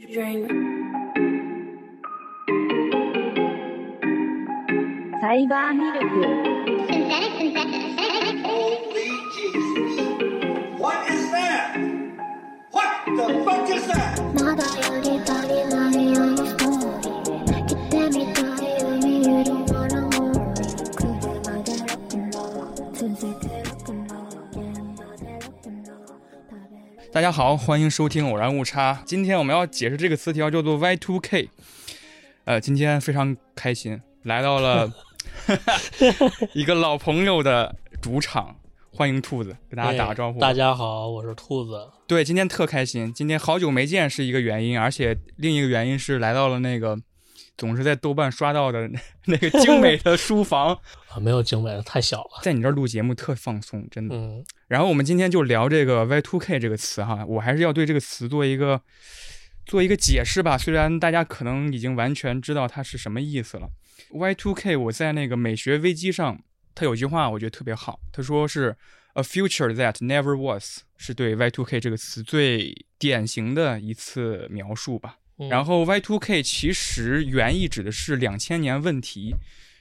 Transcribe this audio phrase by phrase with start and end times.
[0.00, 0.04] サ
[5.34, 6.14] イバーミルク。
[14.34, 16.37] まだやればりまりよ。
[27.18, 29.02] 大家好，欢迎收听偶然误差。
[29.04, 31.48] 今天我们要解释这个词条叫做 Y2K。
[32.44, 34.88] 呃，今天非常开心，来到了
[36.54, 38.54] 一个老朋友的主场，
[38.92, 40.38] 欢迎兔子，给大家打个招呼。
[40.38, 41.90] 哎大家好，我是兔子。
[42.06, 46.96] 对，今天特开心，今天好久没见是一个原因，而且另一个原因是来到了那个
[47.58, 48.88] 总是在豆瓣刷到的
[49.26, 50.72] 那个精美的书房，
[51.10, 52.40] 啊，没有精美的，太小了。
[52.42, 54.16] 在你这儿录节目特放松，真的。
[54.16, 58.80] 嗯，然后我们今天就聊这个 Y2K 这个词哈，我还是要对这个词做一个
[59.66, 60.56] 做一个解释吧。
[60.56, 63.68] 虽然大家可能已经完全知道它是什么意思了。
[64.12, 66.40] Y2K 我在那个美学危机上，
[66.74, 68.76] 他有句话我觉得特别好，他说是
[69.14, 75.17] A future that never was，是对 Y2K 这个词最典型的一次描述吧。
[75.50, 79.34] 然后 Y2K 其实原意指的是两千年问题，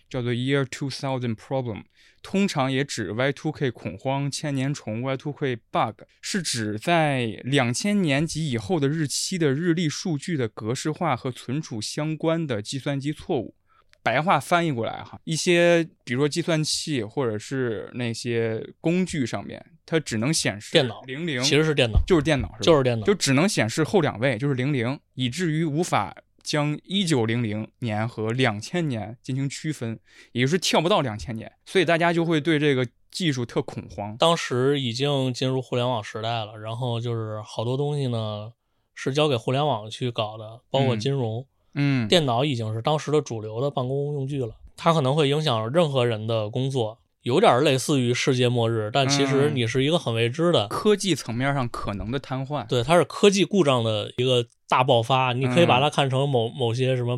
[0.09, 1.83] 叫做 Year Two Thousand Problem，
[2.21, 13.55] 通常也指 Y2K 恐慌、千年虫、Y2K bug，是指在两千年及以后的日期的日历数据的格式化和存储相关的计算机错误。
[14.03, 22.59] 白话翻译过来哈，一些比如说计算器或者是那些工具上面，它只能显示电脑零零，其实是电脑，就是电脑是吧？
[22.61, 23.05] 就是电脑。
[23.05, 29.97] 就只能显示后两位，就是零零，以至于无法将一九零零年和两千年进行区分，
[30.33, 34.15] 也就是跳不到两千年，所以大家就会对这个技术特恐慌。
[34.17, 38.51] 当时已经进入互联网时代了，然后就是好多东西呢
[38.93, 41.47] 是交给互联网去搞的，包括嗯金融。
[41.79, 50.65] 嗯，电脑已经是当时的主流的办公用具了，它可能会影响任何人的工作，有点类似于世界末日，但其实嗯你是一个很未知的。
[50.69, 52.65] 科技层面上可能的瘫痪。
[52.67, 57.17] 对，它是科技故障的一个大爆发，你可以把它看成某某些什么，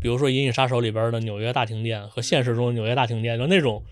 [0.00, 3.82] 比如说《银翼杀手》里边的纽约大停电和现实中的纽约大停电，就那种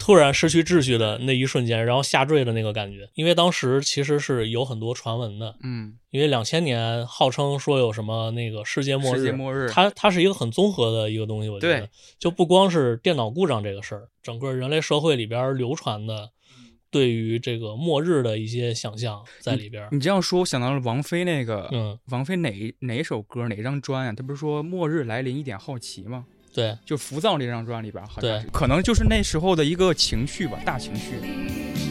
[0.00, 3.08] 突然失去秩序的那一瞬间，然后下坠的那个感觉。
[3.14, 11.88] 因为当时其实是有很多传闻的，嗯，因为两千年号称说有什么那个世界末日，世界末日它它是一个很综合的一个东西，我觉得
[12.18, 16.30] 就不光是电脑故障这个事儿，整个人类社会里边流传的
[16.90, 19.86] 对于这个末日的一些想象在里边。
[19.92, 24.12] 你这样说，我想到了王菲那个，嗯，王菲哪哪首歌哪张专啊？
[24.12, 26.24] 她不是说末日来临一点好奇吗？
[26.52, 31.89] 对，就浮躁这张专里边，好像对可能就是那时候的一个情绪吧，大情绪。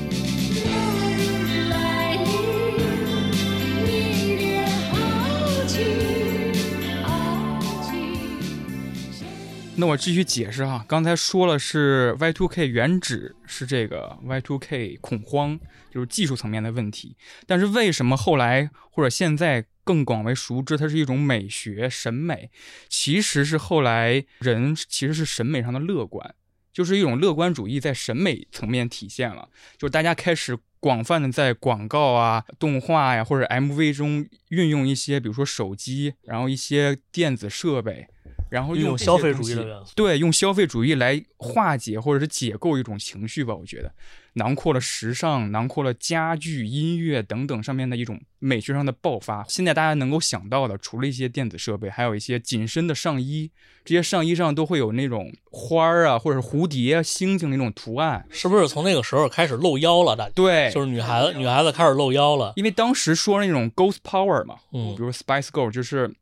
[9.80, 15.58] 那我继续解释哈，刚才说了是 Y2K 原指是这个 Y2K 恐慌，
[15.90, 17.16] 就是技术层面的问题。
[17.48, 22.52] 但是为什么后来或者现在更广为熟知，它是一种美学审美？
[22.90, 26.36] 其实是后来人其实是审美上的乐观，
[26.74, 29.48] 就是一种乐观主义在审美层面体现了，
[29.78, 38.08] 就是大家开始广泛的在广告啊、动画呀、或者 MV 中运用一些，比如说手机，然后一些电子设备。
[38.50, 39.94] 然后用消费主义的元素。
[39.96, 43.92] 对，用消费主义来化解或者是解构一种情绪吧，我觉得
[44.34, 49.44] 囊括了时尚，囊括了家具、音乐等等上面的一种美学上的爆发。
[49.48, 53.52] 现在大家能够想到的，除了一些电子设备，还有一些紧身的上衣，
[53.84, 58.26] 这些上衣上都会有那种花儿啊，或者是蝴蝶、啊、星星那种图案。
[58.30, 60.16] 是不是从那个时候开始露腰了？
[60.16, 62.54] 大家对，就是女孩子，女孩子开始露腰了。
[62.56, 66.14] 因为当时说那种 ghost power 嘛，嗯比如 Spice Girl，就是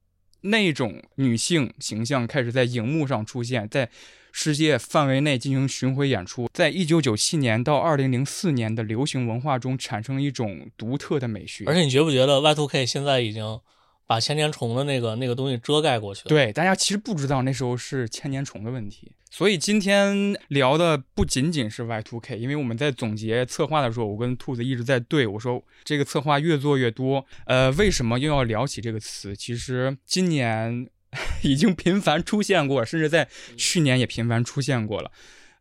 [0.41, 3.89] 那种女性形象开始在荧幕上出现，在
[4.31, 11.65] 世界范围内进行巡回演出，在一九九七年到二零零四年的流行文化中产生一种独特的美学。
[11.65, 13.59] 而且你觉不觉得 Y2K 现在已经
[14.05, 19.11] 把千年虫的那个那个东西遮盖过去了？，对，大家其实不知道那时候是千年虫的问题。
[19.29, 27.25] 所以今天聊的不仅仅是 Y2K，因为我们在总结策划的时候，我跟兔子一直在对我说，这个策划越做越多。
[27.45, 29.35] 呃，为什么又要聊起这个词？
[29.35, 30.89] 其实今年
[31.43, 35.11] 已经频繁出现过，甚至在去年也频繁出现过了。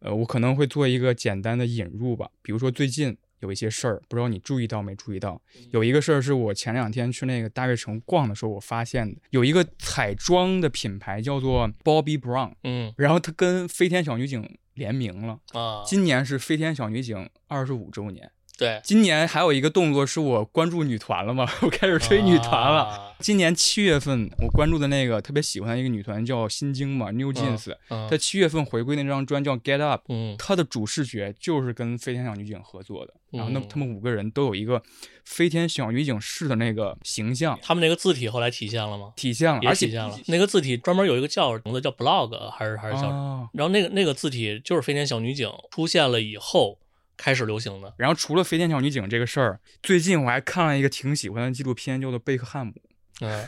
[0.01, 5.41] 呃，我可能会做一个简单的引入吧，比如说最近有一些事儿，不知道你注意到没注意到？
[5.71, 15.39] 有一个事儿是我前两天去那个大悦城逛的时候，我发现的，有一个彩妆的品牌叫做 Bobbi Brown，嗯然后它跟飞天小女警联名了。
[15.53, 22.85] 啊，今年是飞天小女警二十五周年，对，今年还有一个动作是我关注女团了嘛， 我开始追女团了。
[22.85, 23.03] 啊。
[23.19, 28.07] 今年七月份我关注的那个特别喜欢的一个女团叫新京嘛，New Jeans，、嗯。
[28.11, 30.35] 她七月份回归那张专叫 Get Up，嗯。
[30.39, 34.83] 她的主视觉就是跟飞天小女警合作的，然后那嗯他们五个人都有一个
[35.25, 37.59] 飞天小女警式的那个形象。
[37.63, 39.13] 他们那个字体后来体现了吗？
[39.17, 40.19] 体现了，也而且体现了。
[40.27, 43.15] 那个字体专门有一个叫名字叫 blog 还是还是叫什么？
[43.17, 46.79] 哦然后那个那个字体就是飞天小女警出现了以后
[47.17, 47.95] 开始流行的。
[47.99, 52.73] 然后除了飞天小女警这个事儿，最近我还看了一个挺喜欢的纪录片，叫做《贝克汉姆
[53.21, 53.45] 嗯》，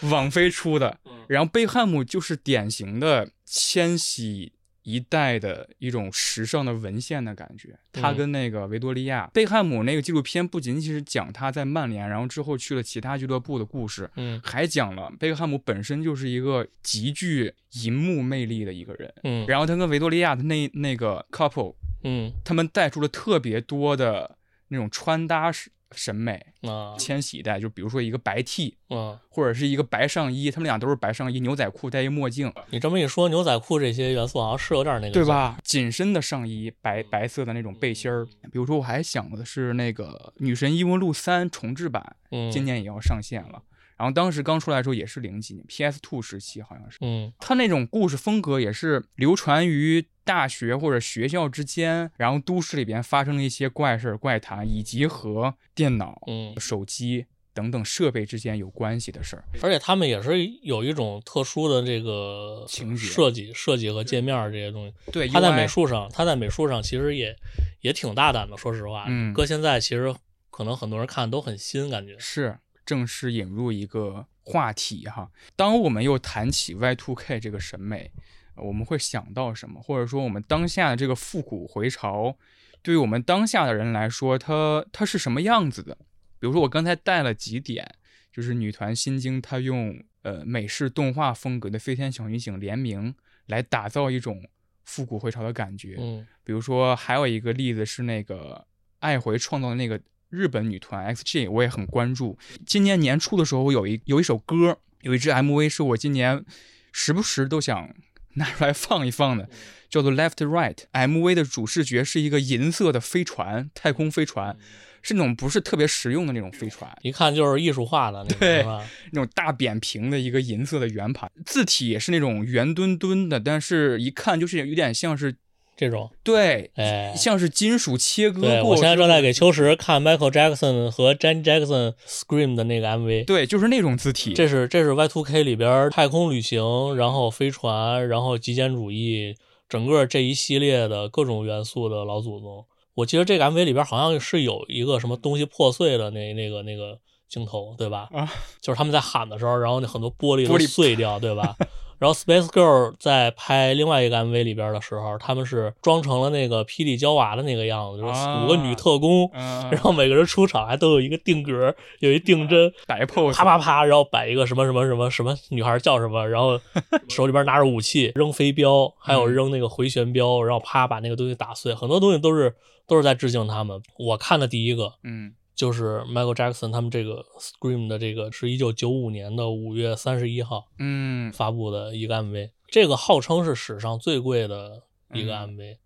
[0.10, 0.98] 网飞出的。
[1.06, 7.78] 嗯然后贝克汉姆就是典型的千禧一代的一种时尚的文献的感觉。
[7.90, 17.54] 他嗯跟那个维多利亚，贝克汉姆那个纪录片不仅仅是讲他在曼联，然后之后去了其他俱乐部的故事，嗯还讲了贝克汉姆本身就是一个极具
[17.84, 19.10] 银幕魅力的一个人。
[19.22, 21.74] 嗯然后他跟维多利亚的那那个 couple，
[22.04, 26.46] 嗯他们带出了特别多的那种穿搭审审美。
[26.62, 35.24] 啊千禧一代，就比如说一个白 T 嗯，或者是一个白上衣，他们俩都是白上衣，牛仔裤戴一墨镜，你这么一说，牛仔裤这些元素好像是有点那个，对？
[35.26, 35.58] 吧？
[35.62, 38.24] 紧身的上衣，白白色的那种背心儿。
[38.50, 43.62] 比如说，我还想的是那个《女神异闻录三》重制版，嗯，今年也要上线了。
[43.96, 46.98] 然后当时刚出来的时候也是零几年，PS Two 时期好像是。
[47.00, 59.44] 嗯他那种故事风格也是流传于大学或者学校之间，然后都市里边发生的一些怪事儿、怪谈，以及和电脑、嗯，手机等等设备之间有关系的事儿。
[59.62, 64.94] 而且他们也是有一种特殊的这个情节设计、设计和界面这些东西。
[65.12, 67.36] 对，他在美术上，他在美术上其实也
[67.80, 70.12] 也挺大胆的，说实话，嗯搁现在其实
[70.50, 72.18] 可能很多人看都很新，感觉。
[72.18, 75.30] 是正式引入一个话题哈。
[75.56, 78.10] 当我们又谈起 Y2K 这个审美，
[78.54, 79.80] 呃我们会想到什么？
[79.82, 82.36] 或者说我们当下的这个复古回潮，
[82.82, 85.96] 对于我们当下的人来说，它它是什么样子的？
[86.38, 87.94] 比如说我刚才带了几点，
[88.32, 93.14] 就是女团新京她用呃美式动画风格的飞天小女警联名
[93.46, 94.42] 来打造一种
[94.84, 95.96] 复古回潮的感觉。
[95.98, 98.66] 嗯比如说还有一个例子是那个
[98.98, 99.98] 爱回创造的那个
[100.34, 102.36] 日本女团 XG，我也很关注。
[102.66, 106.44] 今年年初的时候，有一有一首歌，有一支 MV 是我今年
[106.92, 107.94] 时不时都想
[108.34, 109.48] 拿出来放一放的，
[109.88, 110.78] 叫做 Left Right。
[110.92, 114.56] MV 的主视觉是一个银色的飞船，太空飞船，
[115.02, 118.84] 是那种不是特别实用的那种飞船，一看就是艺术化的那种，对吧？
[119.12, 125.36] 那种大扁平的一个银色的圆盘，字体也是那种圆墩墩的，但是一看就是有点像是
[125.76, 128.48] 这种，对，哎，像是金属切割过。
[128.48, 133.24] 对我现在正在给秋实看 Michael Jackson 和 Janet Jackson Scream 的那个 MV。
[133.24, 134.32] 对，就是那种字体。
[134.34, 139.34] 这是这是 Y2K 里边太空旅行，然后飞船，然后极简主义，
[139.68, 142.64] 整个这一系列的各种元素的老祖宗。
[142.94, 146.96] 我记得这个 MV 里边好像是有一个什么东西破碎的那那个那个
[147.28, 148.08] 镜头，对吧？
[148.12, 151.56] 啊，就是他们在喊的时候，然后那很多玻璃都碎掉，对吧？
[151.98, 166.60] 然后 Space Girl 在拍另外一个 MV 里边的时候，他们是装成了那个霹雳娇娃的那个样子，就是啊五个女特工，嗯，然后每个人出场还都有一个定格，有一定帧，摆 pose，啪啪啪，然后摆一个什么什么什么什么女孩叫什么，然后
[167.08, 172.54] 手里边拿着武器扔飞镖，还有扔那个回旋镖，然后啪把那个东西打碎，很多东西都是
[172.86, 173.80] 都是在致敬他们。
[173.98, 184.82] 我看的第一个嗯就是 Michael Jackson 他们这个 Scream 的这个是一九九五年的五月三十一号嗯发布的一个 MV，这个号称是史上最贵的
[185.12, 185.78] 一个嗯 MV，、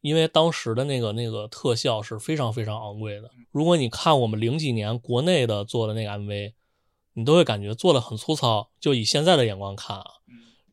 [0.00, 3.30] 因为当时的那个那个特效是非常非常昂贵的。
[3.50, 6.52] 如果你看我们零几年国内的做的那个 MV，
[7.14, 10.04] 你都会感觉做的很粗糙，就以现在的眼光看啊，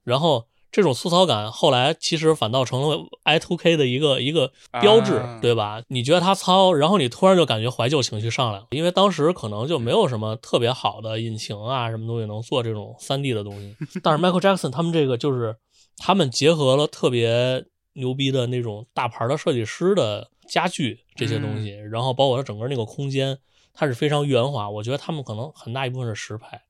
[0.04, 0.48] 然后。
[0.72, 5.82] 这种粗糙感后来其实反倒成了 i2k 的一个一个标志，啊对吧？
[5.88, 13.76] 你觉得它糙，然后你突然就感觉怀旧情绪上来了，因为当时可能就没有什么特别好的引擎啊，什么东西能做这种 3D 的东西。
[14.04, 15.56] 但是 Michael Jackson 他们这个就是
[15.98, 23.38] 他们结合了特别牛逼的那种大牌的设计师的家具这些东西，然后包括它整个那个空间，
[23.74, 24.70] 它是非常圆滑。
[24.70, 26.62] 我觉得他们可能很大一部分是实拍，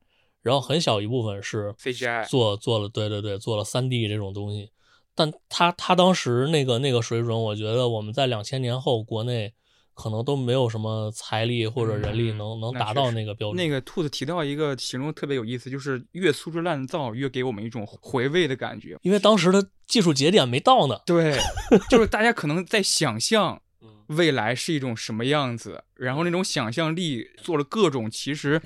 [0.42, 4.72] 然后很小一部分是 CGI 做做了，对对对，做了3 D 这种东西。
[5.16, 9.54] 但他他当时那个那个水准，我觉得我们在两千年后国内
[9.94, 13.58] 可能都没有什么财力或者人力嗯能、能达到那个标准。
[13.58, 18.98] 那个兔子提到一个形容特别有意思，就是越粗制滥造，越给我们一种回味的感觉。
[19.02, 20.98] 因为当时的技术节点没到呢。
[21.06, 21.38] 对，
[21.92, 28.62] 就是大家可能在想象嗯未来是一种什么样子，然后那种想象力做了各种，其实，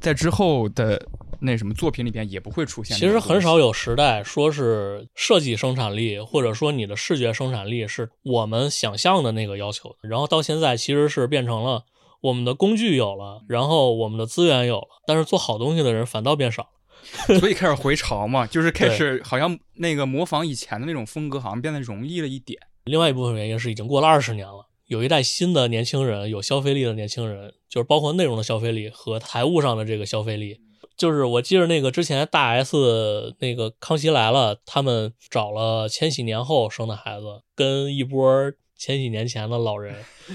[0.00, 1.06] 在之后的
[1.40, 2.96] 那什么作品里边也不会出现。
[2.96, 3.58] 其实很少。
[3.58, 10.08] 有时代说是设计生产力，或者说你的视觉生产力是我们想象的那个要求的。
[10.08, 11.84] 然后到现在其实是变成了
[12.20, 16.68] 我们的工具有了，然后我们的资源有了，但是做好东西的人反倒变少了。
[17.40, 22.60] 所以开始回潮嘛，就是开始好像那个模仿以前的那种风格，好像变得容易了一点。
[22.84, 30.58] 另外一部分原因是已经过了二十年了，有一代新的年轻人，有消费力的年轻人，就是包括内容的消费力和财务上的这个消费力。
[30.96, 39.94] 就是我记得那个之前大 S 那个《康熙来了》，他们找了千禧年后生的孩子，跟一波千禧年前的老人，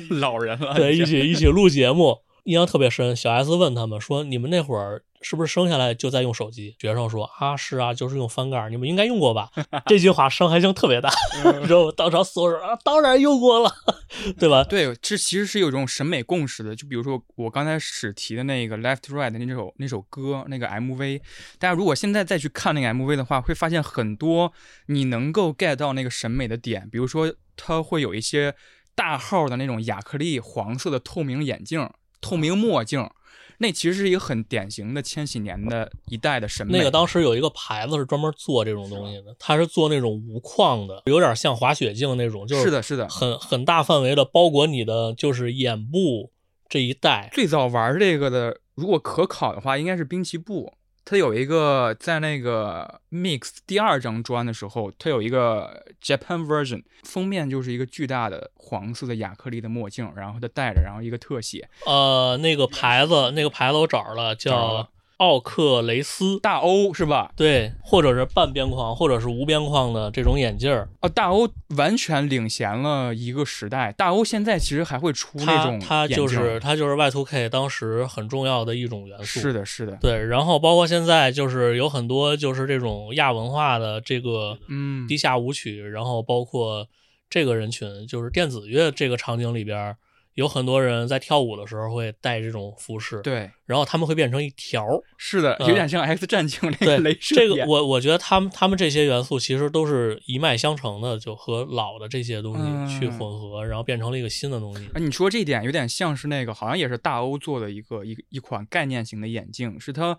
[0.09, 3.13] 老人了，对，一起一起录节目，印象特别深。
[3.13, 9.49] 小 S 问他们说：“你们那会儿是不是生下来就在用手机？”学生说：“啊，是啊，就是用翻盖，你们应该用过吧？”
[9.87, 11.09] 这句话伤害性特别大，
[11.43, 13.73] 然后当场所有人啊，当然用过了，
[14.37, 14.63] 对吧？
[14.63, 16.75] 对，这其实是有一种审美共识的。
[16.75, 21.19] 就比如说我刚才史提的那个 Left Right 那首那首歌那个 MV，
[21.57, 24.53] 大家如果现在再去看那个 MV 的话，会发现很多
[24.85, 26.87] 你能够 get 到那个审美的点。
[26.91, 28.53] 比如说，它会有一些
[28.93, 31.89] 大号的那种亚克力黄色的透明眼镜、
[32.21, 33.09] 透明墨镜，
[33.59, 36.77] 那其实是一个很典型的千禧年的一代的审美。
[36.77, 46.31] 那个当时有一个牌子是专门做这种东西的，它是做那种无框的，有点像滑雪镜那种，就是是的，是的，很很大范围的包裹你的就是眼部
[46.67, 47.29] 这一带。
[47.33, 50.73] 最早玩这个的，如果可考的话，应该是滨崎步。
[51.05, 61.69] 它有一个在那个 Mix 第二张专的时候，他有一个 Japan version，封面就是一个巨大的黄色的亚克力的墨镜，然后他戴着，然后一个特写。
[61.85, 66.39] 呃，那个牌子，那个牌子我找着了叫奥克雷斯。
[66.39, 67.31] 大欧是吧？
[67.35, 73.91] 对，或者是半边框，或者是无边框的这种眼镜儿，啊，大欧完全领先了一个时代。
[73.93, 79.39] 大欧现在其实还会出那它种它就是它就是 Y2K 当时很重要的一种元素。
[79.39, 86.87] 是的，是的，对，然后包括现在就是有很多就是这种亚文化的这个嗯地下舞曲，然后包括
[87.29, 89.97] 这个人群，就是电子乐这个场景里边儿，
[90.35, 95.01] 有很多人在跳舞的时候会戴这种服饰，，对，然后他们会变成一条儿。
[95.17, 104.85] 是的，嗯有点像 X 战警那对个镭射这个眼我我觉得他们他们这些元素其实都是一脉相承的，就和老的这些东西去嗯混合，然后变成了一个新的东西。
[104.87, 110.17] 啊，你说这一点有点像是那个，好像也是大欧做的一个一一款概念型的眼镜，是他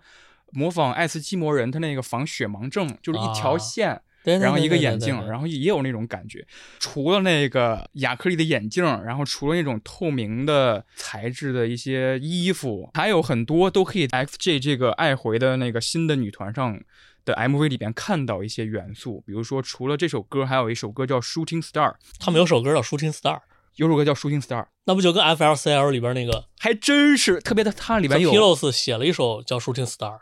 [0.51, 4.01] 模仿爱斯基摩人他那个防雪盲症，就是一条啊线，对，
[4.35, 6.45] 对然后一个眼镜，然后也有那种感觉。
[6.79, 16.79] 除了那个亚克力的眼镜，然后除了那种透明的材质的一些衣服，还有很多都可以在 XJ 这个爱回的那个新的女团上。
[17.25, 21.91] 的 MV 里边看到一些元素，比如说除了这首歌，还有一首歌叫《Shooting Star》，
[22.21, 23.35] 他们有首歌叫《Shooting Star》，
[23.75, 30.13] 有首歌叫《Shooting Star》，那不就跟 FLCL 里边那个还真是特别的，它里边有 Pillows 写了一首叫《Shooting Star》。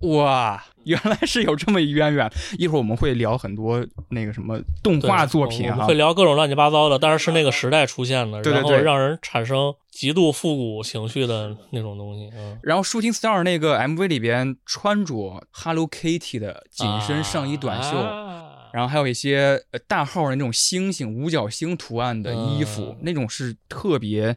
[0.00, 2.30] 哇，原来是有这么一渊源。
[2.58, 12.30] 一会儿我们会聊很多那个什么动画作品哈我们会，聊各种乱七八糟的，但是是那个时代出现的，然后对对对让人产生极度复古情绪的那种东西。
[12.36, 18.42] 嗯，然后《Shooting Star》那个 MV 里边穿着 Hello Kitty 的紧身上衣短袖，啊
[18.74, 24.36] 然后还有一些呃大号的那种星星五角星图案的衣服，嗯那种是特别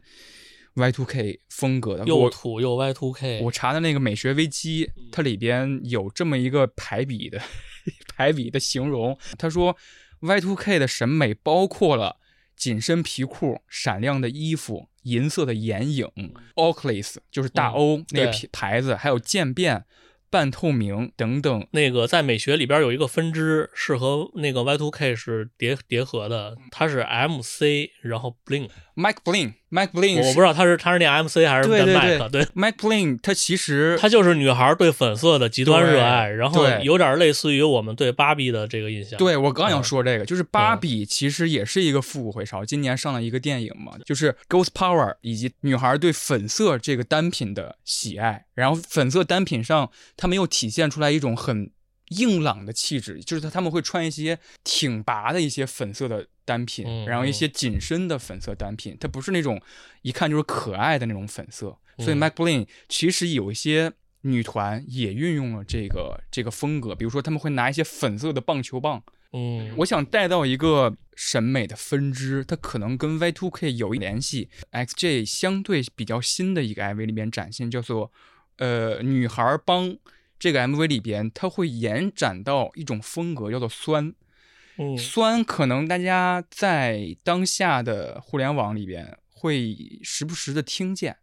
[0.78, 2.04] Y2K 风格的。
[2.06, 7.40] 又土又 Y two K 我查的那个美学危机，它里边有这么一个排比的
[8.16, 9.18] 排比的形容。
[9.36, 9.76] 他说
[10.20, 12.16] Y two K 的审美包括了
[12.56, 16.08] 紧身皮裤、闪亮的衣服、银色的眼影、
[16.56, 19.84] Oakley 就是大欧那个对品牌子，还有渐变、
[20.28, 21.66] 半透明等等。
[21.70, 32.44] 那个在美学里边有一个分支是和那个 Y2K 是叠叠合的，它是 MC，然后 Bling，Mike Bling，Mike Bling，我不知道他是他是念 MC 还是念 Mac，对对。
[32.54, 39.18] Mike Bling，他其实他就是女孩对粉色的极端热爱，然后有点类似于我们对芭比的这个印象。
[39.18, 42.64] 对我刚想嗯说这个，就是芭比其实也是一个复古回潮。
[42.64, 48.46] 今年上了一个电影嘛，就是 Ghost Power，以及女孩对粉色这个单品的喜爱。
[48.54, 51.70] 然后粉色单品上，它没有体现出来一种很
[52.10, 59.60] 硬朗的气质，就是他他们会穿一些挺拔的一些粉色的单品，嗯然后一些紧身的粉色单品，它不是那种
[60.02, 61.76] 一看就是可爱的那种粉色。
[61.98, 63.92] 所以嗯 Mac Bling 其实有一些。
[64.22, 69.00] 女团也运用了这个这个风格，比如说他们会拿一些粉色的棒球棒，
[69.32, 74.50] 嗯，我想带到一个审美的分支，它可能跟 Y2K 有一联系。
[74.72, 78.10] XJ 相对比较新的一个 MV 里面展现，叫做
[78.56, 79.96] 呃女孩帮。
[80.38, 84.14] 这个 MV 里边，它会延展到一种风格，叫做酸。
[84.80, 91.16] 嗯酸可能大家在当下的互联网里边会时不时的听见，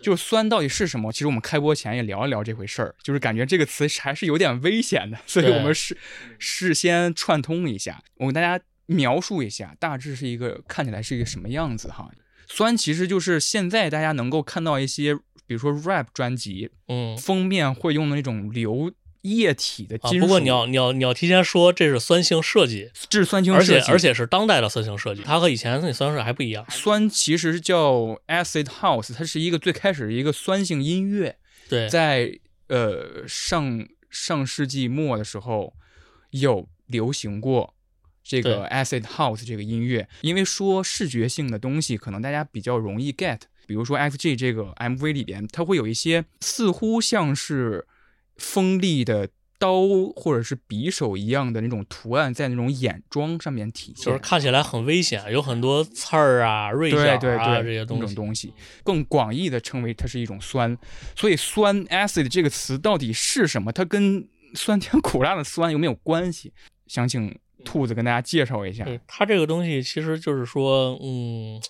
[0.00, 1.12] 就是酸到底是什么？
[1.12, 5.94] 其实我们开播前也聊一聊这回事儿，就是感觉这个词还是有点危险的，所以我们事
[6.38, 12.10] 事先串通一下，我给大家描述一下，大致是一个看起来是一个什么样子哈。
[12.46, 15.18] 酸其实就是现在大家能够看到一些，
[15.52, 17.16] 比如说 rap 专辑嗯。
[17.18, 18.90] 封面会用的那种流
[19.20, 26.64] 液体的啊金，属，不过你要你要你要提前说这是酸性设计，这是酸性设计，而且而且是当代的酸性设计，它和以前的那酸性还不一样。
[26.70, 31.36] 酸其实叫 acid house，它是一个最开始一个酸性音乐，
[31.68, 35.74] 对，在呃上上世纪末的时候
[36.30, 37.74] 有流行过
[38.24, 47.86] 这个 acid house 这个音乐，因为说视觉性的东西可能大家比较容易 get，比如说 FG 这个 MV 里边，它会有一些似乎像是
[48.36, 49.30] 锋利的。
[49.58, 49.86] 刀
[50.16, 58.06] 或者是匕首一样的那种图案，在那种眼妆上面体现，就是看起来很危险，有很多刺儿啊、锐角啊这些东西。
[58.06, 58.52] 种东西，
[58.82, 60.76] 更广义的称为它是一种酸。
[61.14, 63.70] 所以“酸 ”（acid） 这个词到底是什么？
[63.70, 66.52] 它跟酸甜苦辣的酸有没有关系？
[66.88, 68.82] 想请兔子跟大家介绍一下。
[68.82, 71.62] 对它这个东西其实就是说，嗯，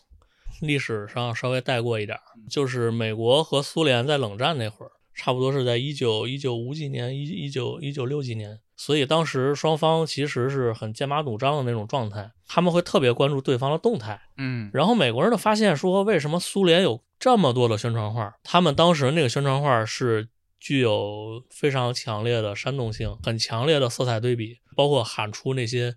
[0.62, 14.20] 历史上稍微带过一点儿，就是美国和苏联在冷战那会儿，差不多是在一九一九五几年，一一九一九六几年，所以当时双方其实是很剑拔弩张的那种状态，他们会特别关注对方的动态。
[14.38, 18.34] 嗯然后美国人就发现说，为什么苏联有这么多的宣传画？
[18.44, 20.28] 他们当时那个宣传画是
[20.60, 25.96] 具有非常强烈的煽动性，很强烈的色彩对比，包括喊出那些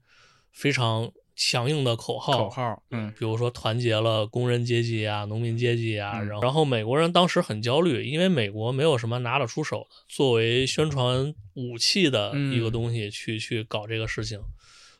[0.51, 2.45] 非常强硬的口号。
[2.45, 14.39] 口号，嗯比如说团结了工人阶级啊、农民阶级啊，嗯然后然后美国人当时很焦虑，因为美国没有什么拿得出手的作为宣传武器的一个嗯东西去、去搞这个事情，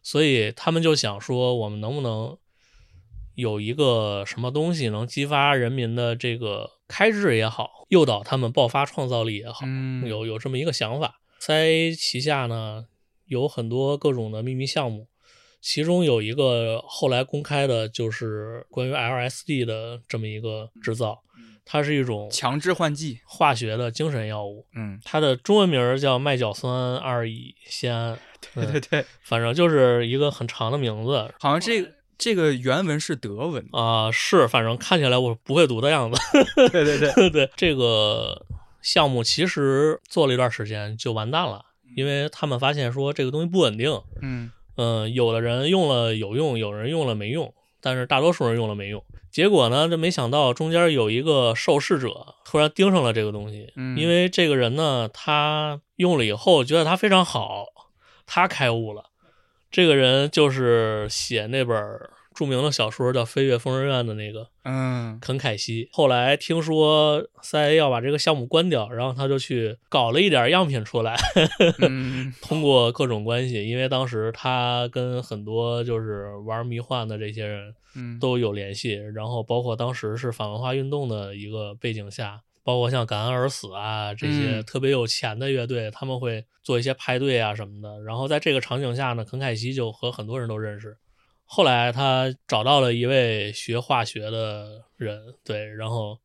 [0.04, 2.38] 所以他们就想说，我们能不能
[3.36, 11.20] 有一个什么东西能激发人民的这个开智也好，诱导他们爆发创造力也好，嗯，有有这么一个想法。
[11.38, 12.86] 在旗下呢
[13.26, 15.08] 有很多各种的秘密项目，
[15.66, 21.24] 其中有一个后来公开的，就是关于 LSD 的这么一个制造，
[21.66, 28.20] 它是一种强制换剂，化学的精神药物，嗯，它的中文名儿叫麦角酸二乙酰胺，
[28.54, 31.34] 对对对，反正就是一个很长的名字。
[31.40, 36.22] 好像这个这个原文是德文，啊、是，反正看起来我不会读的样子。
[36.70, 38.46] 对对对， 对，这个
[38.84, 44.00] 项目其实做了一段时间就完蛋了，因为他们发现说这个东西不稳定。
[44.22, 49.04] 嗯嗯，有的人用了有用，有人用了没用，但是大多数人用了没用。
[49.32, 57.66] 结果呢，这没想到中间有一个受试者突然盯上了这个东西，嗯因为这个人呢，他用了以后觉得它非常好，
[58.26, 59.10] 他开悟了。
[59.70, 61.78] 这个人就是写那本
[62.36, 65.88] 著名的小说叫《飞越疯人院》的那个嗯肯凯西。
[65.94, 71.16] 后来听说 CIA 要把这个项目关掉，然后他就去搞了一点样品出来，
[71.80, 88.02] 嗯 通过各种关系，因为当时他跟很多就是玩迷幻的这些人嗯，都有联系，然后包括当时是反文化运动的一个背景下，包括像感恩而死啊这些嗯特别有钱的乐队，他们会做一些派对啊什么的。
[88.04, 90.98] 然后在这个场景下呢，肯凯西就和很多人都认识。
[91.46, 96.18] 后来他找到了一位学化学的人，对，然后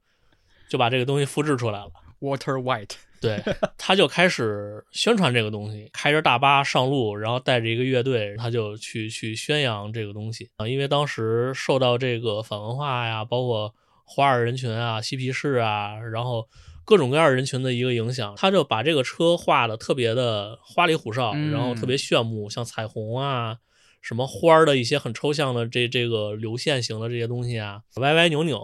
[0.69, 1.91] 就把这个东西复制出来了。
[2.21, 3.43] Water White，对，
[3.79, 10.67] 他就开始宣传这个东西，开着大巴上路，然后带着一个乐队，他就去去宣扬这个东西啊。
[10.69, 16.47] 因为当时受到这个反文化呀，包括华尔人群啊、嬉皮士啊，然后
[16.85, 23.59] 各种各样人群的一个影响，他就把这个车画的特别的花里胡哨，嗯然后特别炫目，像彩虹啊。
[24.01, 28.61] 什么花儿的一些很抽象的这这个流线型的这些东西啊，歪歪扭扭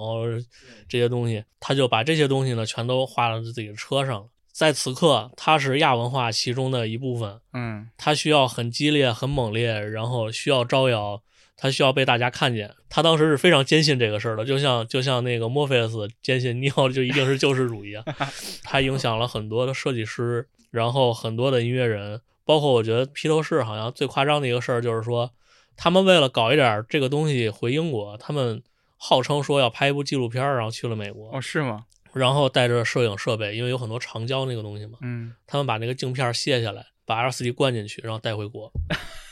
[0.89, 4.29] 这些东西，他就把这些东西呢全都画到自己的车上了。
[4.53, 11.23] 在此刻，它是亚文化其中的一部分，嗯它需要很激烈、很猛烈，然后需要招摇，
[11.59, 12.75] 它需要被大家看见。
[12.89, 18.03] 他当时是非常坚信这个事儿的，就像就像那个墨菲斯坚信尼奥就一定是救世主一样。
[18.65, 25.31] 他影响了很多的设计师，然后很多的音乐人，包括我觉得披头士好像最夸张的一个事儿就是说，
[25.77, 28.63] 他们为了搞一点这个东西回英国，他们
[28.97, 31.85] 号称说要拍一部纪录片儿，然后去了美国，哦是吗？
[32.15, 38.73] 然后带着摄影设备，因为有很多长焦那个东西嘛，嗯，他们把那个镜片卸下来，把 LCD 灌进去，然后带回国。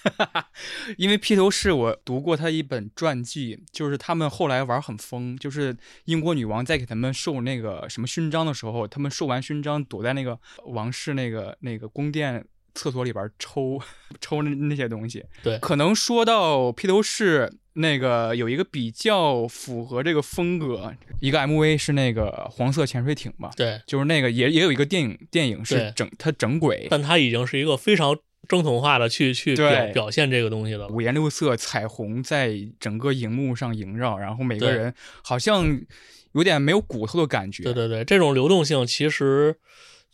[0.99, 5.75] 因为披头士我读过他一本传记，就是他们后来玩很疯，就是
[6.05, 12.45] 英国女王在给他们授那个什么勋章的时候，他们授完勋章躲在那个王室那个那个宫殿
[12.75, 13.81] 厕所里边抽
[14.21, 15.25] 抽那那些东西。
[15.43, 30.89] 对可能说到披头士，那个有一个比较符合这个风格，一个 MV 是那个黄色潜水艇嘛，对，就是那个也也有一个电影，电影是整它整轨，但它已经是一个非常正统化的去去表表现这个东西的了。
[30.89, 35.81] 五颜六色彩虹在整个荧幕上萦绕，然后每个人好像
[36.33, 37.63] 有点没有骨头的感觉。
[37.65, 39.57] 对对对，这种流动性其实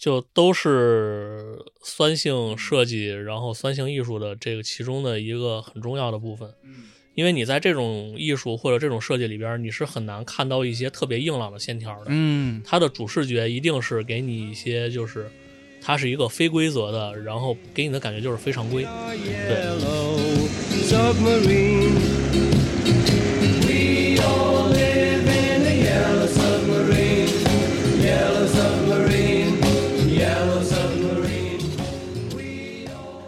[0.00, 6.48] 就都是酸性设计，然后酸性艺术的这个其中的一个很重要的部分。
[6.64, 6.84] 嗯
[7.16, 12.06] 因为你在这种艺术或者这种设计里边，你是很难看到一些特别硬朗的线条的。
[12.08, 15.30] 嗯，它的主视觉一定是给你一些就是。
[15.82, 18.84] 它是一个非规则的，然后给你的感觉就是非常规。
[18.84, 19.64] 对，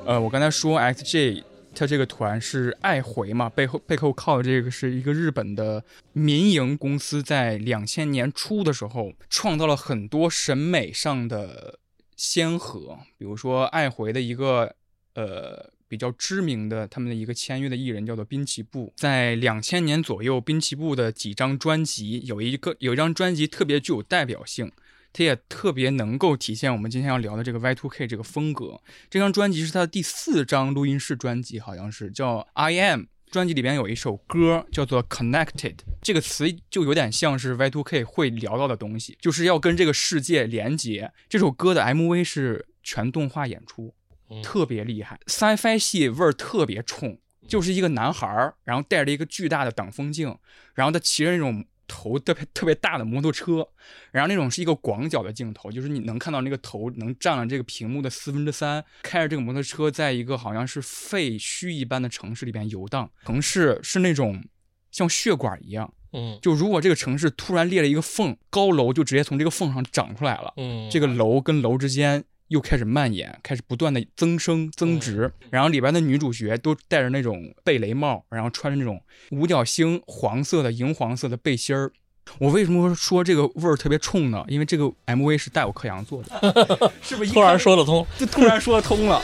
[0.04, 11.78] 呃，我刚才说 XJ 它这个团是爱回嘛，背后背后靠的这个是一个日本的民营公司，在两千年初的时候创造了很多审美上的
[12.16, 14.74] 先河，比如说爱回的一个
[15.14, 24.70] 呃比较知名的他们的一个签约的艺人叫做滨崎步，在两千年左右，滨崎步的几张专辑有一个有一张专辑特别具有代表性。
[25.12, 28.80] 它也特别能够体现我们今天要聊的这个 Y2K 这个风格。
[29.10, 33.00] 这张专辑是他的第四张录音室专辑，好像是叫《I Am》。
[33.30, 41.10] 专辑里边有一首歌叫做 “Connected”，这个词就有点像是 Y2K 会聊到的东西，就是要跟这个世界连接。
[41.30, 43.94] 这首歌的 MV 是全动画演出，
[44.28, 50.36] 嗯特别厉害，sci-fi 系味儿特别冲，就是一个男孩儿，然后戴着一个巨大的挡风镜，
[50.74, 53.68] 然后他骑着那种头特别特别大的摩托车，
[54.10, 64.42] 然后那种是一个广角的镜头，就是你能看到那个头能占了这个屏幕的四分之三，开着这个摩托车在一个好像是废墟一般的城市里边游荡，城市是那种
[64.90, 75.32] 像血管一样，嗯就如果这个城市突然裂了一个缝，高楼就直接从这个缝上长出来了，嗯，这个楼跟楼之间又开始蔓延，开始不断的增生增值。
[75.50, 81.90] 然后里边的女主角都戴着那种贝雷帽，然后穿着那种五角星黄色的银黄色的背心儿。
[82.38, 84.44] 我为什么说这个味儿特别冲呢？
[84.48, 88.06] 因为这个 MV 是带我克洋做的， 是不是一突然说得通。
[88.18, 89.20] 就突然说得通了？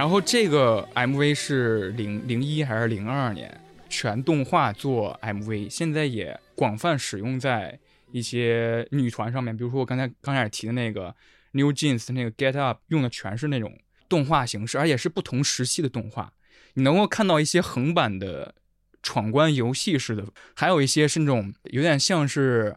[0.00, 3.60] 然后这个 MV 是零零一还是零二年
[3.90, 7.78] 全动画做 MV，现在也广泛使用在
[8.10, 11.14] 一些女团上面，比如说我刚才刚开始提的那个
[11.52, 16.32] New Jeans 那个 Get Up，用的全是那种动画形式，而且是不同时期的动画。
[16.72, 18.54] 你能够看到一些横版的
[19.02, 22.74] 闯关游戏式的，还有一些是那种有点像是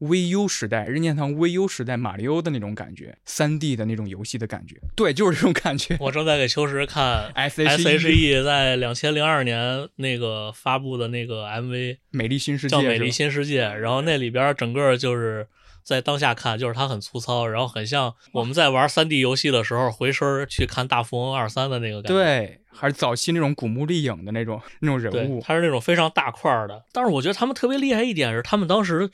[0.00, 4.76] VU 时代任天堂 VU 时代马里奥的那种感觉，三 D 的那种游戏的感觉。
[4.94, 5.96] 对，就是这种感觉。
[6.00, 15.46] 我正在给秋实看 S.H.E 在两千零二年那个发布的那个 MV 美丽新世界叫《美丽新世界》，然后那里边整个就是
[15.82, 22.14] 在当下看，就是它很粗糙，然后很像我们在玩三 D 游戏的时候回身去看大富翁二三的那个感觉。
[22.14, 25.40] 对，还是早期那种古墓丽影的那种那种人，物。
[25.42, 26.84] 它是那种非常大块的。
[26.92, 29.08] 但是我觉得他们特别厉害一点是，他们当时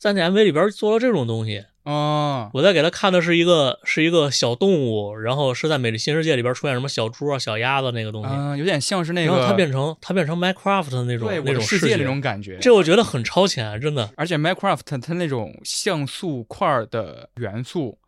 [0.00, 1.66] 在那 MV 里边做了这种东西。
[1.82, 12.58] 啊，我在给他看的是一个是一个小动物，然后是在美丽新世界里边出现什么小猪啊、小鸭子那个东西，嗯、有点像是那然后个它变成它变成 Minecraft 的那种对那种世界那种感觉。
[12.58, 14.10] 这我觉得很超前，真的。
[14.16, 17.98] 而且 Minecraft 它那种像素块儿的元素，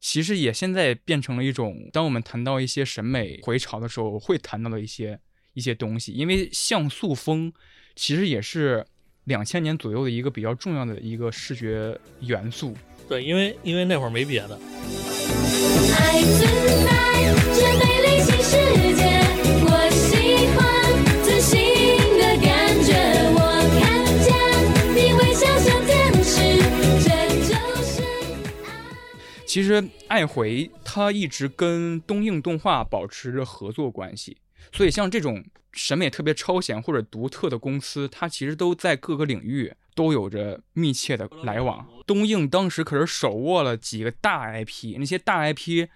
[0.00, 5.18] 其实也现在变成了一种，当我们谈到一些审美回潮的时候，会谈到的一些
[5.54, 6.12] 一些东西。
[6.12, 7.52] 因为像素风
[7.94, 8.84] 其实也是
[9.30, 12.74] 两千年左右的一个比较重要的一个视觉元素。
[13.08, 14.58] 对，因为因为那会儿没别的，
[15.96, 16.40] 爱存
[16.84, 16.90] 在
[17.54, 18.50] 这美丽新世
[18.96, 19.02] 界，
[19.62, 20.58] 我喜欢
[21.22, 21.54] 自信
[22.18, 22.50] 的感
[22.82, 22.90] 觉。
[23.36, 23.38] 我
[23.78, 23.80] 看
[24.26, 24.28] 见
[24.96, 26.34] 你微笑像天使，
[27.04, 27.08] 这
[27.46, 28.02] 就是
[29.46, 34.36] 其实爱回它一直跟东映动画保持着合作关系，
[34.72, 41.86] 所以像这种审美特别超前或者独特的公司，它其实都在各个领域都有着密切的来往。
[42.06, 45.88] 东映当时可是手握了几个大 IP，那些大 IP，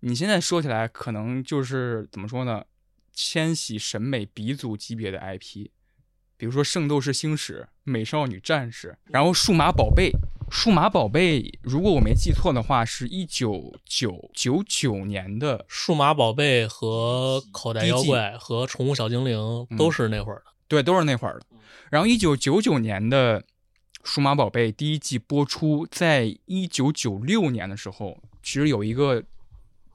[0.00, 2.64] 你现在说起来可能就是怎么说呢？
[3.12, 5.68] 千禧审美鼻祖级别的 IP，
[6.38, 10.10] 比如说《圣斗士星矢》《美少女战士》，然后《数码宝贝》。
[10.54, 20.52] 数码宝贝，如果我没记错的话，是一九九九九年的数码宝贝和口袋妖怪和宠物小精灵都是那会儿的。
[20.68, 21.46] 对，都是那会儿的。
[21.90, 23.40] 然后一九九九年的
[24.04, 29.24] 《数码宝贝》第一季播出，在一九九六年的时候，其实有一个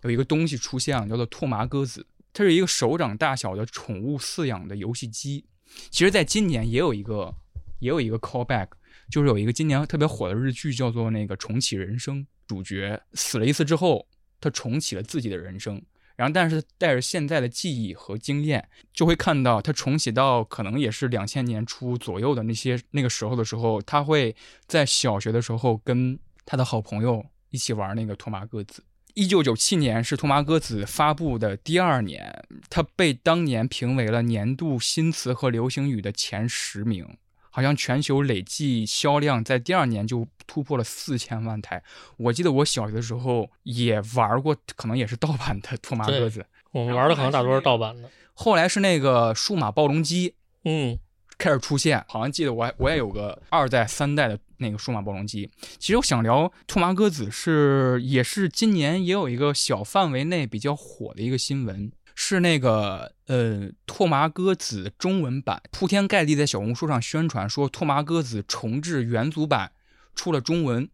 [0.01, 5.45] 有一个东西出现了，叫做拓麻鸽子，它是一个手掌大小的宠物饲养的游戏机。
[5.91, 7.31] 其实，在今年也有一个
[7.77, 8.69] 也有一个 callback，
[9.09, 14.07] 就是有一个今年特别火的日剧，叫做那个《重启人生》，主角死了一次之后，
[14.39, 15.81] 他重启了自己的人生。
[16.15, 28.83] 然后，但是带着现在的记忆和经验，就会看到他重启到可能也是两千年初左右的那些那个时候的时候，他会在小学的时候跟他的好朋友一起玩那个托马鸽子。
[29.13, 37.17] 一九九七年是托马歌子发布的第二年，它被当年评为了年度新词和流行语的前十名。
[37.57, 41.81] 好像全球累计销量在第二年就突破了四千万台。
[42.15, 46.45] 我记得我小学的时候也玩过，可能也是盗版的托马鸽子。
[46.71, 48.07] 我们玩的可能大多是盗版的。
[48.35, 50.99] 后来是那个数码暴龙机嗯，
[51.39, 55.49] 开始出现，好像记得我还我也有个二代、三代的那个数码暴龙机。
[55.79, 69.71] 其实我想聊兔麻鸽子是也是今年也有一个小范围内比较火的一个新闻，是那个呃拓麻歌子中文版铺天盖地在小红书上宣传说拓麻歌子重置元祖版
[70.15, 70.89] 出了中文，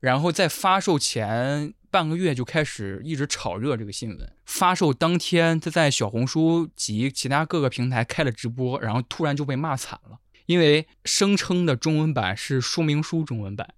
[0.00, 4.32] 然后在发售前半个月就开始一直炒热这个新闻。
[4.44, 13.74] 发售当天，他在小红书及其他各个平台开了直播，然后突然就被骂惨了，因为声称的中文版是说明书中文版。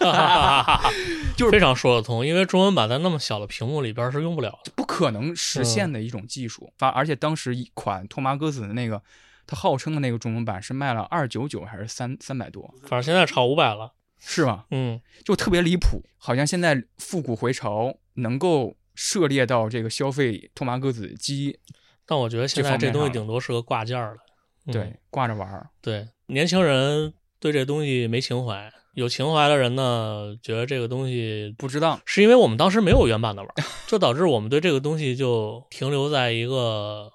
[1.36, 4.72] 就是非常说得通，因为中文版在那么小的屏幕里边是用不了的。
[4.74, 6.72] 不可能实现的一种技术。
[6.78, 9.02] 发、而且当时一款托马鸽子的那个，
[9.46, 13.92] 它号称的那个中文版是卖了二九九还是三三百多，反正现在超五百了。
[14.18, 14.66] 是吗？
[14.70, 21.58] 嗯，就特别离谱，好像现在复古回潮能够涉猎到这个消费托马鸽子机，
[22.06, 24.18] 但我觉得现在这东西顶多是个挂件儿了。
[24.66, 25.68] 嗯对，挂着玩儿。
[25.80, 37.10] 对，年轻人对这东西没情怀，有情怀的人呢，觉得这个东西不值当，是因为我们当时没有原版的玩儿，就导致我们对这个东西就停留在一个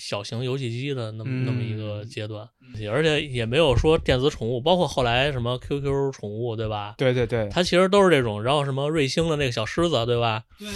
[0.00, 2.48] 小型游戏机的那么、那么一个阶段，
[2.90, 6.94] 而且也没有说电子宠物，包括后来什么 QQ 宠物，对吧？
[6.96, 10.44] 对对对，它其实都是这种，然后什么瑞星的那个小狮子，对吧？
[10.58, 10.68] 对。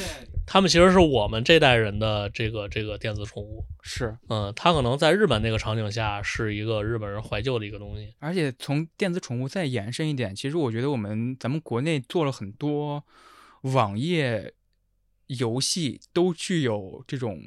[0.46, 13.02] 他们其实是我们这代人的这个这个电子宠物，是，嗯，它可能在日本那个场景下是一个日本人怀旧的一个东西，而且从电子宠物再延伸一点，其实我觉得我们咱们国内做了很多
[13.62, 14.52] 网页
[15.28, 17.40] 游戏，都具有这种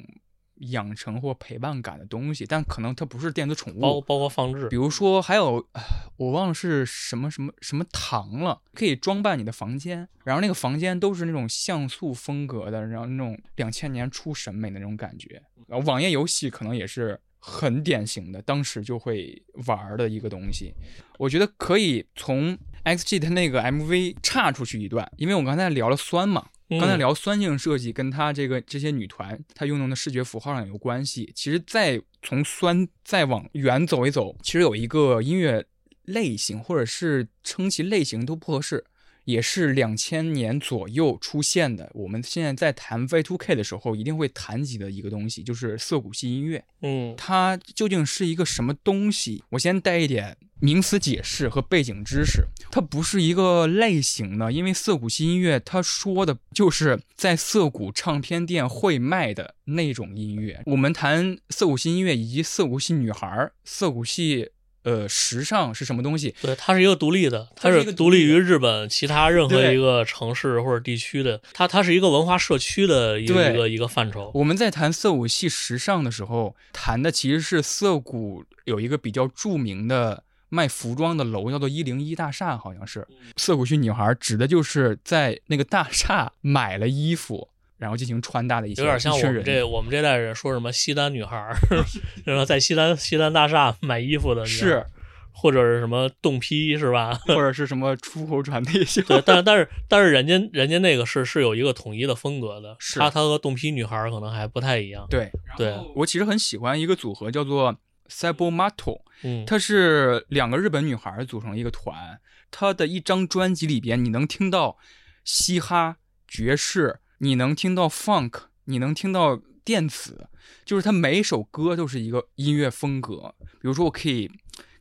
[0.60, 3.80] 养成或陪伴感的东西，但可能它不是电子宠物。
[3.80, 5.82] 包包括放置比，如说，还有呃
[6.16, 15.42] 我忘了是什么什么什么糖了，可以装扮你的房间，然后那个房间都是那种像素风格的，然后那种两千年初审美的那种感觉。
[15.66, 20.72] 然后网页游戏可能也是很典型的，当时就会玩儿的一个东西。
[21.18, 31.32] 我觉得可以从 XG 的那个 MV 岔出去一段，因为我刚才聊了酸嘛，嗯刚才聊酸性设计跟它这个这些女团它运用的视觉符号上有关系。
[31.34, 35.64] 其实再从酸再往远走一走，其实有一个音乐
[36.04, 38.84] 类型，或者是称其类型都不合适，
[39.28, 41.90] 也是两千年左右出现的。
[41.92, 46.64] 我们现在在谈 V2K 的时候，一定会谈及的一个东西，就是涩谷系音乐。
[46.80, 49.44] 嗯它究竟是一个什么东西？
[49.50, 52.46] 我先带一点名词解释和背景知识。
[52.70, 60.62] 它不是一个类型的，因为涩谷系音乐它说的就是在涩谷唱片店会卖的那种音乐。
[60.64, 64.48] 我们谈涩谷系音乐以及涩谷系女孩儿、涩谷系
[64.88, 66.34] 呃时尚是什么东西？
[66.40, 74.30] 对，它是一个独立的，它它是独立于日本其他任何一个城市或者地区的，它它是一个文化社区的一个一个一个范畴。
[74.32, 83.06] 我们在谈涩谷系时尚的时候，谈的其实是涩谷有一个比较著名的卖服装的楼，叫做一零一大厦，好像是。
[83.36, 87.48] 涩谷区女孩指的就是在那个大厦买了衣服，
[87.78, 89.42] 然后进行穿搭的一些有点像我们。
[89.42, 91.56] 这我们这代人说什么西单女孩儿，
[92.26, 94.84] 然后在西单西单大厦买衣服的是，
[95.32, 97.14] 或者是什么冻批是吧？
[97.26, 99.00] 或者是什么出口转内销。
[99.02, 105.06] 对，但但是但是人家人家那个是是有一个统一的风格的，是他他和冻批女孩儿可能还不太一样。
[105.08, 107.76] 对对，我其实很喜欢一个组合叫做
[108.10, 112.18] Cybermato，嗯，它是两个日本女孩组成一个团，
[112.50, 114.78] 它的一张专辑里边，你能听到
[115.24, 120.28] 嘻哈、爵士，你能听到 funk，你能听到电子，
[120.64, 123.34] 就是它每一首歌都是一个音乐风格。
[123.60, 124.30] 比如说，我可以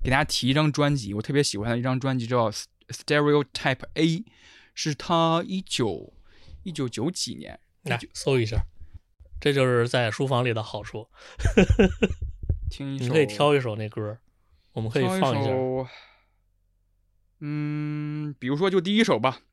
[0.01, 2.49] 给大家提一张专辑，我特别喜欢的一张专辑叫
[2.89, 4.23] Stereotype A，
[4.73, 6.13] 是他一九
[6.63, 8.65] 一九九几年，来搜一下，
[9.41, 11.09] 这就是在书房里的好处。
[12.69, 14.19] 听一首，你可以挑一首那歌儿，
[14.73, 15.49] 我们可以放一下。
[15.49, 15.87] 首，
[17.39, 19.39] 嗯，比如说就第一首吧，《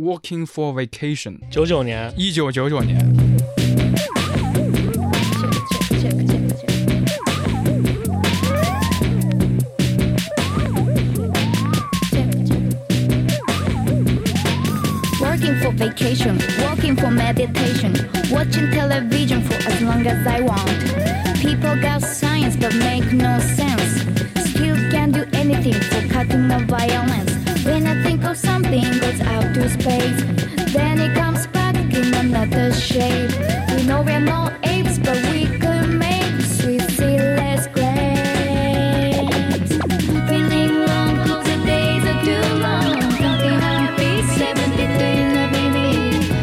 [0.00, 2.98] Walking for Vacation》，九九年，一九九九年。
[5.70, 6.68] check, check, check, check.
[12.12, 12.62] Check, check.
[15.20, 17.94] Working for vacation, working for meditation,
[18.30, 20.68] watching television for as long as I want.
[21.40, 24.04] People got science but make no sense.
[24.50, 27.39] Still can't do anything for cutting the violence.
[28.30, 30.22] When I think of something goes out to space,
[30.72, 33.32] then it comes back in another shape.
[33.74, 38.22] We know we're not apes, but we could make sweet seedless grapes.
[40.28, 42.94] Feeling long, cause the days are too long.
[43.18, 44.86] Counting happy 73
[45.18, 45.88] in the baby.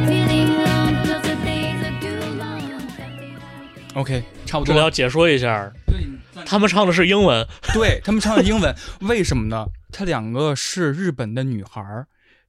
[0.05, 2.59] Feeling long, cause the days are too long.
[2.97, 4.91] Counting happy OK，差不这里要多。
[4.91, 5.71] 解说一下，
[6.48, 9.66] 他们唱的是英文，对他们唱的英文， 为什么呢？
[9.92, 12.06] 他两个是日本的女孩儿，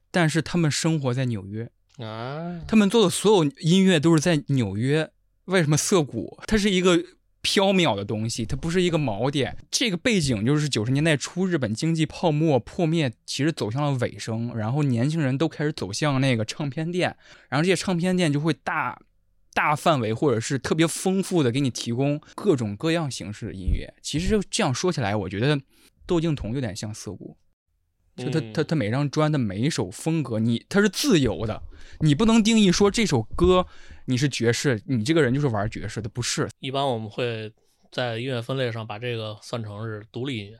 [0.09, 5.11] 但是他们生活在纽约，啊，他们做的所有音乐都是在纽约。
[5.45, 6.39] 为什么涩谷？
[6.47, 6.95] 它是一个
[7.43, 9.57] 缥缈的东西，它不是一个锚点。
[9.69, 17.17] 这个背景就是九十年代初日本经济泡沫破灭，其实走向了尾声，然后年轻人都开始走向那个唱片店，
[17.49, 18.97] 然后这些唱片店就会大。
[19.59, 23.93] 大范围或者是特别丰富的给你提供各种各样形式的音乐。
[24.01, 25.59] 其实这样说起来，我觉得
[26.07, 27.35] 窦靖童有点像涩谷，
[28.15, 31.61] 就他嗯他他每张专的每一首风格，你他是自由的，
[31.99, 33.67] 你不能定义说这首歌
[34.05, 36.47] 你是爵士，你这个人就是玩爵士的，不是。
[36.59, 37.51] 一般我们会
[37.91, 40.57] 在音乐分类上把这个算成是独立音乐，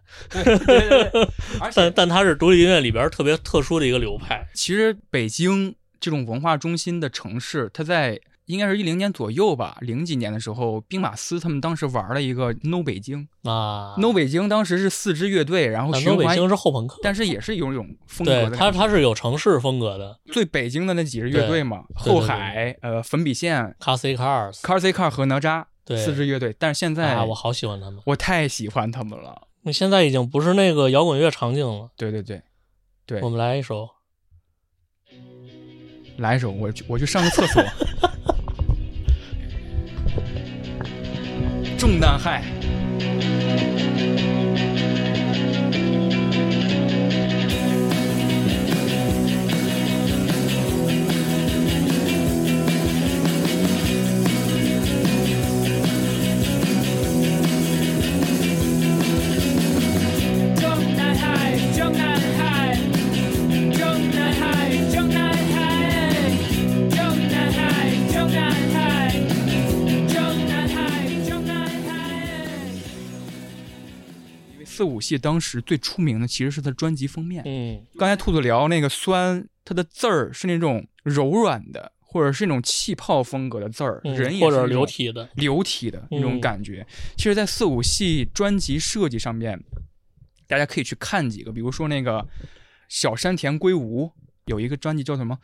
[1.62, 4.46] 而但但它是独立音乐里边特别特殊的一个流派。
[4.54, 18.58] 其实北京这种文化中心的城市，它在应该是一零年左右吧，零几年的时候，兵马司他们当时玩了一个 No 北京、啊 No 北京当时是四支乐队，然后但循环，东北京是后朋克，但是也是有一种风格的。
[18.58, 24.00] 它它是有城市风格的最北京的那几支乐队嘛，后海、呃粉笔线、Cars。
[24.62, 28.02] Car C Cars 和哪吒对四支乐队，但是现在、啊，我好喜欢他们。
[28.08, 29.48] 我太喜欢他们了。
[29.62, 31.92] 那现在已经不是那个摇滚乐场景了。
[31.96, 32.42] 对对对，
[33.06, 33.88] 对我，们来一首，
[36.18, 37.64] 来一首，我去我去上个厕所。
[41.80, 42.44] 重难害。
[74.80, 77.44] 四五系当时最出名的其实是他专辑封面。
[77.46, 86.88] 嗯，刚才兔子聊那个酸，它的字儿是那种柔软的，或者是那种气泡风格的字儿，嗯人也是流体的，流体的那种嗯感觉。
[87.18, 89.62] 其实，在四五系专辑设计上面，
[90.48, 92.26] 大家可以去看几个，比如说那个
[92.88, 94.10] 小山田圭吾
[94.46, 95.38] 有一个专辑叫什么？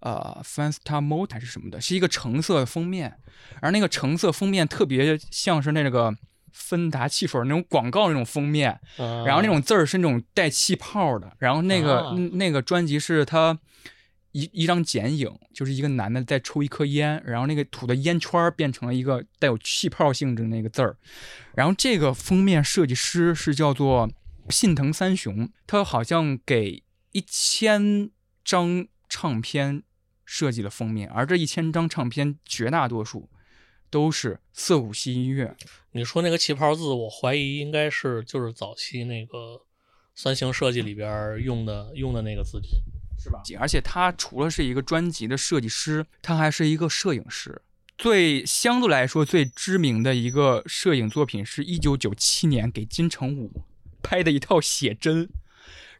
[0.00, 3.16] 呃 f a n s t a Mode 还是什么的，是一个橙色的封面，
[3.62, 6.14] 而那个橙色封面特别像是那个
[6.54, 13.58] 芬达汽水那种广告那种封面，然然后那种字儿是那种带气泡的，然后那个、那个专辑是他
[14.30, 20.96] 一一张剪影，就是一个男的在抽一颗烟，然后那个吐的烟圈变成了一个带有气泡性质的那个字儿，
[21.56, 24.08] 然后这个封面设计师是叫做
[24.48, 28.10] 信藤三雄，他好像给一千
[28.44, 29.82] 张唱片
[30.24, 33.28] 设计了封面，而这一千张唱片绝大多数
[33.94, 35.54] 都是涩谷系音乐，
[35.92, 39.62] 你说那个旗袍字，我怀疑应该是就是早期那个
[40.16, 42.82] 三星设计里边用的用的那个字体。
[43.16, 43.40] 是吧？
[43.60, 47.62] 而且他除了是一个专辑的设计师，他还是一个摄影师。
[47.96, 53.62] 最相对来说最知名的一个摄影作品是一九九七年给金城武
[54.02, 55.30] 拍的一套写真。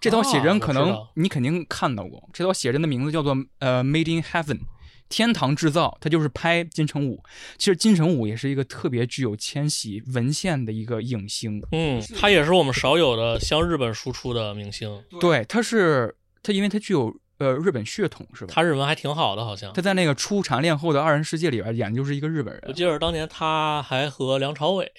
[0.00, 4.60] 这套写啊真可能你肯定看到过，这套写真的名字叫做呃 Made in Heaven，
[5.08, 7.22] 天堂制造，它就是拍金城武。
[7.58, 18.52] 其实金城武也是一个特别具有千禧文献的一个影星，嗯，他也是我们少有的向日本输出的明星，对，他是他因为他具有呃日本血统是吧？
[18.52, 19.82] 他日文还挺好的，好像他。
[19.82, 22.62] 在那个初蝉恋后的二人世界里边演的就是一个日本人。
[22.66, 24.90] 我记得当年他还和梁朝伟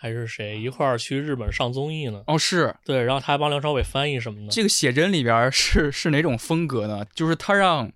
[0.00, 2.22] 还是谁一块儿去日本上综艺呢。
[2.26, 4.48] 哦，是对，然后他还帮梁朝伟翻译什么的。
[4.50, 7.04] 这个写真里边是是哪种风格呢？
[7.14, 7.92] 就是他让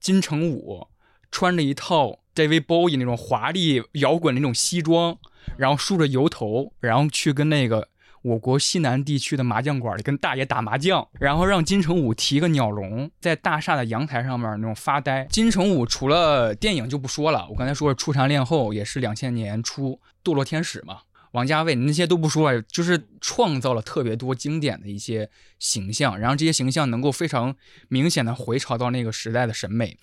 [0.00, 0.86] 金城武
[1.30, 5.18] 穿着一套 David Bowie 那种华丽摇滚那种西装，
[5.56, 7.88] 然后梳着油头，然后去跟那个
[8.22, 15.26] 我国西南地区的麻将馆里跟大爷打麻将，然后让金城武提个鸟笼在大厦的阳台上面那种发呆。
[15.30, 21.00] 金城武除了电影就不说了，我刚才说了《初蝉恋后》也是两千年初《堕落天使》嘛。
[21.32, 27.56] 王家卫那些都不说了，就是创造了特别多经典的一些形象，然后这些形象能够非常
[27.88, 29.98] 明显的回潮到那个时代的审美。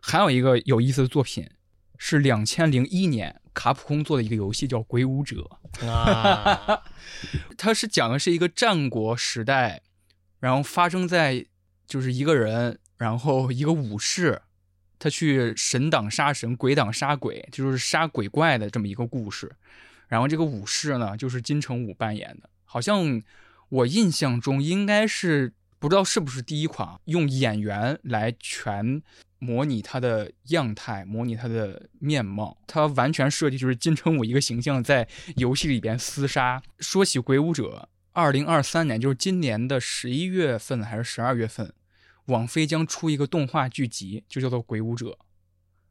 [0.00, 1.50] 还有一个有意思的作品
[1.96, 5.50] 是两千零一年卡普空做的一个游戏叫《鬼武者》，
[5.88, 6.84] 啊，
[7.58, 9.82] 它是讲的是一个战国时代，
[10.38, 11.46] 然后发生在
[11.88, 14.42] 就是一个人，然后一个武士，
[15.00, 19.56] 他去神挡杀神，鬼挡杀鬼，就是杀鬼怪的这么一个故事。
[20.08, 23.22] 然后这个武士呢，就是金城武扮演的，好像
[23.68, 29.02] 我印象中应该是不知道是不是第一款用演员来全
[29.38, 35.06] 模拟他的样态，模拟他的面貌，他完全设计就是金城武一个形象在
[35.36, 36.60] 游戏里边厮杀。
[36.80, 41.72] 说起《鬼武者》，二零二三年就是今年的十一月份还是十二月份，
[42.26, 45.06] 网飞将出一个动画剧集，就叫做《鬼武者》，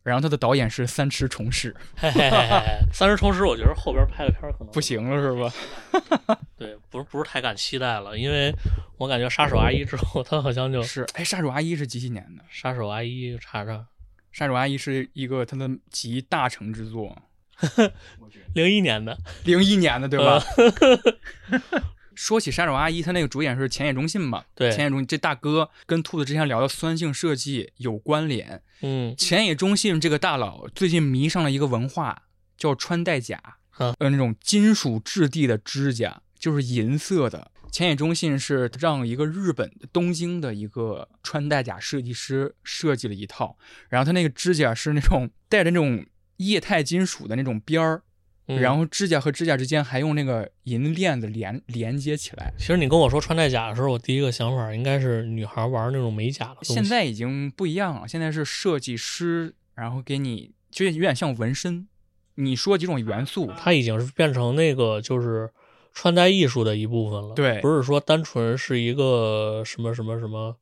[0.07, 6.39] 然后他的导演是三池崇史，嘿嘿嘿嘿，三池崇史，我觉得后边拍的片儿可能不行了是吧？
[6.55, 8.53] 对，不是不是太敢期待了，因为
[8.97, 12.45] 我感觉杀手阿姨之后，他好像就是哎，杀手阿姨是几几年的？
[12.49, 13.85] 杀手阿姨查查，
[14.31, 17.13] 杀手阿姨是一个他的集大成之作，
[18.55, 20.41] 零一年的，零一年的对吧？
[22.17, 24.43] 说起杀手阿姨，她那个主演是浅野忠信嘛？
[24.55, 28.61] 对浅野忠信这大哥跟兔子之前聊的酸性设计有关联。
[28.81, 32.23] 嗯，浅野忠信这个大佬最近迷上了一个文化，
[32.57, 33.39] 叫穿戴甲，
[33.77, 37.51] 啊呃，那种金属质地的指甲，就是银色的。
[37.71, 43.57] 浅野忠信是让一个日本东京的一个穿戴甲设计师设计了一套，
[43.89, 46.03] 然后他那个指甲是那种带着那种
[46.37, 48.01] 液态金属的那种边儿，
[48.47, 52.53] 嗯然后指甲和指甲之间还用那个银链子连连接起来。
[52.57, 56.57] 其实你跟我说穿戴甲的时候，我第一个想法应该是女孩玩那种美甲的。
[56.63, 61.87] 现在已经不一样了，现在是设计师，然后给你就有点像纹身。
[62.35, 65.49] 你说几种元素，它已经是变成那个就是
[65.91, 67.33] 穿戴艺术的一部分了。
[67.33, 70.55] 对不是说单纯是一个什么什么什么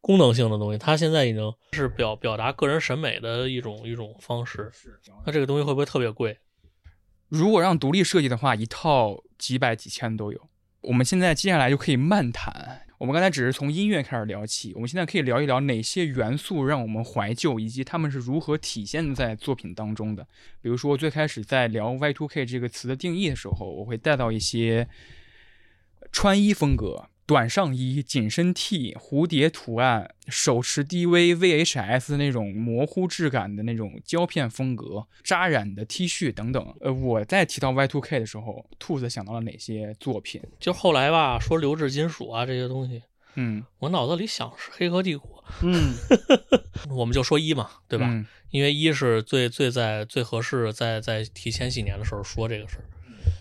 [0.00, 4.70] 功能性的东西，它现在已经是表表达个人审美的一种一种方式。
[5.24, 6.36] 那这个东西会不会特别贵？
[7.30, 10.50] 如果让独立设计的话，一套几百几千都有。
[10.82, 12.82] 我们现在接下来就可以漫谈。
[12.98, 20.26] 我们刚才只是从音乐开始聊起，我们现在可以聊一聊哪些元素让我们怀旧，以及他们是如何体现在作品当中的。
[20.60, 24.88] 比如说，最开始在聊 Y2K 这个词的定义的时候，我会带到一些
[26.10, 27.08] 穿衣风格。
[27.30, 36.74] 短上衣、紧身 T、蝴蝶图案、手持 DV、VHS 那种模糊质感的那种胶片风格、扎染的 T 恤等等。
[36.80, 40.42] 呃，我在提到 Y2K 的时候，兔子想到了哪些作品？
[40.58, 43.00] 就后来吧，说流质金属啊这些东西，
[43.36, 45.94] 嗯，我脑子里想是《黑客帝国嗯，》，
[46.96, 48.06] 我们就说一嘛，对吧？
[48.10, 52.84] 嗯因为一是最最在最合适在在提前几年的时候说这个事儿。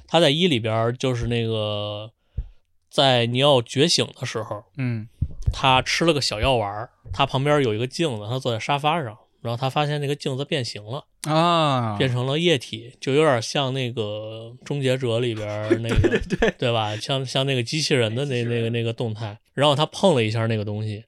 [0.08, 2.12] 他在一里边儿就是那个
[2.90, 5.08] 在尼奥觉醒的时候，嗯
[5.52, 15.48] 他吃了个小药丸儿，他旁边有一个镜子，他坐在沙发上，然后他发现那个镜子变形了，啊，变成了液体，就有点像那个《终结者》里边
[15.82, 16.96] 那个，对对对吧？
[16.98, 21.04] 像像那个机器人的那那个那个动态，然后他碰了一下那个东西，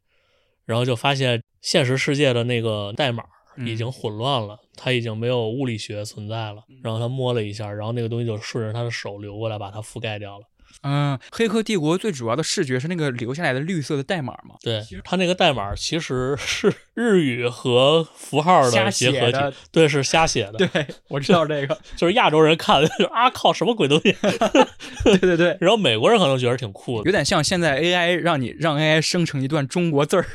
[0.65, 3.23] 然后就发现现实世界的那个代码
[3.57, 6.63] 已经混乱了，它已经没有物理学存在了。
[6.82, 10.45] 然后他摸了一下，然后那个东西就顺着他的手流过来，把它覆盖掉了。
[10.84, 20.53] 嗯，黑客帝国最主要的视觉是那个留下来的绿色的代码嘛，对，它那个代码其实是 日语和符号的结合体，对，是瞎写的。
[20.67, 24.15] 对，我知道这个， 就是亚洲人看就啊靠，什么鬼东西？
[25.03, 30.26] 对对对，然后美国人可能觉得挺酷的，有点像现在 AI 让你让 AI 生成一段中国字儿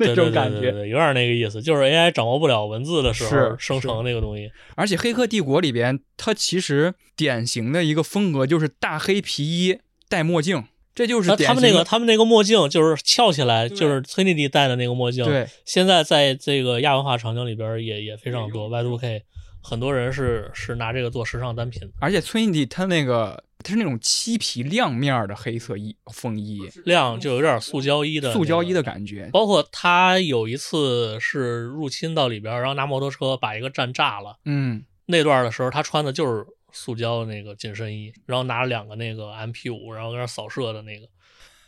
[0.00, 0.60] 那种感觉。
[0.60, 4.50] 对对对，有点那个意思，就是 AI 掌握不了文字的时候是生成那个东西。
[4.74, 9.78] 而且《黑客帝国》里边，它其实典型的一个风格就是大黑皮衣、
[10.08, 15.24] 戴墨镜，这就是他们那个他们那个墨镜就是翘起来，就是崔妮蒂戴的那个墨镜。
[15.24, 19.22] 对，现在在这个亚文化场景里边也也非常多，Y2K
[19.62, 21.88] 很多人是是拿这个做时尚单品的。
[22.00, 29.28] 而且崔妮蒂她那个它是那种漆皮亮面儿的黑色衣风衣，亮就有点塑胶衣的塑胶衣的感觉。
[29.32, 34.38] 包括他有一次是入侵到里边，然后拿摩托车把一个站炸了。
[34.46, 41.06] 嗯，那段的时候，他穿的就是塑胶那个紧身衣，然后拿了两个那个 MP 五，然后在那扫射的那个。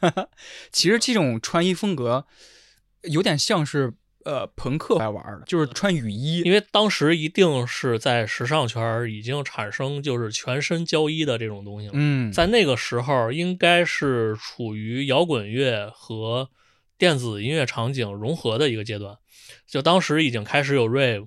[0.72, 2.26] 其实这种穿衣风格
[3.02, 3.92] 有点像是
[4.24, 6.40] 呃朋克来玩儿的，就是穿雨衣。
[6.40, 11.92] 因为当时一定是在时尚圈儿已经产生就是全身交衣的这种东西了。
[11.96, 16.48] 嗯，在那个时候，应该是处于摇滚乐和
[16.96, 19.16] 电子音乐场景融合的一个阶段。
[19.66, 21.26] 就当时已经开始有 rave，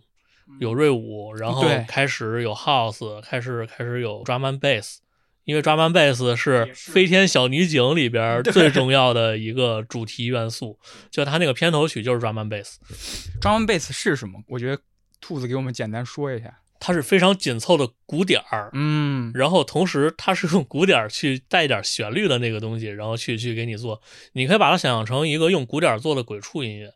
[0.60, 4.98] 有 rave 舞，然后对开始有 house，开始开始有 drum and bass。
[5.46, 10.78] 因为 drum and bass 是《飞天小女警》里边最重要的一个主题元素，
[11.10, 14.42] 就它那个片头曲就是 drum and bass，drum and bass 是什么？
[14.48, 14.82] 我觉得
[15.22, 16.60] 兔子给我们简单说一下。
[16.78, 24.00] 它是非常紧凑的鼓点儿，嗯，然后同时它是用鼓点儿去带一点旋律的那个东西，然后去去给你做，
[24.34, 26.94] 你可以把它想象成一个用鼓点儿做的鬼畜音乐，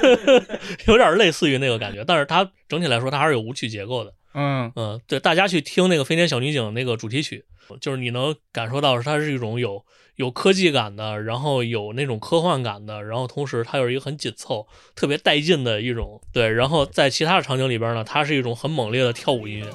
[0.86, 4.14] 有点类似于那个感觉，但是它整体来说它还是有舞曲结构的。
[4.34, 7.44] 嗯，嗯，对，大家去听那个《飞天小女警》那个主题曲，
[7.80, 9.84] 就是你能感受到它是一种有
[10.16, 16.50] 有科技感的，然后有那种科幻感的，然后同时它又是一个很紧凑、特别带劲的一种对。
[16.50, 19.66] 然后在其他的场景里边呢，它是一种很猛烈的跳舞音乐。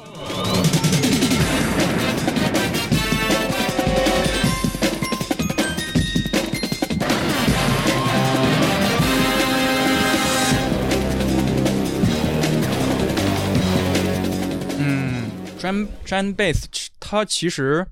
[15.59, 16.65] ，drum drum bass，
[16.99, 17.87] 它其实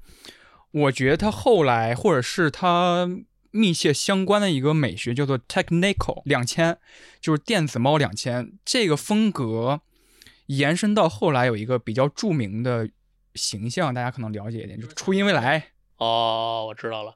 [0.71, 3.09] 我觉得它后来或者是它
[3.51, 6.77] 密切相关的一个美学叫做 technical 两千，
[7.21, 9.81] 就是电子猫两千这个风格
[10.47, 12.89] 延伸到后来有一个比较著名的
[13.33, 15.71] 形象，大家可能了解一点，就是初音未来。
[15.97, 17.15] 哦，我知道了。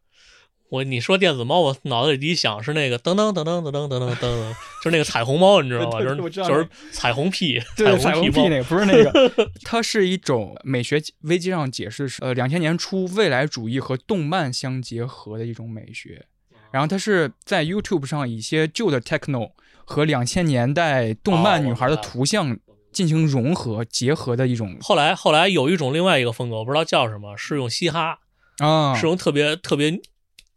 [0.69, 4.53] 我你说电子猫，我脑子里第一想是那个噔噔噔噔噔噔噔噔噔，
[4.83, 5.99] 就是那个彩虹猫，你知道吗？
[6.03, 9.31] 就是就是彩虹屁，对，彩虹虹猫屁那个不是那个，
[9.65, 16.25] 它是一种美学危机上解释是，呃，两千年初未来主义和动漫相结合的一种美学。
[16.71, 19.53] 然后它是在 YouTube 上一些旧的 techno
[19.85, 22.55] 和两千年代动漫女孩的图像
[22.91, 28.19] 进行融合结合的一种后来后来有一种另外一个风格，我不知道叫什么，是用嘻哈，
[28.59, 29.99] 啊，是用特别特别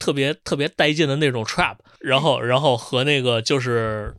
[0.03, 4.13] 特别特别带劲的那种 trap，然后然后和那个就是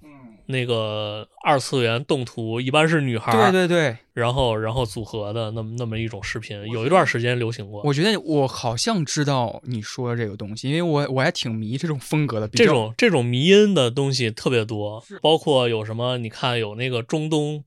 [0.45, 7.81] 那个二次元动图，一般是女孩，对对对，然后然后组合的那么那么一种视频，有一段时间流行过。
[7.83, 16.17] 我觉得我好像知道你说的这个东西，因为我我还挺迷这种风格的，这种这种迷音的东西特别多，包括有什么？
[16.17, 17.65] 你看有那个中东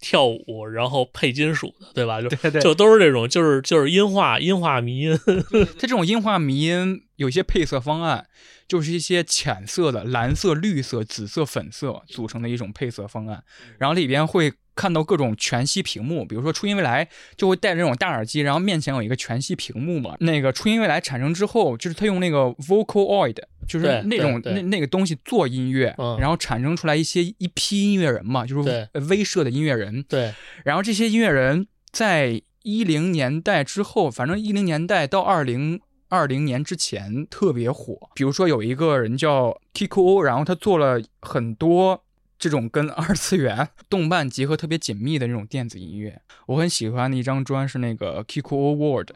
[0.00, 2.20] 跳舞，然后配金属的，对吧？
[2.20, 5.18] 就对对就都是这种，就是就是音画音画迷音。
[5.78, 8.26] 它这种音画迷音有一些配色方案，
[8.68, 13.42] 就是一些浅色的蓝色、绿色、紫色、粉色组成的一种配色方案，
[13.78, 20.16] 然后里边会看到各种全息屏幕，比如说初音未来就会戴着这种大耳机，然后面前有一个全息屏幕嘛。
[20.20, 23.36] 那个初音未来产生之后，就是他用那个 Vocaloid，
[23.68, 26.18] 就是那种那那个东西做音乐，嗯。
[26.18, 30.02] 然后产生出来一些一批音乐人嘛，就是威慑的音乐人。
[30.08, 35.80] 对，然后这些音乐人在一零年代之后，反正一零年代到二零
[36.12, 37.96] 二零年之前特别火。
[38.14, 42.04] 比如说有一个人叫 Kiko，然后他做了很多
[42.38, 46.20] 这种跟 二次元动漫结合特别紧密的那种电子音乐。
[46.48, 49.12] 我很喜欢的一张专是那个 Kiko World。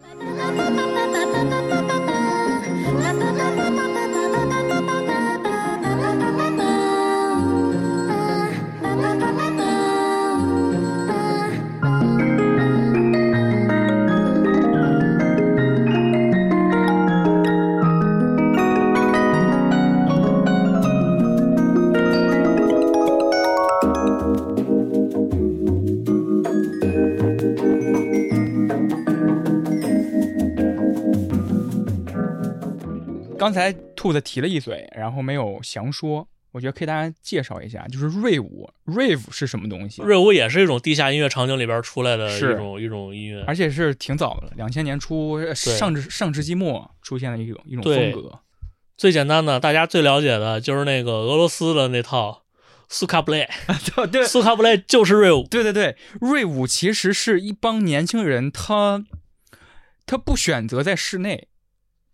[33.46, 43.44] 刚才兔子提了一嘴，然后没有详说，我觉得可以大家介绍一下，就是瑞舞 rave 是什么东西，瑞舞也是一种地下音乐场景里边出来的是一种一种音乐。
[43.46, 48.40] 而且是挺早的了，两千年初呃上至上世纪末出现的一种一种风格。
[48.96, 52.42] 最简单的，大家最了解的就是那个俄罗斯的那套
[52.88, 53.48] 苏卡布雷，
[53.94, 55.46] 对对苏卡布雷就是瑞舞。
[55.48, 59.04] 对对对，瑞舞其实是一帮年轻人，他
[60.04, 61.46] 他不选择在室内，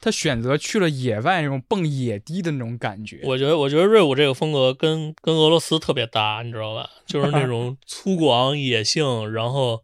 [0.02, 3.20] 他选择去了野外那种蹦野迪的那种感觉。
[3.22, 6.90] 我觉得，我觉得瑞舞这个风格跟跟俄罗斯特别搭，你知道吧？
[7.06, 9.80] 就是那种 粗犷、野性，然后，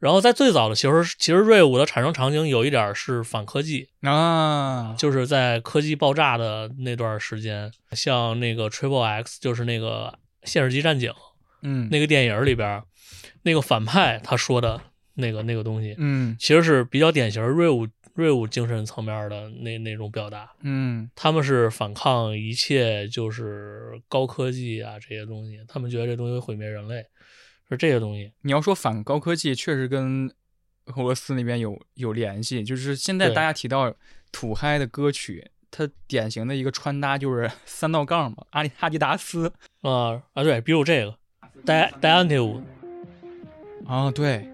[0.00, 11.12] 然后在最早的其实其实瑞舞的产生场景有一点是反科技，啊，就是在科技爆炸的那段时间，像那个 Triple X，就是那个现实级战警
[11.62, 12.82] 嗯，那个电影里边，
[13.42, 14.80] 那个反派他说的
[15.14, 20.52] 那个那个东西，嗯其实是比较典型瑞舞瑞舞精神层面的那那种表达。
[20.60, 27.04] 嗯他们是反抗一切就是高科技啊这些东西，他们觉得这东西会毁灭人类，
[27.70, 28.32] 是这些东西。
[28.42, 30.32] 你要说反高科技，确实跟
[30.86, 32.62] 俄罗斯那边有有联系。
[32.64, 33.94] 就是现在大家提到
[34.30, 41.16] 土嗨的歌曲，它典型的一个穿搭就是 三道杠嘛，阿迪阿迪达斯啊啊，对，比如这个
[41.64, 42.60] 戴戴安迪舞，
[43.86, 44.48] 啊，对，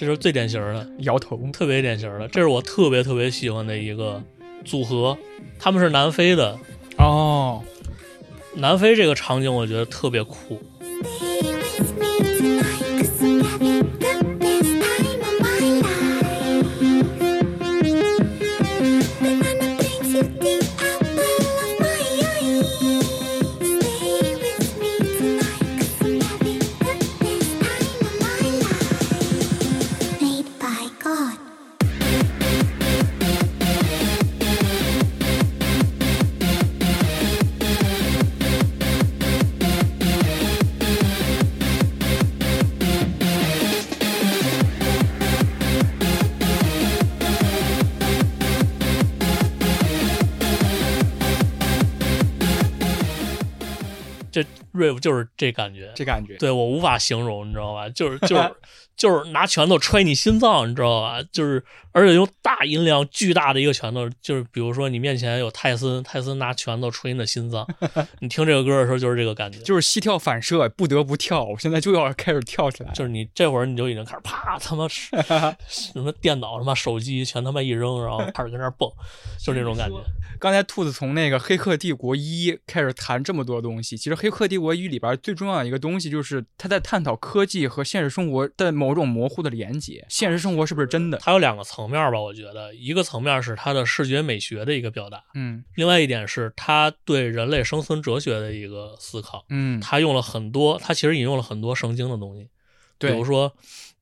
[0.00, 4.22] 这是最典型的，摇头，特别典型的，这是我特别特别喜欢的一个
[4.64, 5.14] 组合。
[5.58, 6.58] 他们是南非的，
[6.96, 7.62] 哦，
[8.54, 10.58] 南非这个场景我觉得特别酷。
[54.30, 57.88] 这 rave 就是这感觉，这感觉，对我无法形容，你知道吧？
[57.88, 58.54] 就是就是
[58.96, 61.22] 就是拿拳头揣你心脏，你知道吧？
[61.32, 67.66] 就是而且用大音量、巨大的一个拳头，就是比如说你面前有泰森，泰森拿拳头捶你的心脏，
[68.20, 72.92] 你听这个歌的时候就是这个感觉，就是膝跳反射，不得不跳，我现在就要开始跳起来。
[72.92, 74.86] 就是你这会儿你就已经开始啪他妈
[75.68, 78.90] 什么电脑他妈手机全他妈一扔，然后开始跟那儿蹦，
[79.38, 79.96] 就这种感觉。
[80.38, 90.04] 刚才兔子从那个《黑客帝国一》开始谈这么多东西，其实《黑客帝国一》里边最重要的一个东西就是他在探讨科技和现实生活的某种模糊的连接。
[90.08, 91.18] 现实生活是不是真的？
[91.18, 99.44] 它有两个层面吧，我觉得，一个层面是它的视觉美学的一个表达，嗯另外一点是它对人类生存哲学的一个思考。
[99.48, 102.48] 嗯，他用了很多，他其实引用了很多圣经的东西，
[102.98, 103.52] 比如说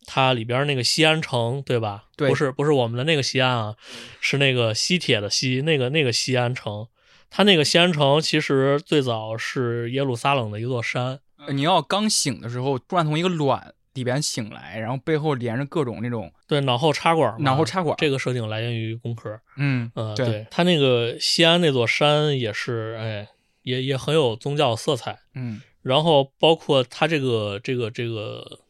[0.07, 2.05] 它里边那个西安城，对吧？
[2.17, 3.77] 对不是不是我们的那个西安啊，
[4.21, 6.89] 是那个西铁的西，那个那个西安城。
[7.31, 19.39] 它那个西安城其实最早是耶路撒冷的一座山，呃你要刚醒的时候，突然从一个卵里边醒来，然后背后连着各种那种，对，脑后插管嘛，脑后插管这个设定来源于工科。
[19.57, 23.29] 嗯呃，对对，它那个西安那座山也是，哎，
[23.63, 25.19] 也也很有宗教色彩。
[25.35, 28.61] 嗯然后包括他这个这个这个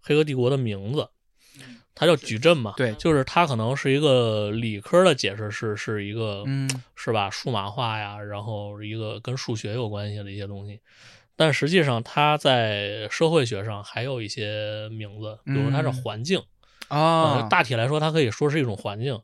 [0.00, 1.08] 黑客帝国的名字，
[1.94, 7.30] 它叫矩阵嘛，对就是它可能是一个理科的解释是是一个，嗯是吧？
[7.30, 10.78] 数码化呀，然后一个跟数学有关系的一些东西，
[11.36, 16.42] 但实际上它在社会学上还有一些名字，比如它是嗯环境，
[16.88, 19.20] 啊呃，大体来说，它可以说是一种环境。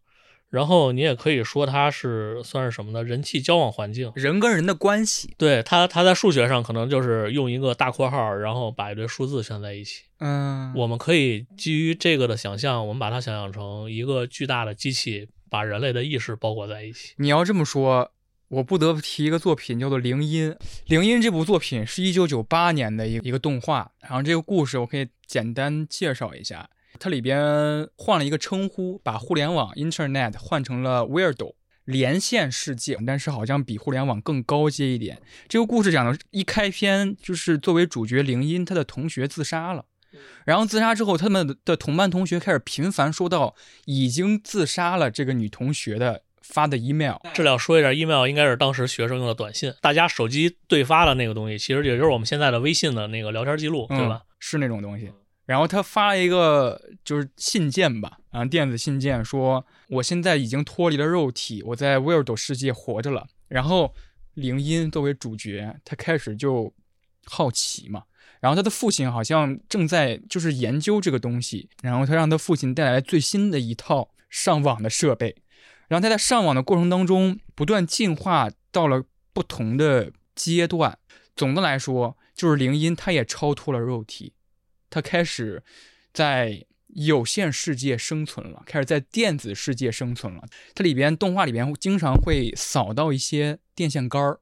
[0.50, 3.02] 然后你也可以说它是算是什么呢？
[3.02, 4.12] 人际交往环境。
[4.14, 10.02] 人跟人的关系，对它，它在数学上可能就是用一个大括号，然后把一堆数字圈在一起。
[10.18, 17.14] 嗯，我们可以基于这个的想象，我们把它想象成一个巨大的机器，把人类的意识包裹在一起。
[17.16, 18.10] 你要这么说，
[18.53, 20.50] 我不得不提一个作品，叫做《铃音》。
[20.84, 26.68] 《铃音》这部作品是一九九八年的一个一个动画，然后这个故事我可以简单介绍一下。
[26.98, 31.55] 它里边换了一个称呼，把互联网 （Internet） 换成了 Weirdo。
[31.86, 35.20] 连线世界，但是好像比互联网更高阶一点。
[35.48, 39.86] 这个故事讲的一开篇就是作为主角铃音，他的同学自杀了，
[40.44, 46.22] 然后自杀之后，他们的同班同学开始频繁收到已经自杀了这个女同学的
[46.53, 54.22] 发的 email，这里要说一下，email 应该是当时学生用的短信，大家手机对发的那个东西，其实也就是我们现在的微信的那个聊天记录，对吧？
[54.22, 54.26] 嗯？
[54.38, 55.11] 是那种东西。
[55.44, 63.26] 然后他发了一个就是信件吧，啊，电子信件说我现在已经脱离了肉体，我在威尔斗世界活着了。
[63.48, 63.92] 然后
[64.34, 66.72] 铃音作为主角，他开始就
[67.24, 68.05] 好奇嘛。
[68.40, 75.36] 然后他的父亲好像正在就是研究这个东西，然后他让他父亲带来最新的一套上网的设备，
[75.93, 80.99] 然后他在上网的过程当中不断进化到了不同的阶段。
[81.36, 84.32] 总的来说，就是灵音他也超脱了肉体，
[84.88, 85.62] 他开始
[86.14, 90.49] 在有限世界生存了，开始在电子世界生存了。
[90.74, 94.40] 它里边动画里边经常会扫到一些电线杆儿，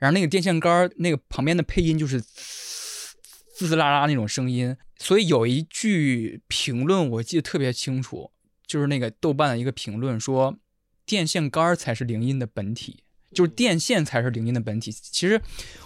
[0.00, 4.76] 然后那个电线杆儿那个旁边的配音就是滋滋啦啦那种声音。
[4.96, 8.32] 所以有一句评论我记得特别清楚，
[8.66, 10.58] 就是那个豆瓣的一个评论说，
[11.08, 13.02] 电线杆儿才是铃音的本体。
[13.30, 14.90] 就是电线才是铃音的本体。
[14.90, 15.38] 其实，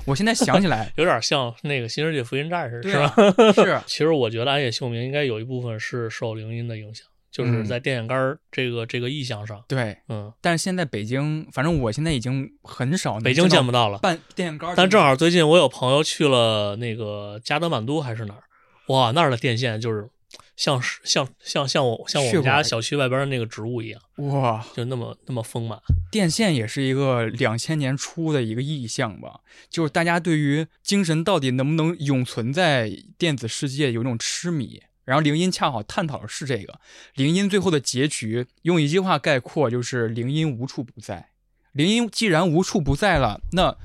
[0.04, 3.52] 我现在想起来， 有点像那个《新世界福音战士》是对啊吧？
[3.52, 9.60] 是 其实我觉得暗夜秀明应该有一部分是受铃音的影响，就是嗯在电线杆儿这个这个意象上。
[9.66, 9.96] 对。
[10.08, 13.98] 嗯，但是现在北京，反正我现在已经很少北京见不到了。
[13.98, 18.42] 半电线杆儿，但正好最近我有朋友去了那个加德满都还是哪儿，
[18.86, 20.08] 哇，那儿的电线就是
[20.56, 25.78] 像是像像像我像我们家小区外边的那个植物一样，哇，就那么那么丰满。
[26.10, 34.82] 电线也是一个两千年初的一个意象吧，就是大家对于精神到底能不能永存在电子世界有一种痴迷。
[35.04, 36.78] 然后铃音恰好探讨的是这个，
[37.14, 41.30] 铃音最后的结局用一句话概括就是铃音无处不在。
[41.72, 43.76] 铃音既然无处不在了，那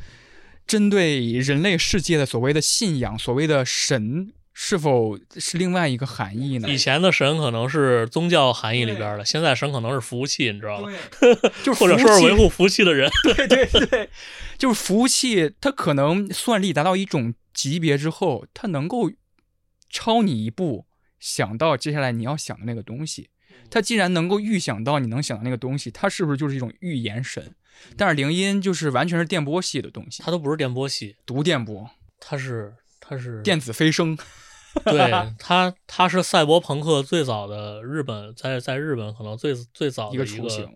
[0.68, 6.68] 针对人类世界的所谓的信仰，所谓的神，是否是另外一个含义呢？
[6.68, 10.92] 以前的神可能是宗教含义里边的，现在神可能是服务器，你知道吧？
[11.64, 13.08] 就是或者说是维护服务器的人。
[13.22, 14.10] 对对对，
[14.58, 19.12] 就是服务器，它可能算力达到一种级别之后，它能够
[19.92, 20.88] 超你一步，
[21.20, 23.30] 想到接下来你要想的那个东西。
[23.70, 27.54] 它既然能够预想到你能想到那个东西，它是不是就是一种预言神？
[27.96, 31.88] 但是铃音就是完全是电波系的东西，它都不是电波系，读电波、
[32.20, 34.18] 它是它是电子飞升。
[34.86, 40.70] 对他，他是赛博朋克最早的日本在在日本可能最最早的一个一雏形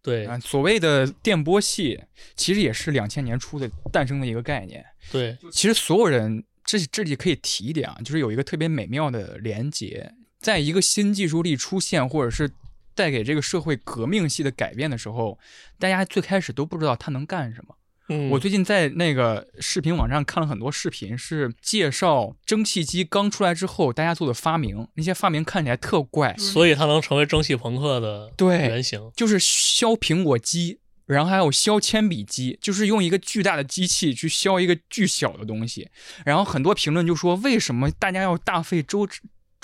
[0.00, 2.00] 对啊，所谓的电波系，
[2.36, 4.84] 其实也是两千年初的诞生的一个概念。
[5.10, 12.50] 对其实所有人，这这里可以提一点啊，就是有一个特别美妙的连接，在一个新技术力出现，或者是
[12.94, 15.38] 带给这个社会革命性的改变的时候，
[15.78, 17.74] 大家最开始都不知道它能干什么。
[18.08, 29.10] 嗯我最近在那个视频网站看了很多视频，是介绍蒸汽机刚出来之后大家做的发明，那些发明看起来特怪，所以它能成为蒸汽朋克的对原型。
[29.14, 35.88] 就是削苹果机，然后还有削铅笔机，就是用一个巨大的机器去削一个巨小的东西。
[36.24, 39.06] 然后很多评论就说，为什么大家要大费周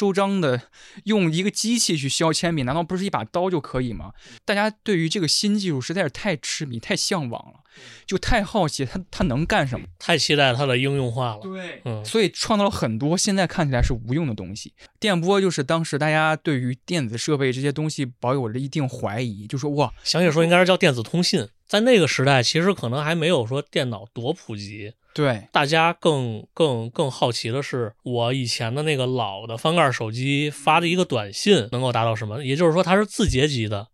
[0.05, 0.61] 周章的
[1.05, 2.62] 用一个机器去削铅笔？
[2.64, 4.12] 难道不是一把刀就可以吗？
[4.44, 7.61] 大家对于这个新技术实在是太痴迷、太向往了，
[8.05, 9.86] 就太好奇它它能干什么。
[9.98, 11.40] 太期待它的应用化了。
[11.40, 14.74] 对嗯，所以创造了很多现在看起来是无用的东西。
[15.00, 21.48] 电波就是当时大家对于电子设备这些东西保有着一定怀疑，就说哇，详细说应该是叫电子通信。
[21.66, 32.44] 在那个时代，其实可能还没有说电脑多普及，对，大家更更更好奇的是，我以前的那个老的翻盖手机发的一个短信能够达到什么？
[32.44, 33.86] 也就是说，它是字节级的，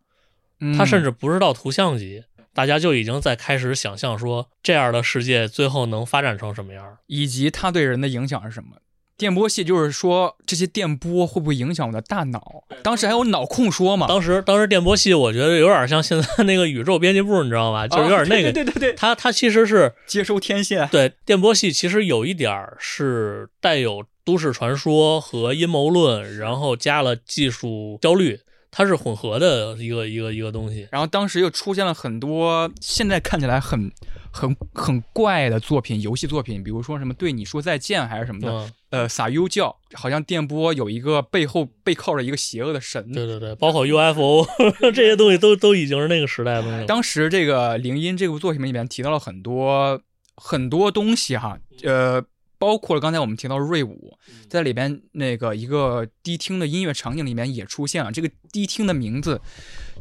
[0.61, 6.97] 嗯它甚至不是到图像级，大家就已经在开始想象说，这样的世界最后能发展成什么样？
[7.07, 8.79] 以及它对人的影响是什么。
[9.21, 12.65] 电波系就是说这些电波会不会影响我的大脑？
[12.83, 17.87] 当时还有脑控说嘛，当时当时电波系，我觉得有点像现在那个宇宙编辑部，你知道吧？
[17.87, 28.41] 就是有点那个，啊对对对对对，它它其实是接收天线，对电波系其实有一点儿是带有都市传说和阴谋论，然后加了技术焦虑，
[28.71, 30.89] 它是混合的一个一个一个东西。
[30.91, 33.93] 然后当时又出现了很多现在看起来很
[34.31, 43.13] 很很怪的作品，游戏作品，比如说什么对你说再见还是什么的，嗯，呃，撒 U 教，好像电波有一个背后背靠着一个邪恶的神。
[43.13, 44.47] 对对对，包括 UFO
[44.93, 46.85] 这些东西都都已经是那个时代的。
[46.87, 50.01] 当时这个《铃音》这部作品里面提到了很多
[50.37, 52.21] 很多东西哈，呃，
[52.59, 54.19] 包括了刚才我们提到瑞舞，
[54.49, 58.11] 在里边那个一个迪厅的音乐场景里面也出现了。
[58.11, 59.41] 这个迪厅的名字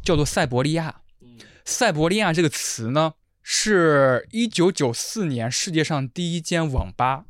[0.03, 1.01] 叫做塞伯利亚。
[1.63, 3.13] 塞伯利亚这个词呢，
[3.43, 7.25] 是一九九四年世界上第一间网吧，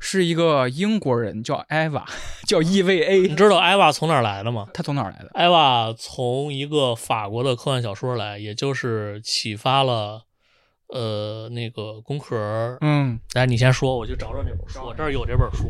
[0.00, 2.04] 是一个英国人叫艾娃，
[2.46, 3.28] 叫 E 你 EVA。
[3.28, 4.68] 你知道艾娃从哪儿来的吗？
[4.74, 5.30] 他从哪儿来的？
[5.34, 10.22] 艾娃从一个法国的科幻小说来，也就是启发了
[10.88, 12.78] 呃那个工壳儿。
[12.80, 15.68] 嗯，来，你先说，我去找找那本书，我这儿有这本书。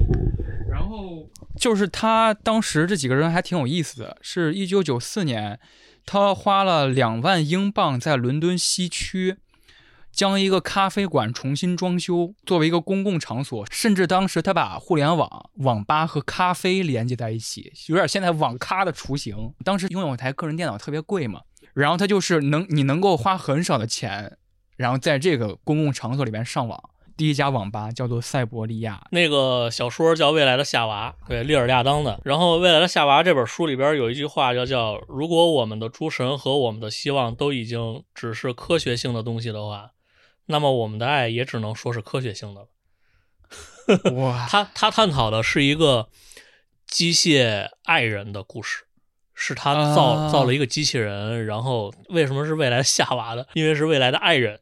[0.69, 5.61] 然后就是他当时这几个人还挺有意思的，是一九九四年，
[6.05, 9.37] 他花了两万英镑在伦敦西区。
[10.15, 19.53] 将一个咖啡馆重新装修，作为一个公共场所，甚至当时他把互联网、网吧和咖啡连接在一起，有点现在网咖的雏形。
[19.65, 21.41] 当时拥有一台个人电脑特别贵嘛，
[21.75, 24.39] 然后他就是能你能够花很少的钱，
[24.77, 26.81] 然后在这个公共场所里边上网。
[27.17, 29.07] 第一家网吧叫做塞伯利亚。
[29.13, 32.21] 那个小说叫《未来的夏娃》，对，利尔亚当的。
[32.25, 39.91] 然后《未来的夏娃》这本书里边有一句话叫叫“如果我们的诸神和我们的希望都已经只是科学性的东西的话，
[40.47, 42.69] 那么我们的爱也只能说是科学性的了。”
[44.15, 46.09] 哇， 他他探讨的是一个
[46.87, 48.85] 机械爱人的故事，
[49.35, 53.47] 是他造、啊造了一个机器人，然后为什么是未来夏娃的？
[53.53, 54.59] 因为是未来的爱人，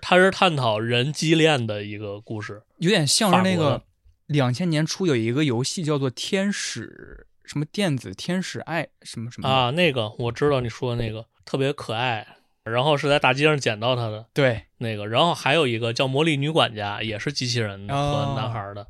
[0.00, 2.62] 他是探讨人机恋的一个故事。
[2.78, 3.82] 有点像是那个
[4.26, 12.26] 两千年初有一个游戏叫做《天使什么电子天使爱什么什么啊，那个我知道你说的那个特别可爱，
[12.70, 18.86] 然后是在大街上捡到他的对，那个，然后还有一个叫《魔力女管家》，也是机器人和男孩的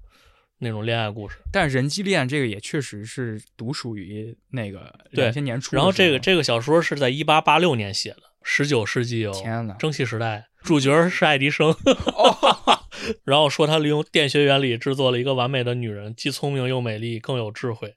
[0.58, 1.38] 那种恋爱故事。
[1.52, 5.76] 但人机恋这个也确实是独属于那个对两千年初。
[5.76, 11.74] 然后这个这个小说是在一八八六年写的，十九世纪有天呐蒸汽时代，主角是爱迪生。
[13.24, 17.94] 然后说他利用电学原理制作了一个完美的女人，既聪明又美丽，更有智慧。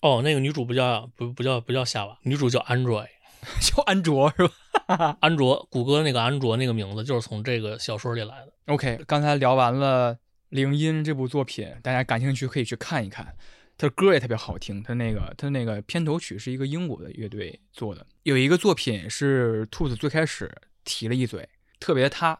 [0.00, 3.04] 哦，那个女主不叫不不叫不叫夏娃，女主叫安卓。
[3.60, 4.46] 叫安卓是
[4.86, 8.52] 吧 安卓，谷歌那个安卓那个名字就是从这个小说里来的。
[8.66, 10.14] ？OK，刚才聊完了
[10.50, 13.34] 《铃音》这部作品，大家感兴趣可以去看一看。
[13.78, 18.06] 他的歌也特别好听，他那个他那个片头曲是一个英国的乐队做的。
[18.24, 22.38] 有一个作品是兔子最开始提了一嘴，特别他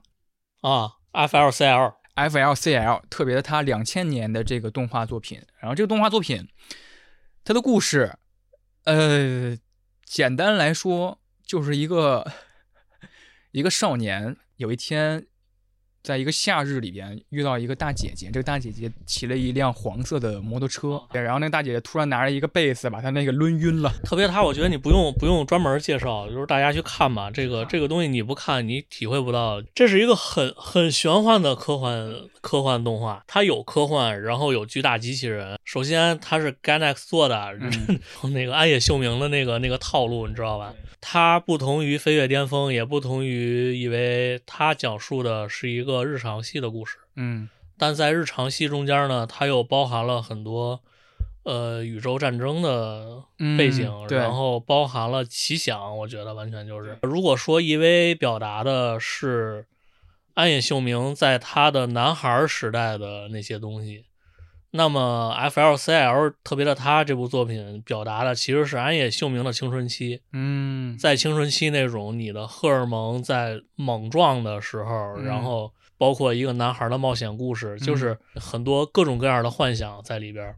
[0.60, 6.46] 啊，FLCL FLCL 特别的他两千年的这个动画作品，然后这个动画作品，
[7.42, 8.12] 它的故事，
[8.84, 9.56] 呃，
[10.10, 12.26] 简单来说就是一个
[13.52, 15.24] 一个少年有一天
[16.02, 27.30] 在一个夏日里边遇到一个大姐姐，这个大姐姐骑了一辆黄色的摩托车，然后那个大姐姐突然拿着一个贝斯把她那个抡晕了，特别他，我觉得你不用不用专门介绍，就是大家去看吧。
[27.30, 29.62] 这个这个东西你不看，你体会不到。
[29.74, 35.56] 这是一个很很玄幻的科幻科幻动画，它有科幻，然后有巨大机器人。
[35.70, 37.54] 首先它是 Gainax 做的，
[38.34, 40.74] 那个安野秀明的那个那个套路，你知道吧？
[41.00, 46.96] 它不同于《飞跃巅峰》，也不同于以为它讲述的是一个日常系的故事。
[47.14, 47.48] 嗯
[47.78, 50.80] 但在日常系中间呢，它又包含了很多
[51.44, 53.22] 呃宇宙战争的
[53.56, 56.98] 背景，嗯然后包含了奇想，我觉得完全就是。
[57.02, 59.66] 如果说 EV 表达的是
[60.34, 64.06] 安野秀明在他的男孩时代的那些东西，
[64.72, 80.56] 那么 FLCL 特别的他这部作品表达的其实是安野秀明的青春期，嗯，在青春期那种你的荷尔蒙在猛撞的时候，嗯然后包括一个男孩的冒险故事，就是很多各种各样的幻想在里边儿。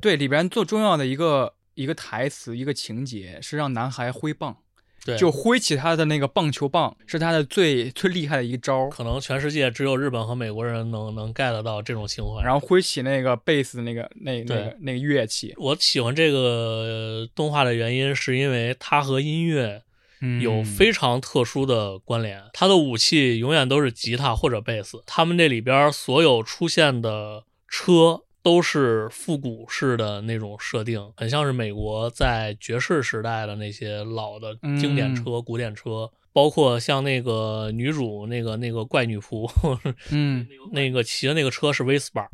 [0.00, 4.58] 对里边最重要的一个一个台词一个情节是让男孩挥棒。
[5.06, 8.88] 对，就挥起他的那个棒球棒，是他的最最厉害的一招。
[8.88, 12.42] 可能全世界只有日本和美国人能能 get 到这种情怀。
[12.42, 19.82] 然后挥起那个贝斯的那个那那个那个乐器，我喜欢这个呃动画的原因，是因为它和音乐
[20.20, 22.42] 嗯有非常特殊的关联。
[22.52, 36.08] 它的武器永远都是吉他或者贝斯，他们这里边所有出现的车都是复古式的那种设定，很像是美国在爵士时代的那些老的经典车、古典车。
[36.32, 39.50] 包括像那个女主那个那个怪女仆，
[40.12, 40.46] 嗯。
[40.70, 42.28] 那个骑的那个车是威斯巴，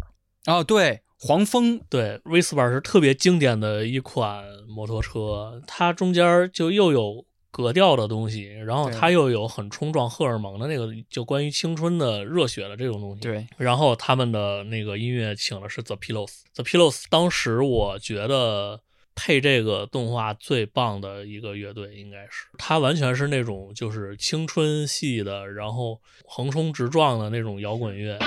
[0.45, 1.81] 哦对黄蜂。
[1.89, 18.81] 对，威斯巴是特别经典的一款摩托车，它中间就又有格调的东西，然后对它又有很冲撞荷尔蒙的那个，就关于青春的热血的这种东西。，对然后他们的那个音乐请的是 The Pillows，The Pillows 当时我觉得。
[19.15, 28.19] 配这个动画最棒的一个乐队应该是，它完全是那种就是青春系的，然后横冲直撞的那种摇滚乐。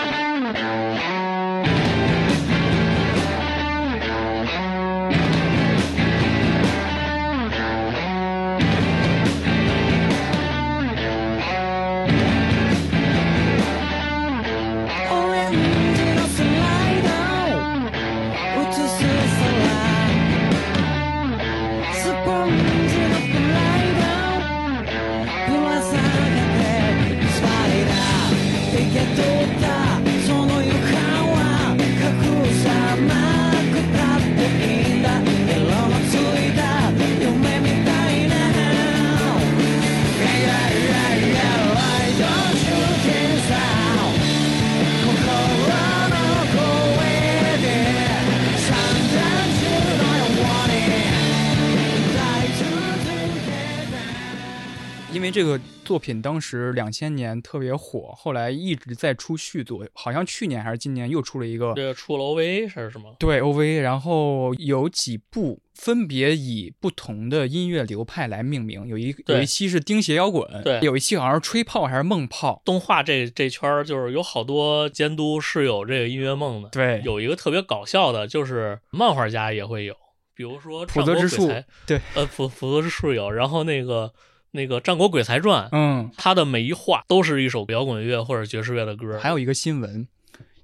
[55.32, 63.16] 这个作品当时两千年特别火，后来一直在出续作，好像去年还是今年又出了一个这个出了 OVA 是什么？
[63.20, 76.70] 对 OVA，然后有几部分别以不同的音乐流派来命名，有一有一期是钉鞋摇滚，对有一期好像是吹泡还是梦泡，动画这这圈儿就是有好多监督是有这个音乐梦的。
[76.70, 79.96] 对有一个特别搞笑的，就是漫画家也会有，
[80.34, 81.48] 比如说普泽之树
[81.86, 84.14] 对，呃，普普泽之树有，然后那个
[84.56, 89.20] 那个《战国鬼才传》，嗯，他的每一画都是一首摇滚乐或者爵士乐的歌。
[89.20, 90.08] 还有一个新闻，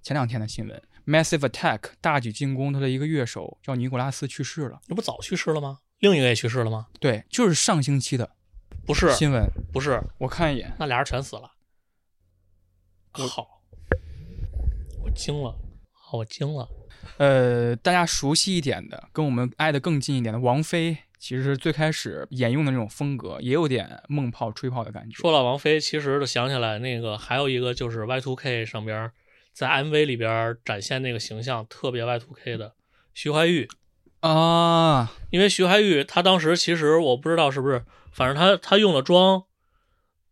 [0.01, 5.79] 前两天的新闻，Massive Attack 大举进攻，他的一个乐手叫尼古拉斯去世了，这不早去世了吗？
[5.99, 6.87] 另一个也去世了吗？
[6.99, 8.31] 对，就是上星期的
[8.87, 11.51] 不是，新闻，不是，我看一眼，那俩人全死了。
[13.11, 13.61] 好，
[15.03, 16.67] 我惊了，啊我惊了。
[17.17, 25.15] 呃，大家熟悉一点的，跟我们挨得更近一点的王菲，其实最开始沿用的那种风格，也有点梦泡吹泡的感觉。
[25.15, 29.11] 说到王菲，其实就想起来那个还有一个就是 Y2K 上边
[29.53, 32.73] 在 MV 里边展现那个形象特别 Y2K 的
[33.13, 33.69] 徐怀钰，
[34.21, 39.43] 啊，因为徐怀钰她当时其实我不知道是不是，反正她她用的妆，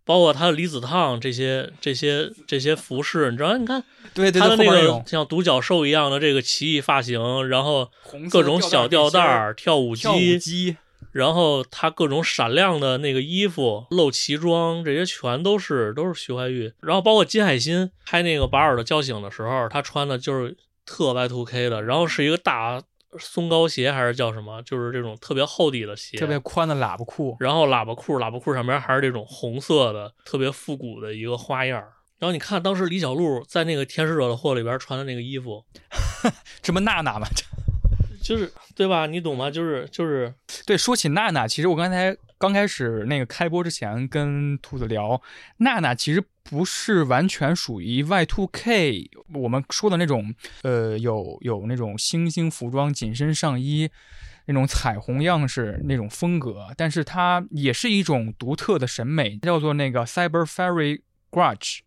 [0.09, 7.91] 包括他的离子烫这些这些这些服饰，你知道，你看对对对，她的那个像独角兽一样的这个奇异发型，然后
[8.31, 10.77] 各种小吊带儿、跳舞跳舞机，
[11.11, 16.73] 然后他各种闪亮的那个衣服、露脐装，这些全都是都是徐怀钰。
[16.81, 20.57] 然后包括金海心拍那个《把尔的叫醒》的时候，她穿的就是
[20.87, 22.81] 特 Y2K 的，然后是一个大
[23.17, 31.93] 松糕鞋还是叫什么，就是这种特别厚底的鞋，特别宽的喇叭裤，然后喇叭裤，喇叭裤上面还是这种红色的，特别复古的一个花样儿。
[32.19, 35.63] 然后你看，当时李小璐在那个《天使惹的祸》里边穿的那个衣服，
[36.61, 37.25] 这不娜娜吗？
[38.21, 39.05] 就是对吧？
[39.05, 39.49] 你懂吗？
[39.49, 40.33] 就是就是
[40.65, 45.21] 对，说起娜娜，其实我刚才刚开始那个开播之前跟兔子聊，
[45.57, 50.33] 娜娜其实不是完全属于 Y Two K 我们说的那种，
[50.63, 53.91] 呃，有有那种星星服装、紧身上衣。
[54.45, 61.81] 那种彩虹样式那种风格，但是它也是一种独特的审美，叫做那个 Cyber Fairy Grudge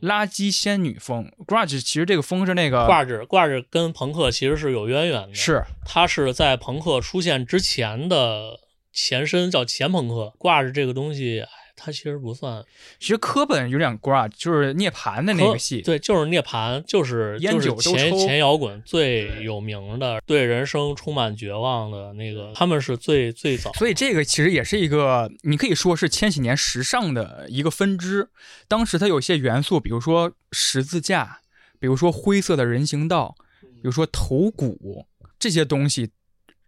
[0.00, 1.30] 垃圾仙女风。
[1.46, 8.58] Grudge 其实这个风是那个挂着挂着跟朋克其实是有渊源的，是它是在朋克出现之前的
[8.92, 10.32] 前身，叫前朋克。
[10.38, 12.64] 挂着这个东西，哎，它其实不算
[12.98, 23.72] 其实科本有点 Grudge，就是涅槃的那个戏，对，就是涅槃，就是烟酒都抽前前摇滚最有名的，对人生充满绝望的那个，他们是最最早。
[23.74, 28.28] 所以这个其实也是一个，你可以说是千禧年时尚的一个分支。
[28.66, 31.40] 当时它有些元素，比如说十字架，
[31.78, 35.06] 比如说灰色的人行道，比如说头骨
[35.38, 36.10] 这些东西，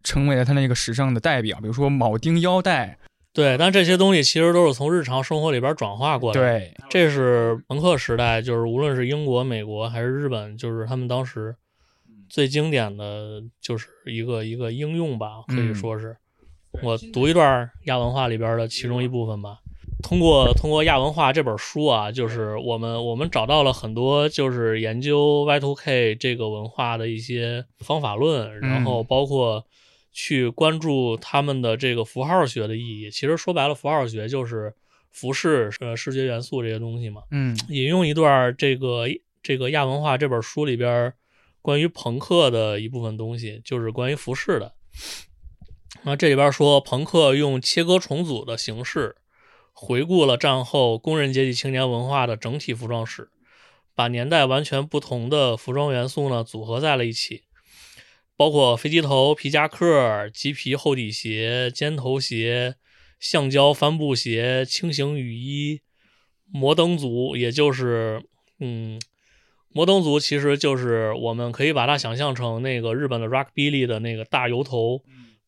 [0.02, 1.58] 成为了他那个时尚的代表。
[1.60, 2.98] 比如说铆钉腰带，
[3.32, 6.58] 对，但这些东西其实都是从日常生活里边转化过来的。
[6.58, 11.54] 对，这是朋克时代，就是无论是英国、美国还是日本，就是他们当时
[12.28, 16.16] 最经典的就是一个一个应用吧，可以说是。
[16.82, 19.58] 我读一段亚文化里边的其中一部分吧。
[20.02, 29.64] 通过通过亚文化这本书啊，就是我们我们找到了很多就是研究 Y2K 这个文化的一些方法论，然后包括
[30.12, 33.10] 去关注他们的这个符号学的意义。
[33.10, 34.74] 其实说白了，符号学就是
[35.10, 37.22] 服饰、呃视觉元素这些东西嘛。
[37.30, 39.06] 嗯引用一段这个
[39.42, 41.12] 这个亚文化这本书里边
[41.62, 44.74] 关于朋克的一部分东西，就是关于服饰的。
[46.02, 49.16] 那这里边说，朋克用切割重组的形式，
[49.72, 53.28] 回顾了战后工人阶级青年文化的整体服装史，
[53.94, 57.42] 把年代完全不同的服装元素呢组合在了一起，
[58.40, 62.76] 包括飞机头、皮夹克、麂皮厚底鞋、尖头鞋、
[63.18, 65.82] 橡胶帆布鞋、轻型雨衣、
[66.50, 68.22] 摩登族，也就是
[68.58, 68.98] 嗯，
[69.68, 75.02] 摩登族其实就是我们可以把它想象成那个日本的 rockabilly 的那个大油头、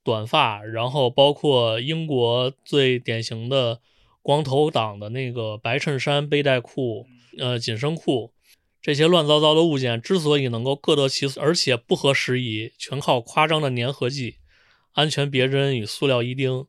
[0.05, 3.81] 短发，然后包括英国最典型的
[4.21, 7.07] 光头党的那个白衬衫、背带裤、
[7.39, 8.32] 呃紧身裤。
[8.83, 14.39] 这些乱糟糟的物件之所以能够各得其所，而且不合时宜，全靠夸张的粘合剂、
[14.93, 16.67] 安全别针与塑料衣钉，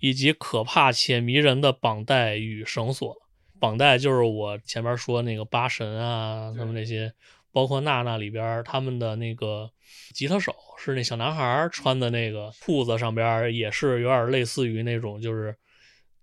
[0.00, 3.14] 以及可怕且迷人的绑带与绳索。
[3.60, 7.12] 绑带就是我前面说那个八神啊，他们那些，
[7.52, 9.70] 包括娜娜里边他们的那个
[10.14, 15.54] 吉他手是那小男孩穿的那个裤子上边也是有点类似于那种就是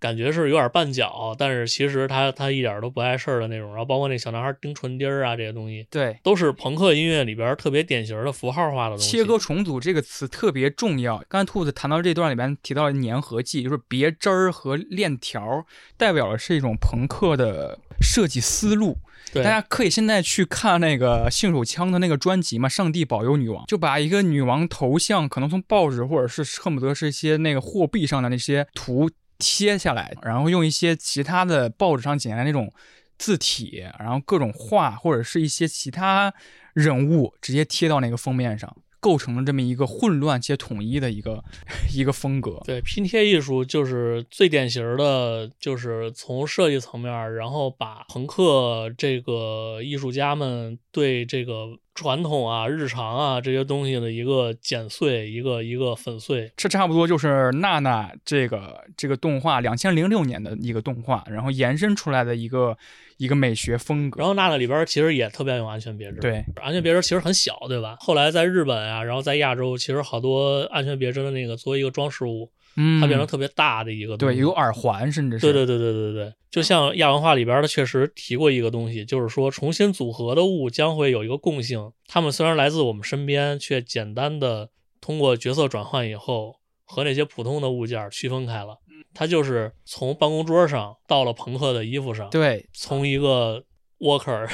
[0.05, 3.69] 感觉是有点绊脚，但是其实他他一点都不碍事儿的那种。
[3.69, 9.09] 然后包括那小男孩钉唇钉儿啊这些东西，对，都是朋克音乐里边特别典型的符号化的东西。
[9.09, 11.23] 切割重组这个词特别重要。
[11.27, 15.65] 刚才兔子谈到这段里边提到了粘合剂，就是别针儿和链条，
[15.97, 18.99] 代表的是一种朋克的设计思路。
[19.33, 32.71] 对大家可以现在去看那个性手枪的那个专辑嘛，《上帝保佑女王》，就把一个女王头像，可能从报纸或者是恨不得是一些那个货币上的那些图贴下来，然后用一些其他的报纸上剪下来那种
[33.17, 36.33] 字体，然后各种画或者是一些其他
[36.73, 38.75] 人物直接贴到那个封面上，
[39.05, 41.43] 构成了这么一个混乱且统一的一个
[41.93, 42.59] 一个风格。
[42.65, 56.51] 对拼贴艺术就是最典型的，就是从设计层面，然后把朋克这个艺术家们对这个传统啊、日常啊这些东西的一个剪碎、一个一个粉碎。
[56.57, 62.75] 这差不多就是娜娜这个这个动画两千零六年的一个动画，然后延伸出来的一个
[63.17, 64.19] 一个美学风格。
[64.19, 67.97] 然后娜娜里边儿其实也特别用安全别针，对，安全别针其实很小，对吧？
[67.99, 88.79] 后来在日本啊，然后在亚洲，其实好多安全别针的那个作为一个装饰物，嗯，它变成特别大的一个东对，西有耳环，甚至是对对对对对对，就像亚文化里边的确实提过一个东西，就是说重新组合的物将会有一个共性，它们虽然来自我们身边，却简单的通过角色转换以后，和那些普通的物件区分开了。
[89.15, 93.63] 它就是从办公桌上到了朋克的衣服上，对从一个
[93.97, 94.45] worker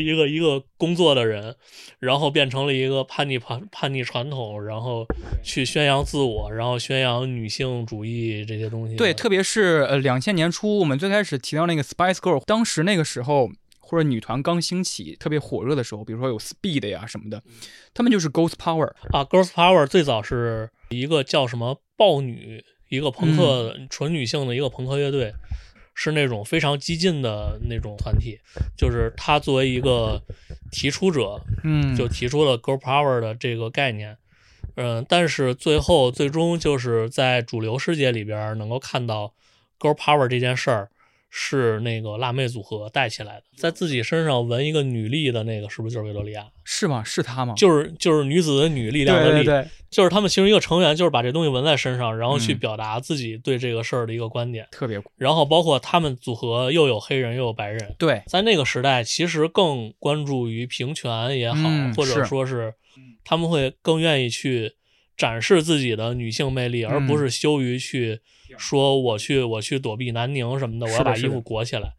[0.00, 1.54] 一个一个工作的人，
[1.98, 5.06] 然后变成了一个叛逆叛叛逆传统，然后
[5.44, 8.96] 去宣扬自我，然后宣扬女性主义这些东西。
[8.96, 17.42] 对，特别是呃两千年初，我们最开始提到那个 Spice Girl，当时那个时候或者女团刚兴起、特别火热的时候，比如说有 Speed 呀什么的，
[17.92, 18.88] 他们就是 Ghost Power。
[19.12, 25.32] 啊，Girls Power 最早是一个叫什么豹女，一个朋克、嗯纯女性的一个朋克乐队，
[25.94, 28.38] 是那种非常激进的那种团体。
[28.76, 30.22] 就是他作为一个
[30.70, 34.16] 提出者，嗯，就提出了 Girl Power 的这个概念。
[34.74, 39.32] 嗯，但是最后最终就是在主流世界里边能够看到
[39.78, 40.90] Girl Power 这件事儿
[41.38, 46.46] 是那个辣妹组合带起来的，在自己身上纹一个女力的那个是不是就是维多利亚？
[46.64, 47.04] 是吗？
[47.04, 47.52] 是她吗？
[47.54, 54.66] 就是就是女子的女力量的力，对对对，就是他们其中一个成员就是把这东西纹在身上，然后去嗯表达自己对这个事儿的一个观点。
[54.70, 55.12] 特别酷。
[55.16, 62.72] 然后包括他们组合又有黑人又有白人，对，在那个时代其实更关注于平权也好，嗯或者说是
[63.24, 64.72] 他们会更愿意去
[65.18, 68.20] 展示自己的女性魅力，而嗯不是羞于去
[68.58, 71.92] 说我去我去躲避南宁什么的，我要把衣服裹起来。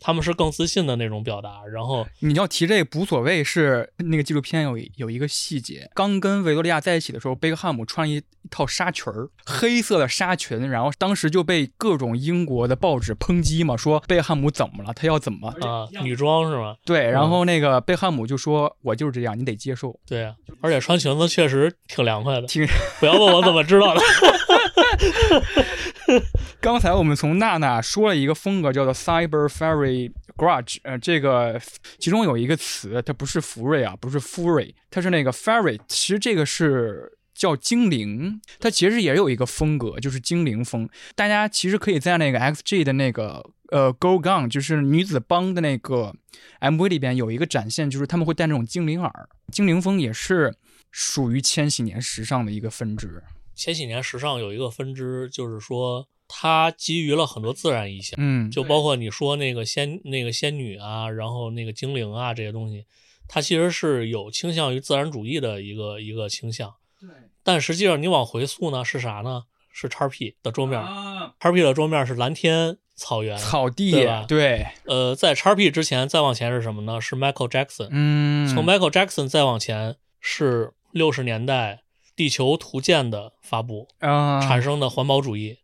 [0.00, 15.48] 他们是更自信的那种表达，然后你要提这个无所谓，是那个纪录片有有一个细节，刚跟维多利亚在一起的时候，贝克汉姆穿一一套纱裙儿，黑色的纱裙，然后当时就被各种英国的报纸抨击嘛，说贝克汉姆怎么了，他要怎么？
[15.62, 16.76] 啊，女装是吗？
[16.84, 19.98] 对，然后那个贝克汉姆就说：“我就是这样，你得接受。
[20.06, 22.46] 对啊，而且穿裙子确实挺凉快的。
[22.46, 22.64] 挺
[23.00, 24.00] 不要问我怎么知道的。
[26.60, 31.60] 刚才我们从娜娜说了一个风格叫做 Cyber Fairy Grudge，呃，这个
[31.98, 37.10] 其中有一个词，它不是福瑞啊，不是 fury，它是那个 fairy，其实这个是。
[37.36, 40.88] 叫精灵，它其实也有一个风格，就是精灵风。
[41.16, 46.14] 大家其实可以在那个 XG 的那个呃 Go Gun，就是女子帮的那个
[46.60, 50.54] MV 里边有一个展现，就是他们会戴那种精灵耳，精灵风也是
[50.92, 53.20] 属于千禧年时尚的一个分支。
[53.54, 62.84] 千禧年时尚有一个分支，就是说它基于了很多自然意象，嗯，就包括你说那个仙那个仙女啊，然后那个精灵啊这些东西，
[63.28, 66.74] 它其实是有倾向于自然主义的一个一个倾向。
[67.00, 67.08] 对
[67.42, 69.44] 但实际上你往回溯呢，是啥呢？
[69.76, 73.36] 是叉 P 的桌面，啊，叉 P 的桌面是蓝天草原。
[73.36, 77.00] 草地对吧对，呃，在叉 P 之前再往前是什么呢？
[77.00, 77.88] 是 Michael Jackson。
[77.90, 81.82] 嗯，从 Michael Jackson 再往前是六十年代
[82.14, 84.40] 地球图鉴的发布啊。
[84.40, 85.58] 产生的环保主义。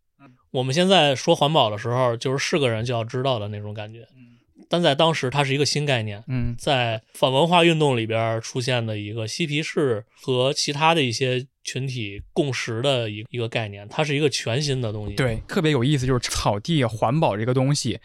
[0.52, 4.08] 我们现在说环保的时候，就是是个人就要知道的那种感觉，
[4.70, 6.22] 但在当时它是一个新概念。
[6.28, 15.16] 嗯在反文化运动里边出现的一个嬉皮士和其他的一些群体共识的一一个概念，它是一个全新的东西。
[15.16, 17.98] 对，特别有意思，就是草地环保这个东西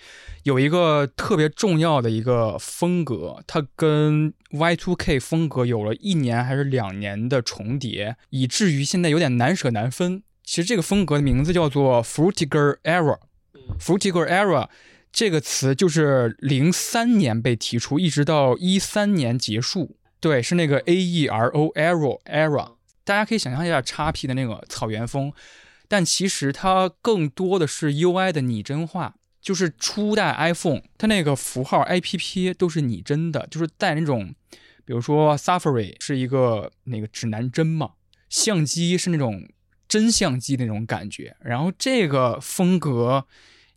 [0.43, 10.23] 有一个特别重要的一个风格，它跟 Y2K 风格有了一年还是两年的重叠，以至于现在有点难舍难分。
[10.43, 13.19] 其实这个风格的名字叫做 Frutiger Era。
[13.79, 14.67] Frutiger Era
[15.15, 19.95] 这个词就是零三年被提出，一直到一三年结束。
[20.19, 22.73] 对，是那个 A E R O Era Era。
[23.05, 25.31] 大家可以想象一下叉 P 的那个草原风，
[25.87, 29.15] 但其实它更多的是 UI 的拟真化。
[29.39, 34.35] 就是初代 iPhone，它那个符号 APP 都是拟真的，就是带那种，
[34.83, 37.91] 比如说 Safari 是一个那个指南针嘛，
[38.27, 39.47] 相机是那种
[39.87, 43.27] 真相机那种感觉，然后这个风格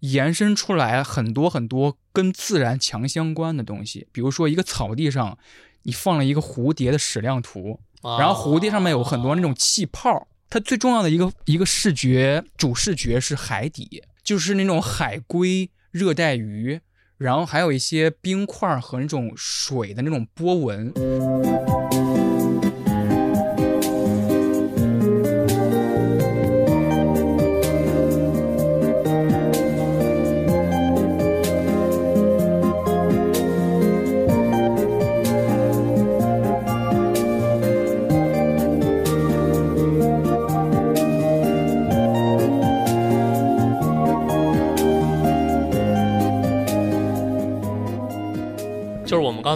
[0.00, 5.36] 延伸出来很多很多跟自然强相关的东西，比如说一个草地上
[5.82, 16.80] 你放了一个蝴蝶的矢量图，然后蝴蝶上面有很多那种气泡，它最重要的一个一个视觉主视觉是海底，就是那种海龟、热带鱼，
[17.16, 20.92] 然后还有一些冰块和那种水的那种波纹。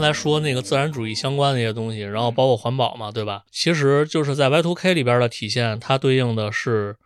[0.03, 3.45] 才说那个自然主义相关的一些东西，然后包括环保嘛，对吧？
[3.51, 6.97] 其实就是在 Y2K 里边的体现，它对应的是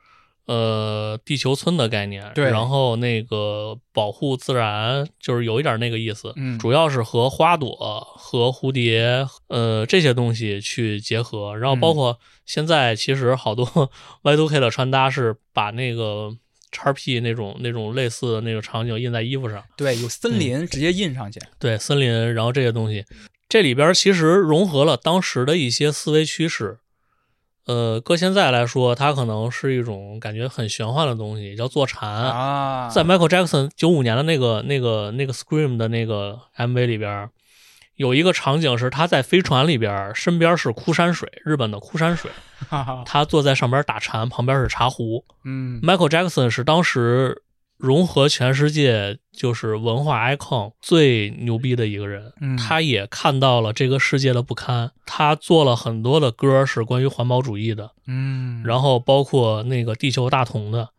[0.47, 7.77] 呃地球村的概念，对然后那个保护自然，就是有一点那个意思，嗯主要是和花朵
[8.16, 13.90] 和蝴蝶呃这些东西去结合，然后包括现在其实好多
[14.24, 16.36] Y2K 的穿搭是把那个。
[16.77, 21.40] 叉 P 那种那种类似的那个场景印在衣服上，对，有森林直接印上去。
[21.59, 23.05] 对森林，然后这些东西，
[23.48, 26.78] 这里边其实融合了当时的一些思维趋势。
[27.65, 32.09] 呃，搁现在来说，它可能是一种感觉很玄幻的东西，叫坐禅。
[32.09, 37.28] 啊，在 Michael Jackson 九五年的那个那个那个 Scream 的那个 MV 里边，
[37.97, 42.31] 有一个场景是他在飞船里边，身边是枯山水，日本的枯山水，
[42.68, 45.24] 哈哈，他坐在上边打禅，旁边是茶壶。
[45.44, 45.81] 嗯。
[45.82, 47.43] Michael Jackson 是当时
[47.78, 52.56] 融合全世界就是文化 icon 最牛逼的一个人，嗯。
[52.56, 60.90] 他也看到了这个世界的不堪，他做了很多的歌是关于环保主义的，嗯，然后包括那个地球大同的，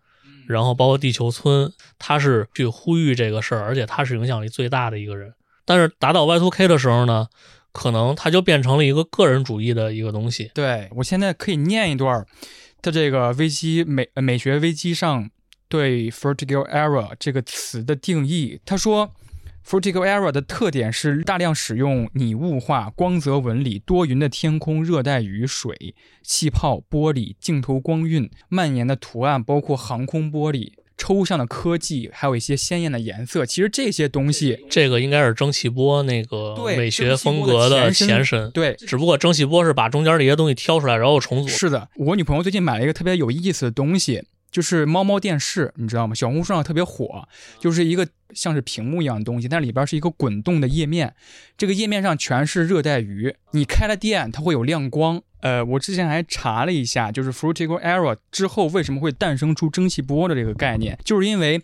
[0.48, 5.34] 然后包括地球村，他是去呼吁这个事儿，而且他是影响力最大的一个人。
[5.68, 7.28] 但是达到 Y2K 的时候呢，
[7.74, 10.50] 可能它就变成了一个个人主义的一个东西。
[10.56, 12.26] 对我现在可以念一段儿
[12.82, 15.30] 他这个危机美美学危机上
[15.68, 18.62] 对 vertical era 这个词的定义。
[18.66, 19.14] 他说
[19.68, 30.72] ，vertical era 的特点是大量使用拟物化、光泽纹理、多云的天空、热带雨水、气泡、玻璃、镜头光晕、蔓延的图案，包括航空玻璃。
[30.98, 41.48] 抽象的科技，还有一些鲜艳的颜色，其实这些东西，这个应该是蒸汽波那个美学风格的前身，对，只不过蒸汽波是把中间的一些东西挑出来，然后重组。
[41.48, 44.24] 是的，我女朋友最近买了一个特别有意思的东西，
[44.58, 46.16] 就是猫猫电视，你知道吗？
[46.16, 47.30] 小红书上特别火，
[47.60, 51.14] 就是一个像是屏幕一样的东西，但里边是一个滚动的页面，
[51.56, 55.22] 这个页面上全是热带鱼，你开了电，它会有亮光。
[55.42, 61.62] 呃，我之前还查了一下，就是 Frutical Era 之后为什么会诞生出蒸汽波的这个概念，就是因为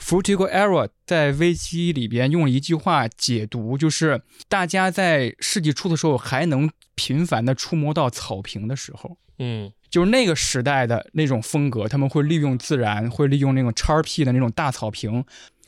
[0.00, 9.18] Frutical Era 在危机里边用了一句话解读，就是大家在世纪初的时候还能频繁的触摸到草坪的时候。
[9.38, 15.24] 嗯，就是那个时代的那种风格，他们会利用自然，会利用那种叉 P 的那种大草坪。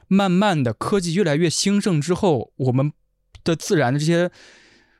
[0.08, 2.92] 慢慢的，科技越来越兴盛之后，我们
[3.44, 4.28] 的自然的这些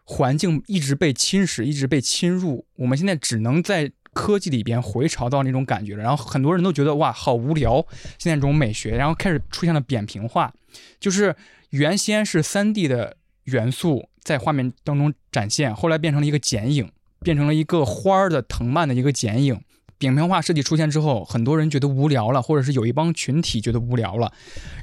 [0.04, 2.68] 环境一直被侵蚀，一直被侵入。
[2.76, 6.04] 我们现在只能在科技里边回潮到那种感觉了。
[6.04, 7.84] 然后很多人都觉得哇，好无聊，
[8.20, 10.54] 现在这种美学，然后开始出现了扁平化，
[11.00, 11.34] 就是
[11.70, 13.16] 原先是三 D 的
[13.46, 16.88] 元素在画面当中展现，后来变成了一个剪影。
[17.26, 19.60] 变成了一个花儿的藤蔓的一个剪影。
[19.98, 24.32] 扁平化设计出现之后，很多人觉得无聊了，或者是有一帮群体觉得无聊了，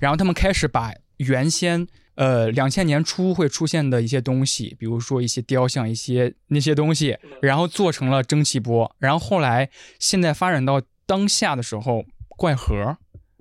[0.02, 12.98] 然后他们开始把原先呃两千年初会出现的一些东西，比如说一些雕像、一些那些东西，然后做成了蒸汽波，然后后来现在发展到当下的时候，怪盒、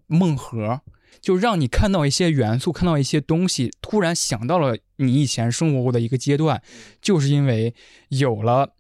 [0.06, 0.82] 梦盒。
[1.20, 6.62] 就让你看到一些元素，看到一些东西，突然想到了你以前生活过的一个阶段，
[7.00, 7.74] 就是因为
[8.08, 8.74] 有了。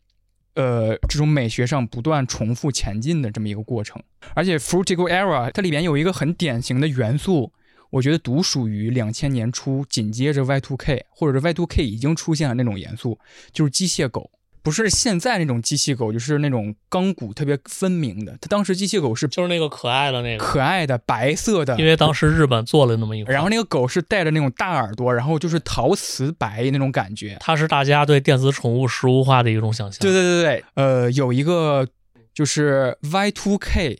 [0.54, 4.02] 呃，这种美学上不断重复前进的这么一个过程，
[4.34, 7.52] 而且 Frutical Era 它里面有一个很典型的元素，
[7.90, 13.18] 我觉得独属于两千年初，紧接着 Y2K 或者是 Y2K 已经出现了那种元素，
[13.52, 14.30] 就是机械狗，
[14.62, 18.36] 不是现在那种机器狗，就是那种钢骨特别分明的。
[18.40, 27.36] 它当时机器狗是就是那个可爱的那个，可爱的白色的，因为当时日本做了那么一款，然后那个狗是带着那种大耳朵，然后就是陶瓷白那种感觉。
[27.40, 29.98] 它是大家对电子宠物实物化的一种想象。
[30.00, 31.88] 对对对对，呃，有一个
[32.32, 33.98] 就是 Y Two K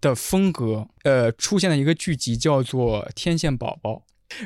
[0.00, 3.90] 的风格，呃，出现了一个剧集叫做《天线宝宝》。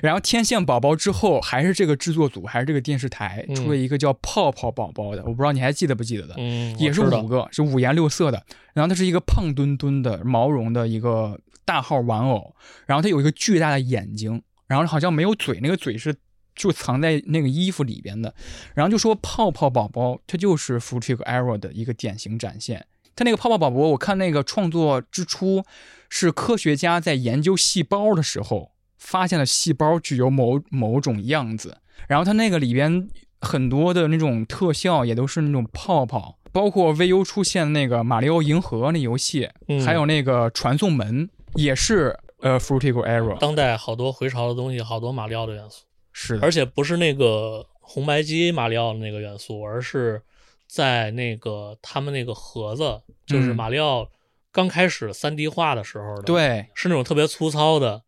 [0.02, 8.44] 然后《天线宝宝》之后，还是这个制作组，还是这个电视台嗯出了一个叫《泡泡宝宝》的，我不知道你还记得不记得的，嗯，也是五个，是五颜六色的。
[8.74, 12.54] 然后它是一个胖墩墩的毛绒的一个大号玩偶，
[12.86, 16.14] 然后它有一个巨大的眼睛，然后好像没有嘴，那个嘴是
[16.54, 18.34] 就藏在那个衣服里边的。
[18.74, 22.86] 然后就说泡泡宝宝，它就是 Error 的一个典型展现。
[23.14, 25.64] 它那个泡泡宝宝，我看那个创作之初
[26.10, 28.72] 是科学家在研究细胞的时候，
[29.06, 31.78] 发现了细胞具有某某种样子，
[32.08, 33.08] 然后它那个里边
[33.40, 50.20] 很多的那种特效也都是那种泡泡，包括 VU 出现那个《马里奥银河》那游戏，嗯还有那个传送门也是呃 Fruitical Error，当代好多回潮的东西，好多马里奥的元素，是的，而且不是那个红白机马里奥的那个元素，而是
[50.66, 53.56] 在那个他们那个盒子，就是嗯。
[53.56, 54.08] 马里奥
[54.50, 58.02] 刚开始三 D 化的时候的，，对是那种特别粗糙的，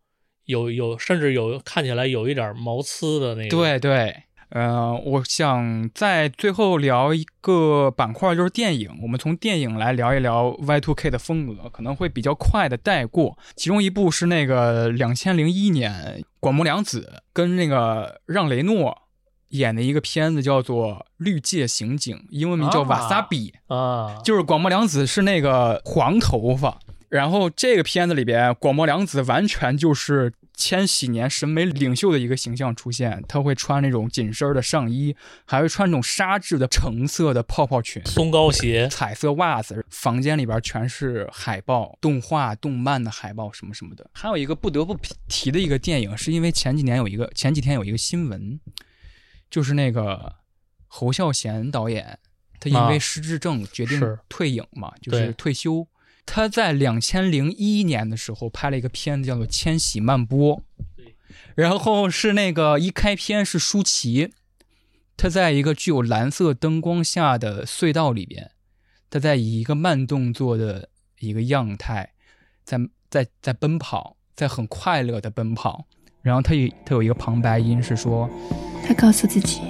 [0.48, 4.16] 有有甚至有看起来有一点毛刺的那个，对对。
[4.50, 8.88] 呃，我想在最后聊一个板块，就是电影。
[9.02, 13.36] 我们从电影来聊一聊 Y Two K 的风格，可能会比较快的带过。
[13.56, 18.96] 其中一部是那个两千零一年广末凉子跟那个让雷诺
[19.50, 23.52] 演的一个片子，叫做《绿界刑警》，英文名叫《瓦萨比》。
[23.74, 26.78] 啊，就是广末凉子是那个黄头发，
[27.10, 33.22] 然后这个片子里边，广末凉子完全就是千禧年审美领袖的一个形象出现。
[33.28, 35.14] 他会穿那种紧身的上衣，
[35.46, 38.04] 还会穿那种纱质的橙色的泡泡裙。
[38.04, 44.10] 松糕鞋，彩色袜子，房间里边全是海报、动画、动漫的海报什么什么的。
[44.12, 44.98] 还有一个不得不
[45.28, 48.58] 提的一个电影，是因为前几年有一个前几天有一个新闻，
[49.48, 50.34] 就是那个
[50.88, 52.18] 侯孝贤导演，
[52.58, 55.86] 他因为啊失智症决定退影嘛，就是退休。
[56.30, 60.56] 他在两千零一年的时候拍了一个片子，叫做《千禧曼波》，
[61.54, 64.34] 然后是那个一开篇是舒淇，
[65.16, 68.50] 他在一个具有蓝色灯光下的隧道里边，
[69.08, 72.12] 他在以一个慢动作的一个样态，
[72.62, 72.78] 在
[73.08, 75.86] 在在奔跑，在很快乐的奔跑。
[76.20, 78.28] 然后他有他有一个旁白音是说，
[78.86, 79.62] 他告诉自己，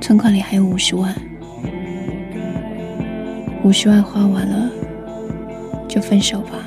[0.00, 1.12] 存款里还有五十万，
[3.62, 4.70] 五十万花完了
[5.86, 6.64] 就分手吧。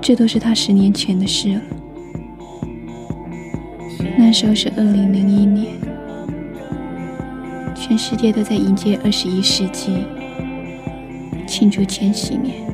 [0.00, 1.60] 这都是他十年前的事了。
[4.16, 5.72] 那时候是二零零一年，
[7.74, 10.04] 全世界都在迎接二十一世纪，
[11.46, 12.73] 庆祝千禧年。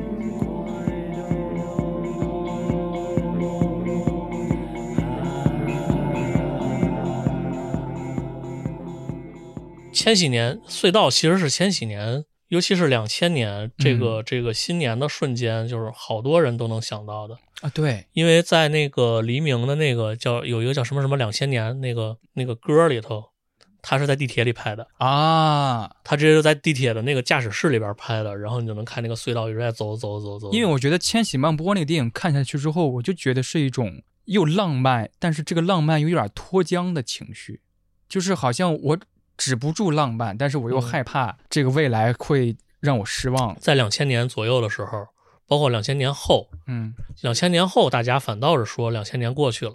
[10.01, 17.37] 千禧年隧道其实是千禧年，尤其是两千年这嗯个、这个新年的瞬间，就是好多人都能想到的。
[17.61, 23.25] 啊，对，因为在那个黎明的那个叫有一个叫什么什么两千年那个那个歌里头，
[23.83, 30.51] 他是在地铁里拍的，啊，他直接就在地铁的那个驾驶室里边拍的，然后你就能看那个隧道一直在走走走走。
[30.51, 37.61] 因为我觉得《千禧曼波》那个电影看下去之后，我就觉得是一种又浪漫，但是这个浪漫又有点脱缰的情绪，
[38.09, 38.97] 就是好像我
[39.43, 43.57] 止不住浪漫，但是我又嗯害怕这个未来会让我失望。
[43.59, 45.07] 在两千年左右的时候，
[45.47, 49.73] 包括两千年后，嗯两千年后大家反倒是说两千年过去了，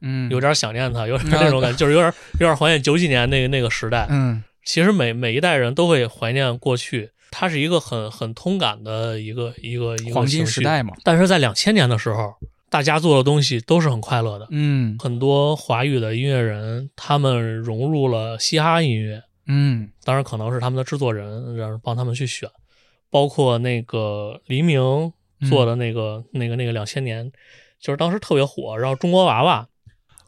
[0.00, 4.08] 嗯，有点想念它，有点那种感觉，就是有点有点怀念九几年那个那个时代。
[4.10, 10.44] 嗯其实每每一代人都会怀念过去，它是一个很很通感的一个一个一个黄金。
[10.44, 10.92] 时代嘛。
[11.04, 12.34] 但是在两千年的时候，
[12.68, 14.46] 大家做的东西都是很快乐的。
[14.50, 14.96] 嗯。
[14.98, 19.88] 很多华语的音乐人，他们融入了嘻哈音乐，嗯。
[20.04, 22.48] 当然可能是他们的制作人然后帮他们去选，
[23.10, 24.80] 包括那个黎明
[25.48, 27.30] 做的那个、那个那个两千年，
[27.80, 28.76] 就是当时特别火。
[28.78, 29.68] 然后中国娃娃，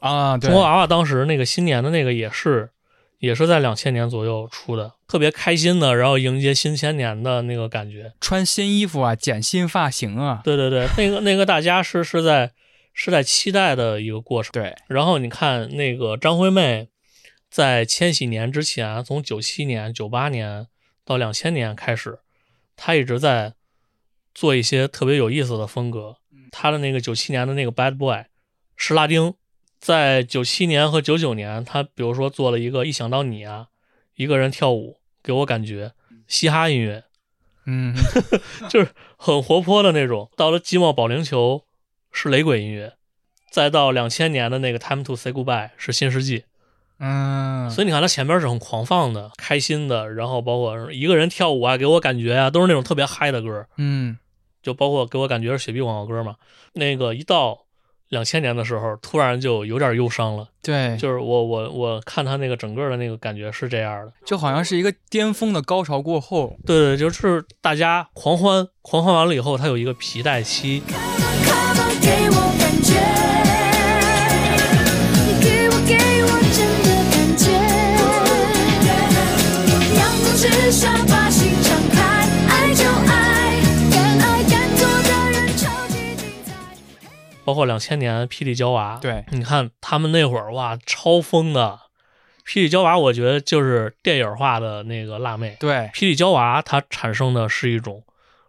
[0.01, 0.49] 啊，对。
[0.49, 2.71] 中国娃娃当时那个新年的那个也是
[3.19, 8.13] 也是在两千年左右出的，特别开心的，然后迎接新千年的那个感觉。
[8.21, 12.53] 穿新衣服啊，剪新发型啊，对对对，那个那个大家是是在
[12.93, 14.53] 是在期待的一个过程。
[14.53, 16.89] 对，然后你看那个张惠妹，
[17.51, 20.69] 在千禧年之前，从九七年、九八年
[21.05, 22.21] 到两千年开始，
[22.77, 23.55] 她一直在
[24.35, 26.19] 做一些特别有意思的风格。
[26.53, 28.25] 她的那个九七年的那个 Bad Boy
[28.77, 29.35] 是拉丁，
[29.79, 33.69] 在九七年和九九年，他比如说做了一个一想到你啊，
[34.17, 35.93] 一个人跳舞，给我感觉
[36.27, 37.05] 嘻哈音乐，
[37.67, 37.95] 嗯。
[38.69, 40.31] 就是很活泼的那种。
[40.37, 41.65] 到了寂寞保龄球
[42.13, 42.95] 是雷鬼音乐，
[43.51, 46.45] 再到两千年的那个 Time to Say Goodbye 是新世纪，
[46.99, 54.19] 嗯，所以你看他前面是很狂放的、开心的，然后包括一个人跳舞啊，给我感觉啊，都是那种特别嗨的歌，嗯。
[54.61, 56.35] 就包括给我感觉是雪碧广告歌嘛。
[56.73, 57.65] 那个一到
[58.09, 60.49] 两千年的时候，突然就有点忧伤了。
[60.63, 70.83] 对，就是我我我看他那个整个的那个感觉是这样的，就好像是一个巅峰的高潮过后，对对，就是大家狂欢，狂欢完了以后，他有一个皮带期
[80.81, 81.08] ，Come
[87.49, 91.81] 包括两千年霹雳娇娃，对你看他们那会儿哇，超疯的。
[92.47, 95.57] 霹雳娇娃，我觉得就是电影化的那个辣妹。
[95.59, 98.05] 对，霹雳娇娃它产生的是一种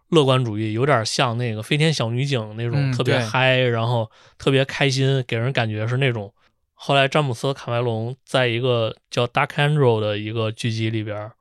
[0.09, 6.33] 乐观主义，有点像那个飞天小女警那种嗯特别对嗨，然后特别开心，给人感觉是那种。
[6.73, 11.31] 后来詹姆斯卡梅隆在一个叫《Dark Angel》的一个剧集里边，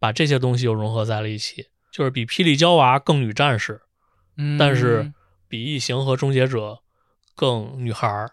[0.00, 3.82] 把这些东西又融合在了一起，就是比霹雳娇娃更女战士，
[4.36, 5.12] 嗯但是
[5.46, 6.80] 比异形和终结者
[7.34, 8.32] 更女孩儿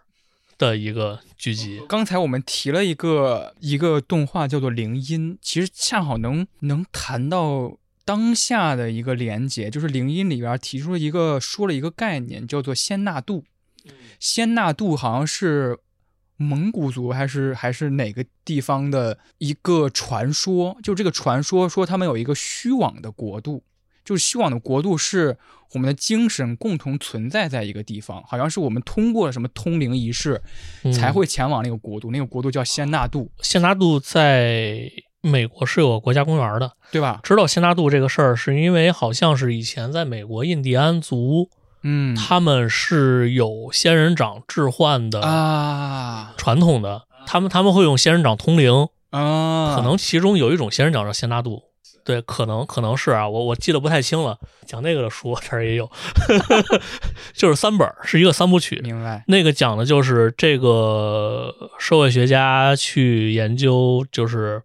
[0.58, 1.82] 的一个剧集。
[1.88, 13.44] 刚才我们提了一个一个动画叫做《铃音》，其实恰好能能谈到当下的一个连接，就是《铃音》里边提出了一个说了一个概念，叫做仙纳度。
[14.20, 15.78] 仙纳度好像是
[16.36, 23.64] 蒙古族还是还是哪个地方的一个传说，就这个传说说他们有一个虚妄的国度，
[24.04, 25.36] 就是希望的国度是
[25.74, 30.42] 我们的精神共同存在在一个地方，好像是我们通过了什么通灵仪式，
[30.82, 36.72] 嗯才会前往那个国度，那个国度叫仙纳度，仙纳度在美国是有国家公园的。
[36.90, 37.20] 对吧？
[37.22, 41.48] 知道仙纳度这个事儿，是因为好像是以前在美国印第安族，
[41.82, 51.62] 嗯他们是有仙人掌置换的啊传统的，他们他们会用仙人掌通灵，啊，可能其中有一种仙人掌叫仙纳度。
[52.04, 54.38] 对，可能可能是啊，我我记得不太清了。
[54.66, 55.90] 讲那个的书这儿也有，
[57.34, 58.80] 就是三本，是一个三部曲。
[58.82, 64.62] 明白，那个讲的就是这个社会学家去研究，就是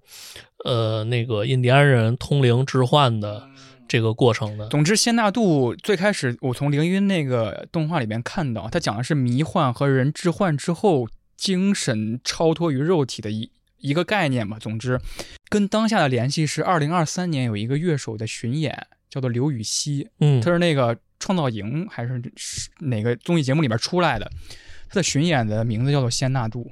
[0.64, 3.48] 呃那个印第安人通灵置换的
[3.88, 4.68] 这个过程的。
[4.70, 14.58] 总之，仙纳度最开始我从凌云那个动画里面看到，他讲的是迷幻和人置换之后精神超脱于肉体的一一个概念吧。
[14.60, 15.00] 总之，
[15.50, 24.30] 跟当下的联系是二零二三年有一个乐手的巡演，叫做刘禹锡，嗯他是那个创造营还是是哪个综艺节目里边出来的，
[24.90, 26.72] 他的巡演的名字叫做仙纳度。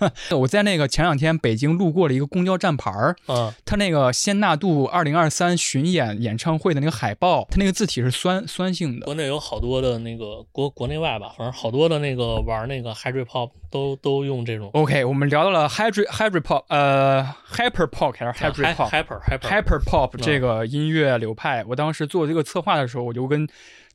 [0.38, 9.06] 我在那个前两天北京路过了一个公交站牌儿，啊，他那个仙纳度二零二三巡演演唱会的那个海报，它那个字体是酸酸性的。
[9.06, 17.22] 国内有好多的那个国国内外吧，反正好多的那个玩那个 Hybrid Pop 都都用这种 OK，我们聊到了 hybrid hybrid pop，呃
[17.52, 23.46] ，hyper pop 还是 hybrid pop？Hyper Hyper hyper pop 嗯这个音乐流派，我当时做这个策划的时候，我就跟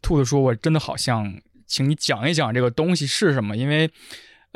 [0.02, 3.90] 兔子说，我真的好像请你讲一讲这个东西是什么，因为。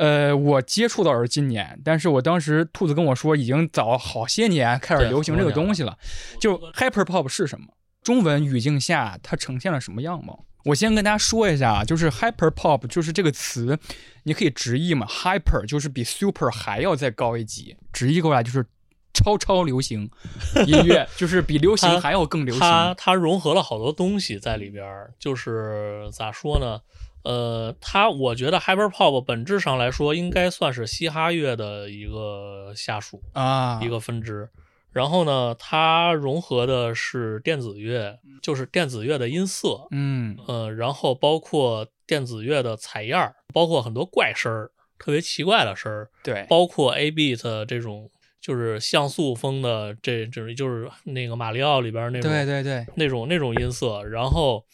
[0.00, 5.98] 呃，我接触到是今年，但是我当时兔子跟我说，已经早好些年开始流行这个东西了。
[6.40, 7.66] 就 hyper pop 是什么？
[8.02, 10.46] 中文语境下它呈现了什么样貌？
[10.64, 13.78] 我先跟大家说一下啊，就是 hyper pop，就是这个词，
[14.22, 18.64] 你可以直译嘛，hyper 就是比 super 还要再高一级，直译过来就是
[19.12, 20.10] 超超流行
[20.66, 22.60] 音乐，就是比流行还要更流行。
[22.60, 26.80] 它它融合了好多东西在里边儿，就是咋说呢？
[27.22, 34.48] 呃，它我觉得 Hyper Pop 本质上来说应该算是嘻哈乐的一个下属，啊，一个分支。
[34.92, 48.10] 然后呢，它融合的是电子乐，就是电子乐的音色，嗯呃，然后包括电子乐的采样儿，包括很多怪声儿，特别奇怪的声儿，对，包括 A beat 这种
[48.40, 54.66] 就是像素风的这这种就是那个马里奥里边那种对对对，那种那种音色，然后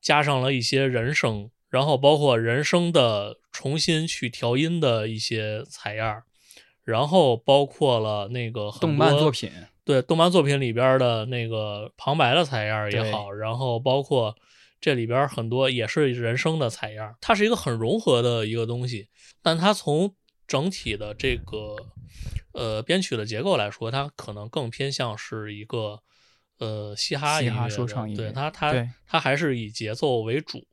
[0.00, 6.22] 加上了一些人声，然后包括人声的重新去调音的一些采样，
[6.84, 9.50] 然后包括了那个很动漫多作品，
[9.84, 14.36] 对动漫作品里边的那个旁白的采样也好，然后包括
[14.80, 19.08] 这里边很多也是人声的采样，它是一个很融合的一个东西，
[19.42, 20.14] 但它从
[20.46, 21.74] 整体的这个
[22.52, 25.98] 呃编曲的结构来说，它可能更偏向是一个
[26.60, 28.72] 呃嘻哈音乐的说唱音乐对它它
[29.08, 30.64] 它还是以节奏为主。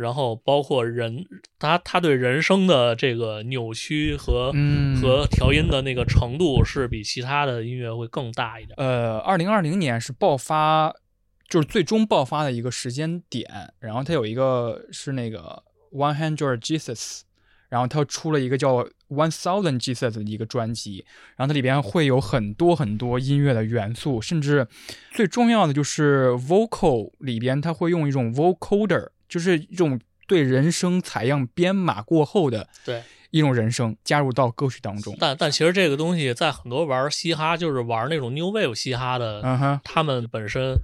[0.00, 1.26] 然后包括人，
[1.58, 8.74] 他他对人声的这个扭曲和、嗯和调音的那个程度是比其他的音乐会更大一点。
[8.78, 10.92] 呃，二零二零年是爆发，
[11.48, 13.72] 就是最终爆发的一个时间点。
[13.78, 15.62] 然后它有一个是那个
[15.92, 17.20] One Hundred Jesus，
[17.68, 21.04] 然后它出了一个叫 One Thousand Jesus 的一个专辑，
[21.36, 24.66] 然后它里边会有很多很多音乐的元素，甚至
[25.12, 35.16] 最重要的就是 vocal 里边，它会用一种 vocoder，就是一种对人生采样编码过后的对，一种人生加入到歌曲当中。
[35.18, 40.74] 但但其实这个东西在很多玩嘻哈，就是玩那种 new wave 嘻哈的，他们本身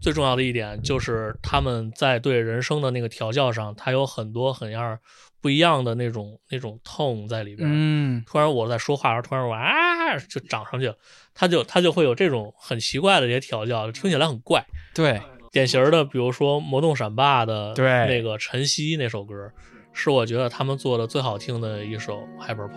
[0.00, 4.98] 最重要的一点就是他们在对人生的那个调教上，它有很多很样
[5.42, 7.68] 不一样的那种那种 tone 在里边。
[7.70, 10.96] 嗯，突然我在说话的时候，突然我啊就涨上去了，
[11.34, 14.66] 它就他就会有这种很奇怪的这些调教，听起来很怪。
[14.94, 15.20] 对，
[15.52, 17.74] 典型的，比如说《魔动闪霸》的
[18.06, 19.50] 那个《晨曦》那首歌，
[19.92, 22.68] 是我觉得他们做的最好听的一首 hyper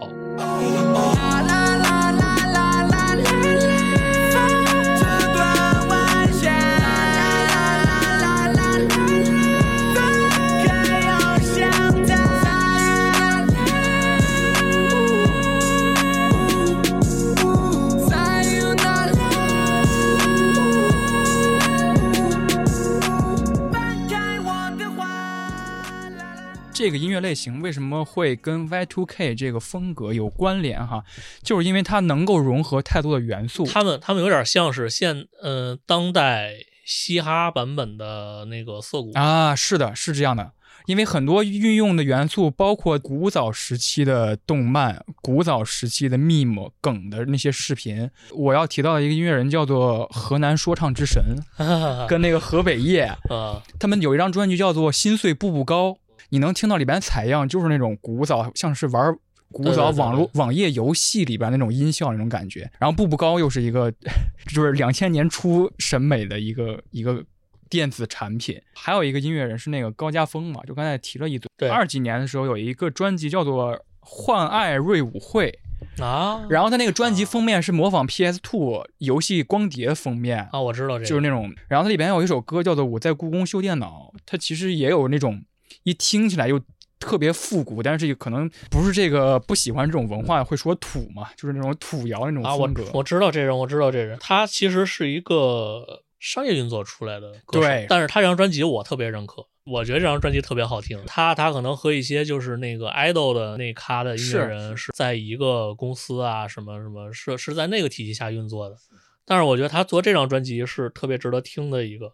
[26.84, 31.02] 这个音乐类型为什么会跟 Y2K 这个风格有关联哈？
[31.42, 33.66] 就是因为它能够融合太多的元素。
[33.66, 36.50] 他们他们有点像是现呃当代
[36.86, 40.52] 嘻哈版本的那个涩谷啊，是的，是这样的。
[40.86, 48.12] 因为很多运用的元素，包括古早时期的动漫、古早时期的 meme 梗的那些视频。
[48.34, 51.24] 我要提到的一个音乐人叫做河南说唱之神，
[52.10, 55.92] 跟那个河北叶，啊，他们有一张专辑叫做《心碎步步高》，
[56.34, 59.16] 你能听到里边采样就是那种古早，像是玩
[59.52, 62.68] 古早网络网页游戏里边那种音效那种感觉。
[62.80, 63.94] 然后步步高又是一个，
[64.52, 67.24] 就是两千年初审美的一个一个
[67.70, 68.60] 电子产品。
[68.74, 71.48] 还有一个音乐人是那个高家峰嘛，就刚才提了一嘴。
[71.56, 75.56] 对二几年的时候有一个专辑叫做《幻爱瑞舞会》，
[76.04, 85.44] 啊然后他那个专辑封面是模仿 PS Two 游戏光碟封面，啊，我知道这个，就是那种，然后它里边有一首歌叫做《我在故宫修电脑》，它其实也有那种
[85.84, 86.60] 一听起来又
[87.00, 92.86] 特别复古，但是可能不是这个不喜欢这种文化会说土嘛，就是那种土窑那种啊，我风格。
[92.94, 100.98] 我知道这人，我知道这人，他其实是一个商业运作出来的歌手，对但是他这张专辑我特别认可，我觉得这张专辑特别好听。
[101.06, 108.78] 他他可能和一些就是那个 idol 的那咖的音乐人是在一个公司啊，什么什么是是在那个体系下运作的，
[109.26, 112.14] 但是我觉得他做这张专辑是特别值得听的一个。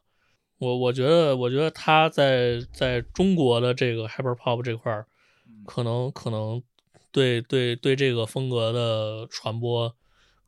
[0.59, 5.05] 我我觉得，我觉得他在在中国的这个 hyper pop 这块儿，
[5.65, 6.61] 可能可能
[7.11, 9.95] 对对对这个风格的传播，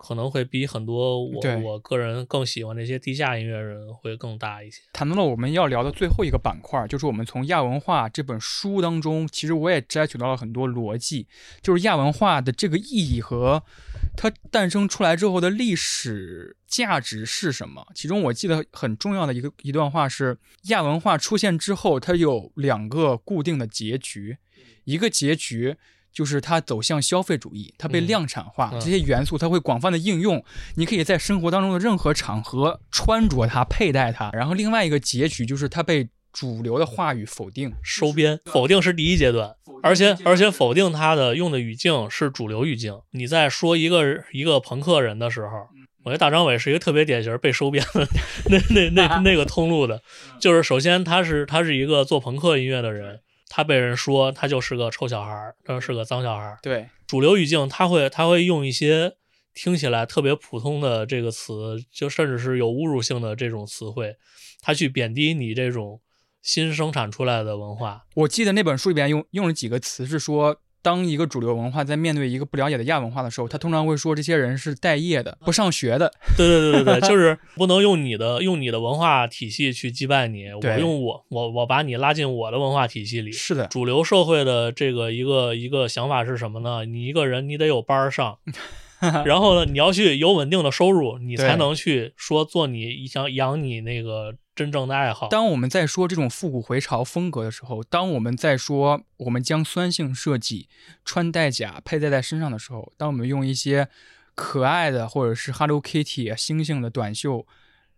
[0.04, 4.82] 可能会比很多我我个人更喜欢那些地下音乐人会更大一些。
[4.92, 11.28] 谈到了我们要聊的最后一个板块，就是我们从亚文化这本书当中，其实我也摘取到了很多逻辑，
[11.62, 13.64] 就是亚文化的这个意义和
[14.18, 17.86] 它诞生出来之后的历史价值是什么。
[17.94, 24.38] 其中我记得很重要的一个一段话是，亚文化出现之后，它有两个固定的结局，
[24.86, 25.78] 一个结局。
[26.12, 30.44] 就是它走向消费主义，它被嗯量产化，嗯这些元素它会广泛的应用，
[30.76, 34.30] 你可以在生活当中的任何场合穿着它、佩戴它。
[34.34, 37.74] 然后另外一个结局就是它被主流的话语否定。
[37.84, 43.00] 收编否定是第一阶段，而且而且否定它的用的语境是主流语境。
[43.12, 45.68] 你在说一个一个朋克人的时候，
[46.04, 48.08] 我觉得大张伟是一个特别典型被收编的
[48.50, 50.02] 那那那那个通路的，
[50.40, 53.20] 就是首先他是他是一个做朋克音乐的人，
[53.54, 56.58] 他被人说他就是个臭小孩儿，他是个脏小孩儿。
[56.62, 59.18] 对，主流语境他会他会用一些
[59.54, 64.16] 听起来特别普通的这个词，就甚至是有侮辱性的这种词汇，
[64.62, 66.00] 他去贬低你这种
[66.42, 68.06] 新生产出来的文化。
[68.16, 76.12] 我记得那本书里边用用了几个词，是说当一个主流文化在面对一个不了解的亚文化的时候，他通常会说这些人是待业的、不上学的。
[76.38, 83.32] 对对对对对，就是不能用你的用你的文化体系去击败你，我对用我我我把你拉进我的文化体系里。
[83.32, 86.86] 是的，主流社会的这个一个一个想法是什么呢？
[86.86, 88.40] 你一个人你得有班儿上，
[89.26, 95.28] 然后呢，你要去有稳定的收入，你才能去说做你想养你那个真正的爱好。
[95.28, 100.68] 当我们在说这种复古回潮风格的时候，当我们在说我们将酸性设计
[101.04, 103.88] 穿戴甲佩戴在身上的时候，当我们用一些
[104.36, 107.46] 可爱的或者是 Hello Kitty 啊星星的短袖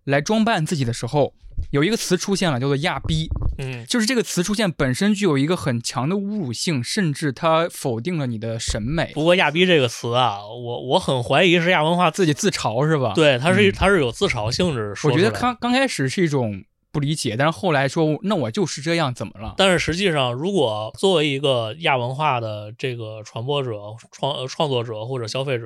[0.06, 1.34] 来装扮自己的时候，
[1.72, 3.30] 有一个词出现了，叫做“亚逼”。
[3.60, 15.12] 嗯，就是这个词出现本身具有一个很强的侮辱性，甚至它否定了你的审美，不过“亚逼”这个词啊，我我很怀疑是亚文化自自己自嘲是吧？，对它是嗯它是有自嘲性质我。
[15.12, 19.54] 觉得刚刚开始是一种不理解，但是后来说那我就是这样，怎么了？
[19.58, 23.72] 但是实际上，如果作为一个亚文化的这个传播者、
[24.12, 25.66] 创呃创作者或者消费者，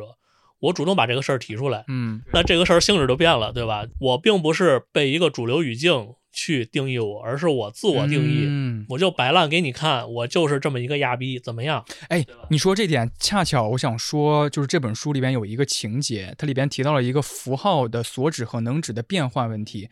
[0.60, 3.86] 我主动把这个事儿提出来，嗯，那这个事儿性质就变了，对吧？
[4.00, 8.46] 我并不是被一个主流语境去定义我，而是我自我定义。
[8.48, 11.84] 嗯，我就摆烂给你看，我就是这么一个亚逼，怎么样？
[12.10, 19.90] 哎，你说这点，恰巧我想说，就是这本书里边有一个情节，它里边提到了一个符号的所指和能指的变换问题，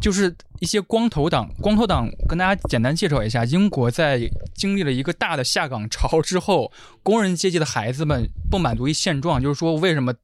[0.00, 4.20] 就是一些光头党，光头党跟大家简单介绍一下，英国在
[4.54, 6.70] 经历了一个大的下岗潮之后，
[7.02, 10.14] 工人阶级的孩子们不满足于现状，就是说为什么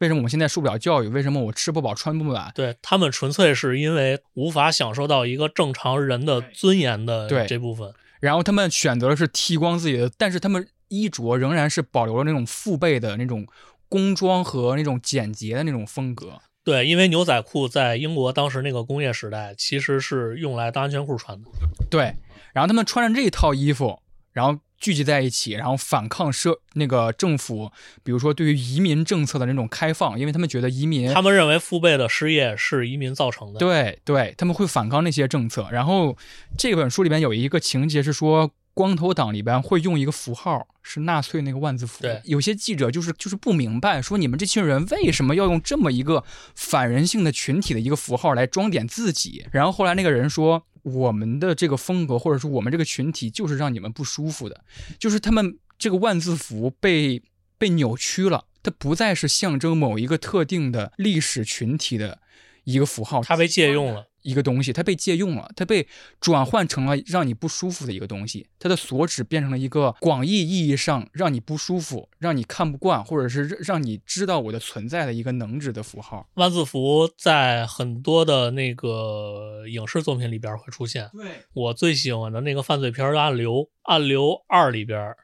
[0.00, 7.92] 为什么我们现在受不了教育，为什么我吃不饱穿不暖，对他们纯粹是因为无法享受到一个正常人的尊严的对这部分。
[8.18, 13.46] 然后他们选择的是剃光自己的，但是他们衣着仍然是保留了那种父辈的那种
[13.88, 16.40] 工装和那种简洁的那种风格。
[16.62, 21.50] 对，因为牛仔裤在英国当时那个工业时代其实是用来当安全裤穿的。
[21.90, 22.14] 对，
[22.52, 24.00] 然后他们穿着这一套衣服，
[24.32, 27.70] 然后聚集在一起，然后反抗社那个政府，
[28.02, 33.58] 比如说对于移民政策的那种开放，因为他们觉得移民他们认为父辈的失业是移民造成的。
[33.58, 35.68] 对对，他们会反抗那些政策。
[35.70, 36.16] 然后
[36.58, 42.02] 这本书里边有一个情节是说，光头党里边会用一个符号，是纳粹那个万字符。
[42.02, 46.24] 对有些记者就是就是不明白，说你们这群人为什么要用这么一个
[46.54, 49.44] 反人性的群体的一个符号来装点自己？
[49.52, 54.64] 然后后来那个人说，我们的这个风格或者说我们这个群体就是让你们不舒服的，
[54.98, 57.22] 就是他们这个万字符被
[57.56, 62.20] 被扭曲了，它不再是象征某一个特定的历史群体的
[62.64, 64.09] 一个符号，它被借用了。
[64.22, 65.88] 一个东西，它被借用了，它被
[66.20, 76.28] 转换成了让你不舒服的一个东西，它的所指变成了一个广义意义上让你不舒服、让你看不惯，或者是让让你知道我的存在的一个能指的符号。
[76.34, 81.08] 万字符在很多的那个影视作品里边会出现。
[81.14, 83.52] 对，我最喜欢的那个犯罪片《暗流》，
[83.84, 85.14] 《暗流二》里边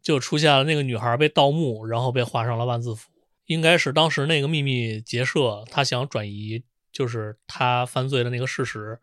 [0.00, 3.08] 就出现了那个女孩被盗墓，然后被画上了万字符，
[3.46, 6.62] 应该是当时那个秘密结社他想转移，
[6.98, 8.98] 就是他犯罪的那个事实，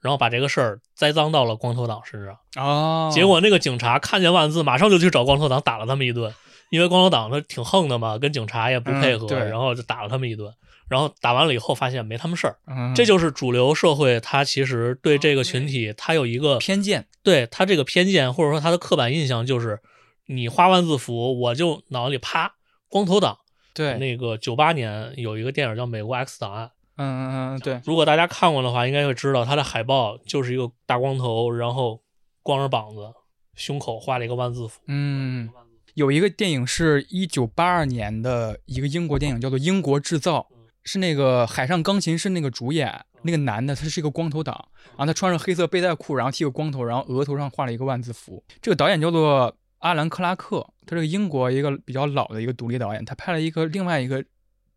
[0.00, 2.36] 然后把这个事儿栽赃到了光头党身上。
[2.56, 6.34] 哦，结果那个警察看见万字，马上就去找光头党打了他们一顿，
[6.70, 10.52] 因为光头党他挺横的嘛，跟警察也不配合，然后就打了他们一顿。
[10.88, 17.06] 然后打完了以后，发现没他们事儿，嗯这就是主流社会，他其实对这个群体，他有一个偏见。
[17.22, 19.80] 对他这个偏见，或者说他的刻板印象，就是
[20.26, 22.54] 你画万字符，我就脑子里啪，
[22.88, 23.38] 光头党。
[23.74, 26.66] 对，那个九八年有一个电影叫《美国 X 档案》，
[26.96, 32.02] 嗯嗯嗯，对，如果大家看过的话，应该会知道他的海报就是一个大光头，然后
[32.42, 33.12] 光着膀子，
[33.54, 34.80] 胸口画了一个万字符。
[34.86, 35.50] 嗯，
[35.94, 40.48] 有一个电影是一九八二年的一个英国电影，叫做《英国制造》，
[40.84, 48.42] 是那个海上钢琴师那个主演，那个男的他是一个光头党，然后他穿着黑色背带裤，然后剃个光头，然后额头上画了一个万字符。
[48.62, 54.24] 这个导演叫做阿兰克拉克，他是个英国一个比较老的一个独立导演，他拍了一个另外一个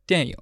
[0.06, 0.36] 电影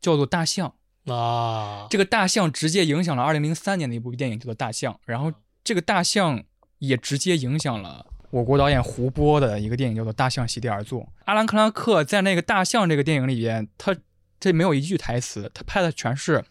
[0.00, 0.68] 叫做《大象》。
[1.06, 5.32] 啊，这个大象直接影响了二零零三年的一部电影，叫做《大象》，然后
[5.64, 6.42] 这个大象
[6.78, 11.00] 也直接影响了我国导演胡波的一个电影，叫做《大象席地而坐》。
[11.24, 13.94] 阿兰克拉克在那个《大象》这个电影里边，他
[14.40, 16.44] 这没有一句台词，他拍的全是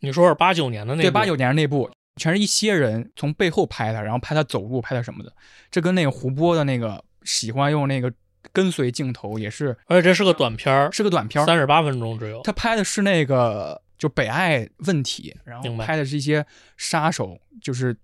[0.00, 5.32] 你说是八九年的那部对八九年那部，全是一些人从背后拍他，然后拍他走路，拍他什么的。
[5.70, 8.12] 这跟那个胡波的那个喜欢用那个
[8.54, 12.40] 跟随镜头也是而且这是个短片儿，是个短片儿，三十八分钟只有。
[12.42, 17.94] 他拍的是那个就北爱问题，然后拍的是一些杀手，就是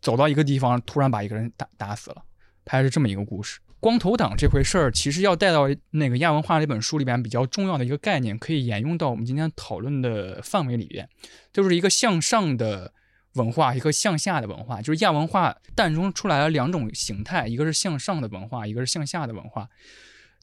[0.00, 2.22] 走到一个地方突然把一个人打打死了，
[2.64, 3.58] 拍的是这么一个故事。
[3.78, 11.08] 光头党这回事儿，其实要带到那个亚文化这本书里边比较重要的一个概念，可以沿用到我们今天讨论的范围里边，
[11.52, 12.92] 就是一个向上的
[13.36, 14.82] 文化，一个向下的文化。
[14.82, 19.68] 就是亚文化诞生出来了两种形态，一个是向上的文化，一个是向下的文化。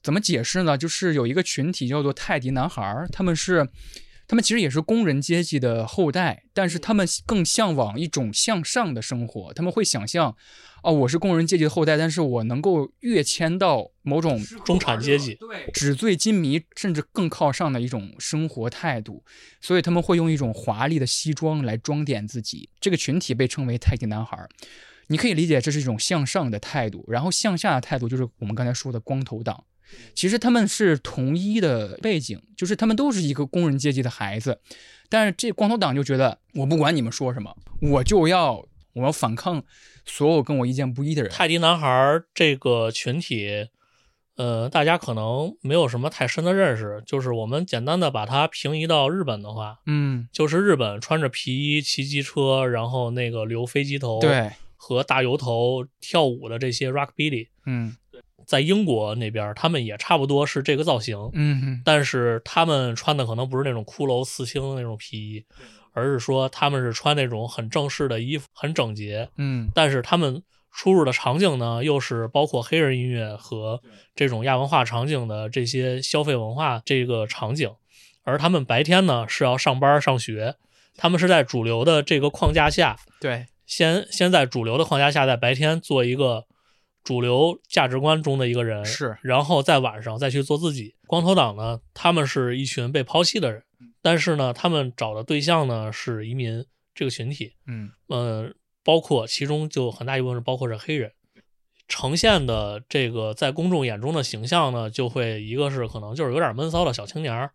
[0.01, 0.77] 怎么解释呢？
[0.77, 3.67] 就是有一个群体叫做泰迪男孩，他们是，
[4.33, 9.53] 他们其实也是工人阶级的后代，但是他们更向往一种向上的生活。
[9.53, 10.35] 他们会想象，
[10.81, 19.23] 哦，我是工人阶级的后代，但是我能够跃迁到某种中产阶级，对纸醉金迷，甚至更靠上的一种生活态度。
[19.61, 22.67] 所以他们会用一种华丽的西装来装点自己。
[22.79, 24.35] 这个群体被称为泰迪男孩。
[25.09, 29.63] 你可以理解这是一种向上的态度，然后向下的态度就是我们刚才说的光头党。
[30.13, 34.59] 其实他们是同一的背景，就是他们都是一个工人阶级的孩子，
[35.09, 39.63] 但是这光头党就觉得我不管你们说什么，我就要我要反抗
[40.05, 41.31] 所有跟我意见不一的人。
[41.31, 43.67] 泰迪男孩儿这个群体，
[44.35, 57.95] 呃，大家可能没有什么太深的认识，就是我们简单的把它平移到日本的话，嗯，就是日本穿着皮衣骑机车，然后那个留飞机头，对，和大油头跳舞的这些 rockabilly，嗯
[58.45, 65.45] 在英国那边他们也差不多是这个造型，嗯但是他们穿的可能不是那种骷髅刺青的那种皮衣，
[65.93, 69.71] 而是说他们是穿那种很正式的衣服，很整洁，嗯。
[69.73, 70.41] 但是他们
[70.71, 73.81] 出入的场景呢，又是包括黑人音乐和
[74.15, 77.69] 这种亚文化场景的这些消费文化这个场景，
[78.23, 80.55] 而他们白天呢是要上班上学，
[80.97, 86.45] 他们是在主流的这个框架下，对，先先在主流的框架下，在白天做一个
[87.03, 90.95] 主流价值观中的一个人，是然后在晚上再去做自己。
[91.05, 93.63] 光头党呢，他们是一群被抛弃的人，
[94.01, 96.65] 但是呢，他们找的对象呢是移民
[96.95, 98.53] 这个群体，嗯呃，
[98.83, 101.11] 包括其中就很大一部分是包括是黑人，
[101.87, 107.51] 呈现的这个在公众眼中的形象呢，就会一个是可能就是有点闷骚的小青年儿，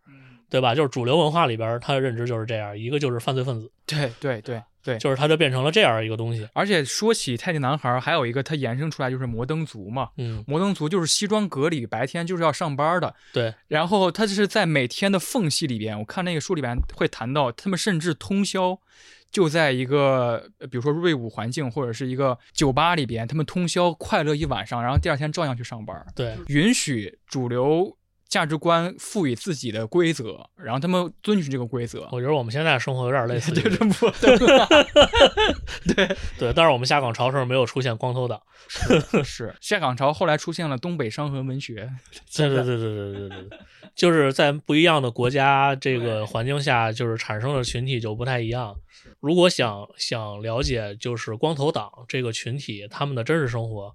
[0.51, 0.75] 对吧？
[0.75, 4.99] 就是主流文化里边儿他的认知就是这样，一个就是犯罪分子，对对对对。
[4.99, 6.49] 就是它就变成了这样一个东西。
[6.55, 13.15] 而且说起泰迪男孩，还有一个它延伸出来就是摩登族嘛，嗯，摩登族就是西装革履，白天就是要上班的。
[13.33, 18.79] 对，然后他就是在每天的缝隙里边，我看那个书里边会谈到，他们甚至通宵
[19.31, 27.95] 就在一个，呃比如说瑞舞环境或者是一个酒吧里边，他们通宵快乐一晚上，然后第二天照样去上班，对，允许主流
[28.29, 32.07] 价值观赋予自己的规则，然后他们遵循这个规则。
[32.13, 33.71] 我觉得我们现在生活有点类似， 对这
[35.87, 38.39] 对对对，但是我们下岗潮时候没有出现光头党，
[39.25, 41.91] 是 下岗潮后来出现了东北伤痕文学，
[42.37, 43.59] 对对对对对对对，
[43.95, 48.77] 就是在不一样的国家这个环境下，就是产生的群体就不太一样。
[49.21, 53.91] 如果想想了解就是光头党这个群体他们的真实生活，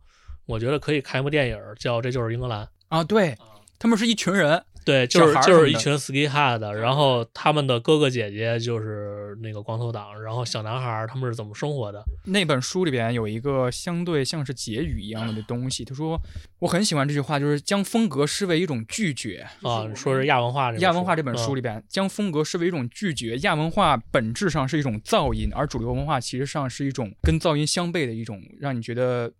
[0.47, 3.37] 我觉得可以开部电影叫《这就是英格兰》啊，对。
[3.79, 12.03] 他们是一群人，对，就是就是一群 ski head，然后他们的哥哥姐姐就是那个光头党，然后小男孩儿他们是怎么生活的？
[12.25, 16.19] 那本书里边有一个相对像是结语一样的东西，他说
[16.59, 19.45] 我很喜欢这句话，就是将风格视为一种拒绝。
[19.61, 20.77] 啊，说是亚文化这？
[20.79, 23.37] 亚文化这本书嗯里边，将风格视为一种拒绝。
[23.39, 29.31] 亚文化本质上是一种噪音，而主流文化其实上是一种跟噪音相悖的一种让你觉得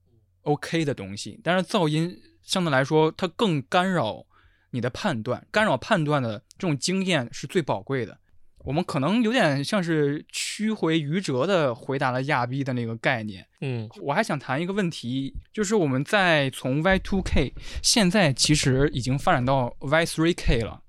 [0.42, 1.40] OK 的东西。
[1.44, 4.26] 但是噪音相对来说，它更干扰
[4.72, 8.18] 你的判断，干扰判断的这种经验是最宝贵的。
[8.66, 13.46] 我们可能有点像是曲回余折的回答了亚逼的那个概念。
[13.60, 17.52] 嗯我还想谈一个问题，就是我们在从 Y2K
[17.82, 20.82] 现在其实已经发展到 Y3K 了，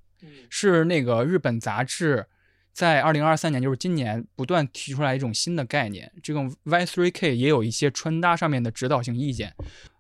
[0.48, 2.24] 是那个日本杂志
[2.74, 9.54] 在二零二三年，就是今年不断提出来一种新的概念，这种 Y3K 也有一些穿搭上面的指导性意见。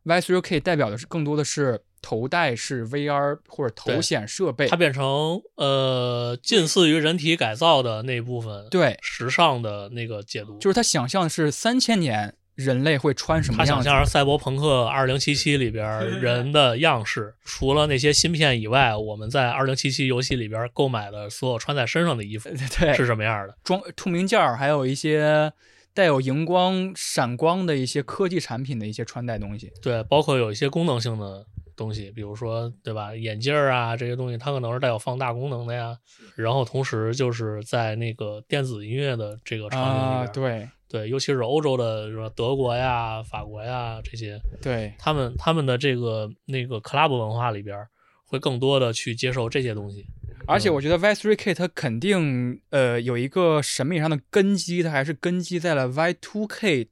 [0.04, 15.84] Y3K 代表的是更多的是头戴式 VR 或者头显设备它，变成呃近似于人体改造的那部分，对，时尚的那个解读，就是他想象的是三千年人类会穿什么他想，象是赛博朋克二零七七里边
[16.20, 22.48] 人的样式， 除了那些芯片以外，我们在二零七七游戏里边购买的所有穿在身上的衣服
[22.78, 23.56] 对，是什么样的？
[23.64, 25.52] 装透明件儿，还有一些
[25.92, 29.72] 带有荧光、闪光的一些科技产品的一些穿戴东西。
[29.82, 31.44] 对，包括有一些功能性的
[31.76, 35.96] 东西，比如说对吧，眼镜儿啊这些东西，它可能是带有放大功能的呀。
[36.36, 47.88] 然后同时就是在那个电子音乐的这个场景里边，啊，对对，尤其是欧洲的，什么德国呀、法国呀这些，对，他们他们的这个那个 club 文化里边儿，
[48.24, 50.06] 会更多的去接受这些东西。
[50.46, 56.86] 而且我觉得 Y3K 它肯定呃有一个审美上的根基，它还是根基在了 Y2K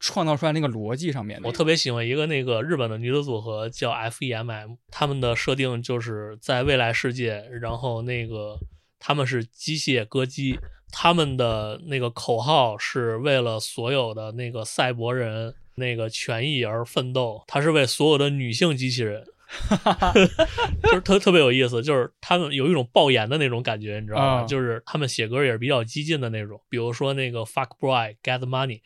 [0.00, 1.46] 创造出来那个逻辑上面的。
[1.46, 8.58] 我特别喜欢一个那个日本的女子组合叫 FEMM，他们的设定就是在未来世界，然后那个
[8.98, 10.58] 他们是机械歌姬，
[10.92, 19.24] 他们的那个口号是为了所有的那个赛博人那个权益而奋斗，他是为所有的女性机器人。
[20.84, 24.26] 就是特特别有意思，就是他们有一种爆言的那种感觉，你知道吗？
[24.42, 28.80] 啊就是他们写歌也是比较激进的那种，比如说那个 “fuck boy get money”，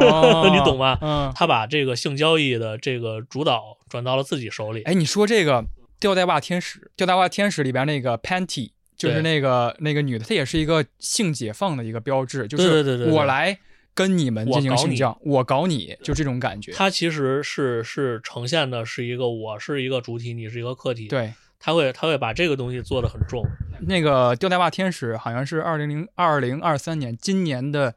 [0.00, 0.96] 哦 你懂吗？
[1.02, 4.82] 嗯，他把这个性交易的这个主导转到了自己手里。
[4.84, 5.66] 哎，你说这个
[5.98, 8.70] 吊带袜天使，吊带袜天使里边那个 Panty，
[9.00, 13.58] 就是那个那个女的，她也是一个性解放的一个标志，就是我来
[13.94, 16.70] 跟你们进行性交，我搞你，就这种感觉。
[16.72, 23.42] 它其实是是呈现的是一个我是一个主体，你是一个客体。，对，他会他会把这个东西做得很重。
[23.86, 27.94] 那个吊带袜天使好像是二零零二零二三年今年的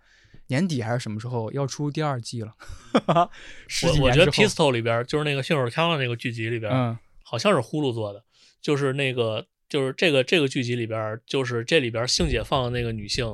[0.48, 2.54] 年底还是什么时候要出第二季了？
[3.68, 8.24] 十几我我觉得 Pistol 里边就是那个信手枪的那个剧集里边，嗯，好像是呼噜做的，
[8.62, 13.26] 就是那个就是这个这个剧集里边儿，就是这里边儿性解放的那个女性。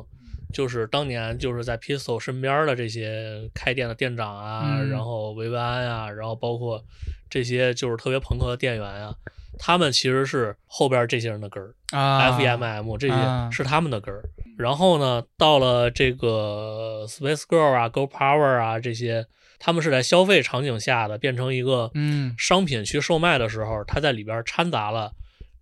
[0.54, 6.82] 就是当年就是在 Pistol 身边的这些开店的店长啊，嗯然后维维安啊，然后包括
[7.30, 9.14] 这些就是特别朋克的店员啊，
[9.60, 11.76] 他们其实是后边这些人的根儿。
[11.92, 14.24] 啊 FEMM 这啊些是他们的根儿。
[14.58, 19.28] 然后呢，到了这个 Space Girl 啊、Go Power 啊这些，
[19.60, 25.12] 他们是在消费场景下的变成一个嗯商品去售卖的时候，它在里边掺杂了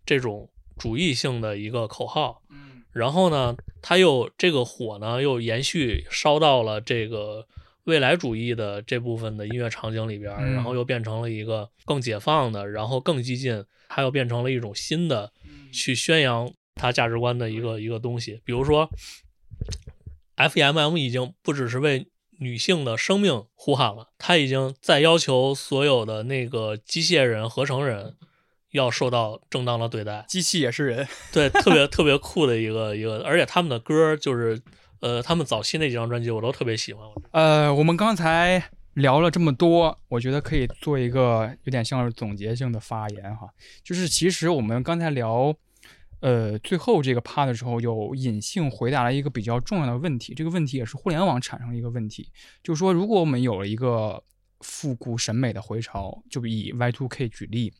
[0.06, 2.42] 这种主义性的一个口号。
[2.50, 7.48] 嗯然后呢，它又这个火呢又延续烧到了这个
[7.84, 15.32] 未来主义的这部分的音乐场景里边然后又变成了一个更解放的，然后更激进，它又变成了一种新的
[15.72, 18.42] 去宣扬它价值观的一个一个东西。
[18.44, 18.90] 比如说
[20.36, 22.08] ，FEMM 已经不只是为
[22.40, 28.16] 女性的生命呼喊了，它已经在要求所有的那个机械人、合成人
[28.72, 30.26] 要受到正当的对待。
[30.28, 34.62] 机器也是人， 对，特别 特别酷的一个一个，而且他们的歌就是，
[35.00, 37.06] 呃，他们早期那几张专辑我都特别喜欢。
[37.32, 43.48] 呃，我们刚才聊了这么多，我觉得可以做一个有点像是总结性的发言哈，
[43.84, 45.54] 就是其实我们刚才聊，
[46.20, 52.30] 呃，最后这个趴的时候，有隐性回答了一个比较重要的问题，这个问题也是互联网产生的一个问题，
[52.64, 54.24] 就是说，如果我们有了一个
[54.62, 57.74] 复古审美的回潮，就以 Y2K 举例，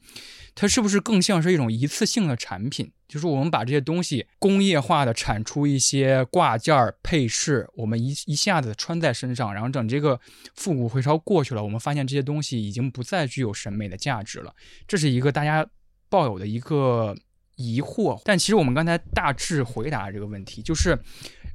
[0.54, 2.92] 它是不是更像是一种一次性的产品？
[3.08, 10.20] 就是我们把这些东西工业化的产出一些挂件儿、配饰，我们一一下子穿在身上，然后等这个
[10.56, 14.54] 复古回潮过去了，我们发现这些东西已经不再具有审美的价值了。
[14.86, 15.66] 这是一个大家
[16.10, 17.16] 抱有的一个
[17.56, 18.22] 疑惑。
[18.26, 21.00] 但其实我们刚才大致回答这个问题，就是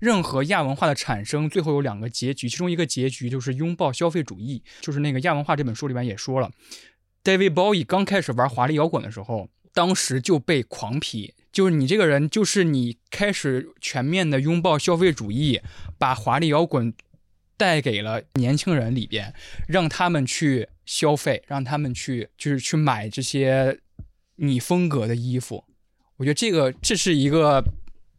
[0.02, 6.50] 任何亚文化的产生，最后有两个结局，其中一个结局就是拥抱消费主义，就是那个亚文化这本书里边也说了。
[7.22, 15.60] David Bowie 刚开始玩华丽摇滚的时候，当时就被狂批，就是你这个人，就是你开始全面的拥抱消费主义，
[15.96, 16.92] 把华丽摇滚
[17.56, 19.32] 带给了年轻人里边，
[19.68, 23.78] 让他们去消费，让他们去就是去买这些
[24.34, 25.64] 你风格的衣服。
[26.16, 27.62] 我觉得这个这是一个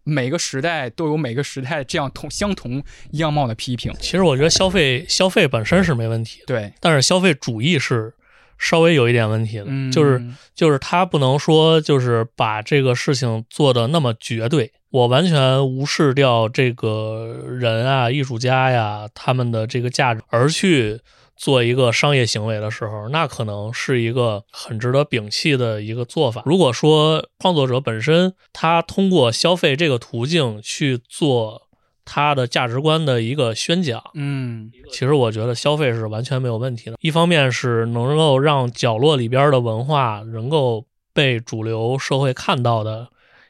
[0.04, 3.94] 每个时代都有每个时代这样同相同样貌的批评。
[4.00, 8.14] 其实我觉得消费消费本身是没问题，对，但是消费主义是
[8.58, 10.22] 稍微有一点问题的，嗯，就是
[10.54, 21.00] 就是他不能说就是把这个事情做的那么绝对，我完全无视掉这个人啊、艺术家呀他们的这个价值，而去
[21.35, 26.43] 做一个商业行为的时候，那可能是一个很值得摒弃的一个做法。
[26.45, 31.64] 如果说创作者本身他通过消费这个途径去做
[32.05, 36.97] 他的价值观的一个宣讲，嗯其实我觉得消费是完全没有问题的。
[37.01, 43.07] 一方面是能够让角落里边的文化能够被主流社会看到的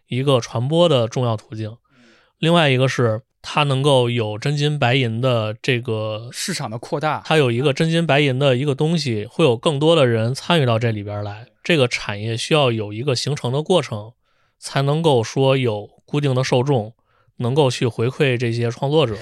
[0.07, 1.77] 一个传播的重要途径，
[2.37, 11.45] 另外一个是它能够有真金白银的这个，市场的扩大，它有一个真金白银的一个东西，会有更多的人参与到这里边来。
[11.61, 14.13] 这个产业需要有一个形成的过程，
[14.57, 16.93] 才能够说有固定的受众，
[17.37, 19.17] 能够去回馈这些创作者。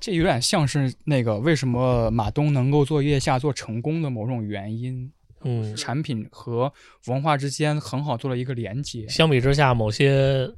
[0.00, 5.12] 这有点像是那个为什么马东能够做月下做成功的某种原因。
[5.42, 6.70] 嗯，产品和
[7.06, 9.08] 文化之间很好做了一个连接。
[9.08, 10.50] 相比之下，某些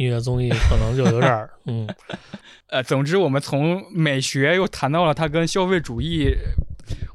[0.00, 1.86] 音乐综艺可能就有点儿， 嗯，
[2.68, 6.34] 呃，总之我们从美学又谈到了它跟消费主义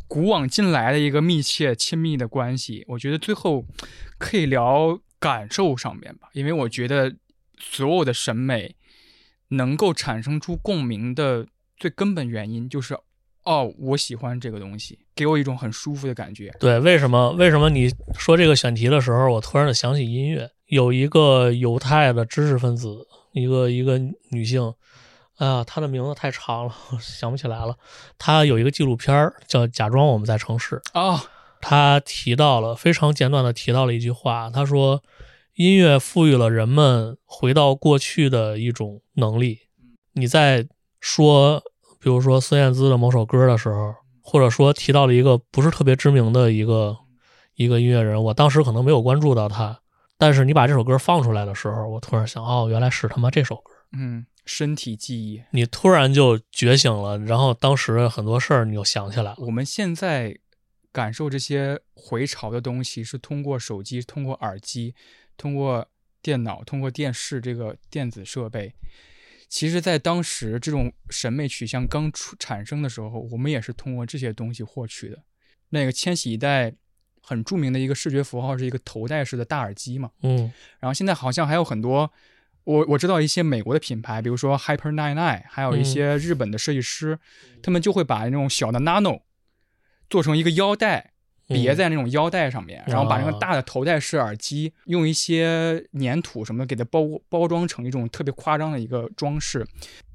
[0.08, 2.86] 古往今来的一个密切亲密的关系。
[2.90, 3.66] 我觉得最后
[4.20, 7.16] 可以聊感受上面吧，因为我觉得
[7.58, 8.76] 所有的审美
[9.48, 12.96] 能够产生出共鸣的最根本原因就是，
[13.46, 16.54] 哦，我喜欢这个东西，给我一种很舒服的感觉。
[16.60, 17.32] 对，为什么？
[17.32, 17.90] 为什么你
[18.20, 20.52] 说这个选题的时候，我突然的想起音乐？
[20.68, 24.74] 有一个犹太的知识分子，一个一个女性，
[25.38, 27.78] 哎呀，她的名字太长了， 想不起来了。
[28.18, 31.24] 她有一个纪录片叫《假装我们在城市》，啊、
[31.62, 35.04] 她提到了非常简短的提到了一句话，她说
[35.56, 39.60] ：“音乐赋予了人们回到过去的一种能力。”
[40.14, 40.68] 你在
[41.00, 41.62] 说，
[42.00, 46.98] 比如说孙燕姿的某首歌的时候，或者说提到了一个不是特别知名的一个
[47.56, 49.82] 一个音乐人，我当时可能没有关注到他，
[50.18, 53.74] 但是你把这首歌放出来的时候，我突然想，哦，原来是他妈这首歌。
[53.92, 55.42] 嗯，身体记忆。
[55.52, 59.36] 你突然就觉醒了，然后当时很多事儿你又想起来了。
[59.40, 60.38] 我们现在
[60.92, 64.96] 感受这些回潮的东西，是通过手机、通过耳机、
[65.38, 65.88] 通过
[66.22, 68.74] 电脑、通过电视这个电子设备。
[69.48, 75.24] 其实，在当时这种审美取向刚出产生的时候，我们也是通过这些东西获取的。
[75.70, 76.74] 那个千禧一代
[77.26, 80.12] 很著名的一个视觉符号是一个头戴式的大耳机嘛。
[80.22, 82.12] 嗯然后现在好像还有很多，
[82.64, 87.18] 我我知道一些美国的品牌，比如说 Hyper Nine Nine，还有一些日本的设计师，
[87.64, 89.22] 他们就会把那种小的 Nano
[90.10, 91.12] 做成一个腰带。
[91.48, 99.64] 别在那种腰带上面，然后把那个大的头戴式耳机用一些粘土什么的给它包包装成一种特别夸张的一个装饰。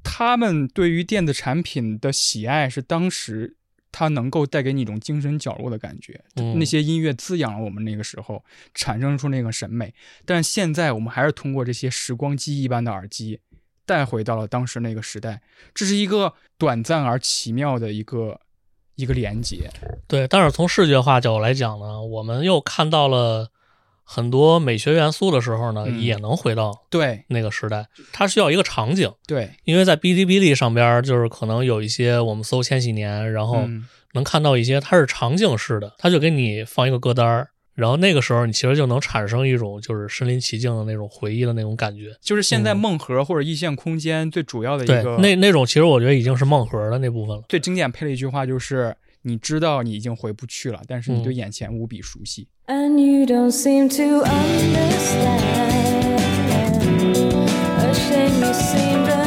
[0.03, 3.55] 他们对于电子产品的喜爱是当时
[3.91, 8.43] 它能够带给你一种精神角落的感觉，嗯那些音乐滋养了我们那个时候，
[8.73, 9.93] 产生出那个审美。
[10.25, 13.39] 但现在我们还是通过这些时光机一般的耳机，
[13.85, 15.41] 带回到了当时那个时代。
[15.73, 18.39] 这是一个短暂而奇妙的一个
[18.95, 19.69] 一个连接。
[20.07, 23.51] 对，但是从视觉化角度来讲呢，我们又看到了
[24.13, 27.87] 很多美学元素的时候呢，嗯也能回到对那个时代。
[28.11, 42.13] 它需要一个场景，对，因为在哔哩哔哩上边儿，就是可能有一些我们搜千禧年，然后嗯能看到一些它是场景式的，它就给你放一个歌单儿，然后那个时候你其实就能产生一种就是身临其境的那种回忆的那种感觉。
[42.21, 47.43] 就是现在嗯梦盒或者异线空间最主要的一对个，那那种其实我觉得已经是梦核的那部分了。
[47.47, 52.49] 最经典配了一句话，就是你知道你已经回不去了，但是你对嗯眼前无比熟悉。
[52.73, 54.71] And you don't seem to understand.
[57.83, 59.20] A shame you seem to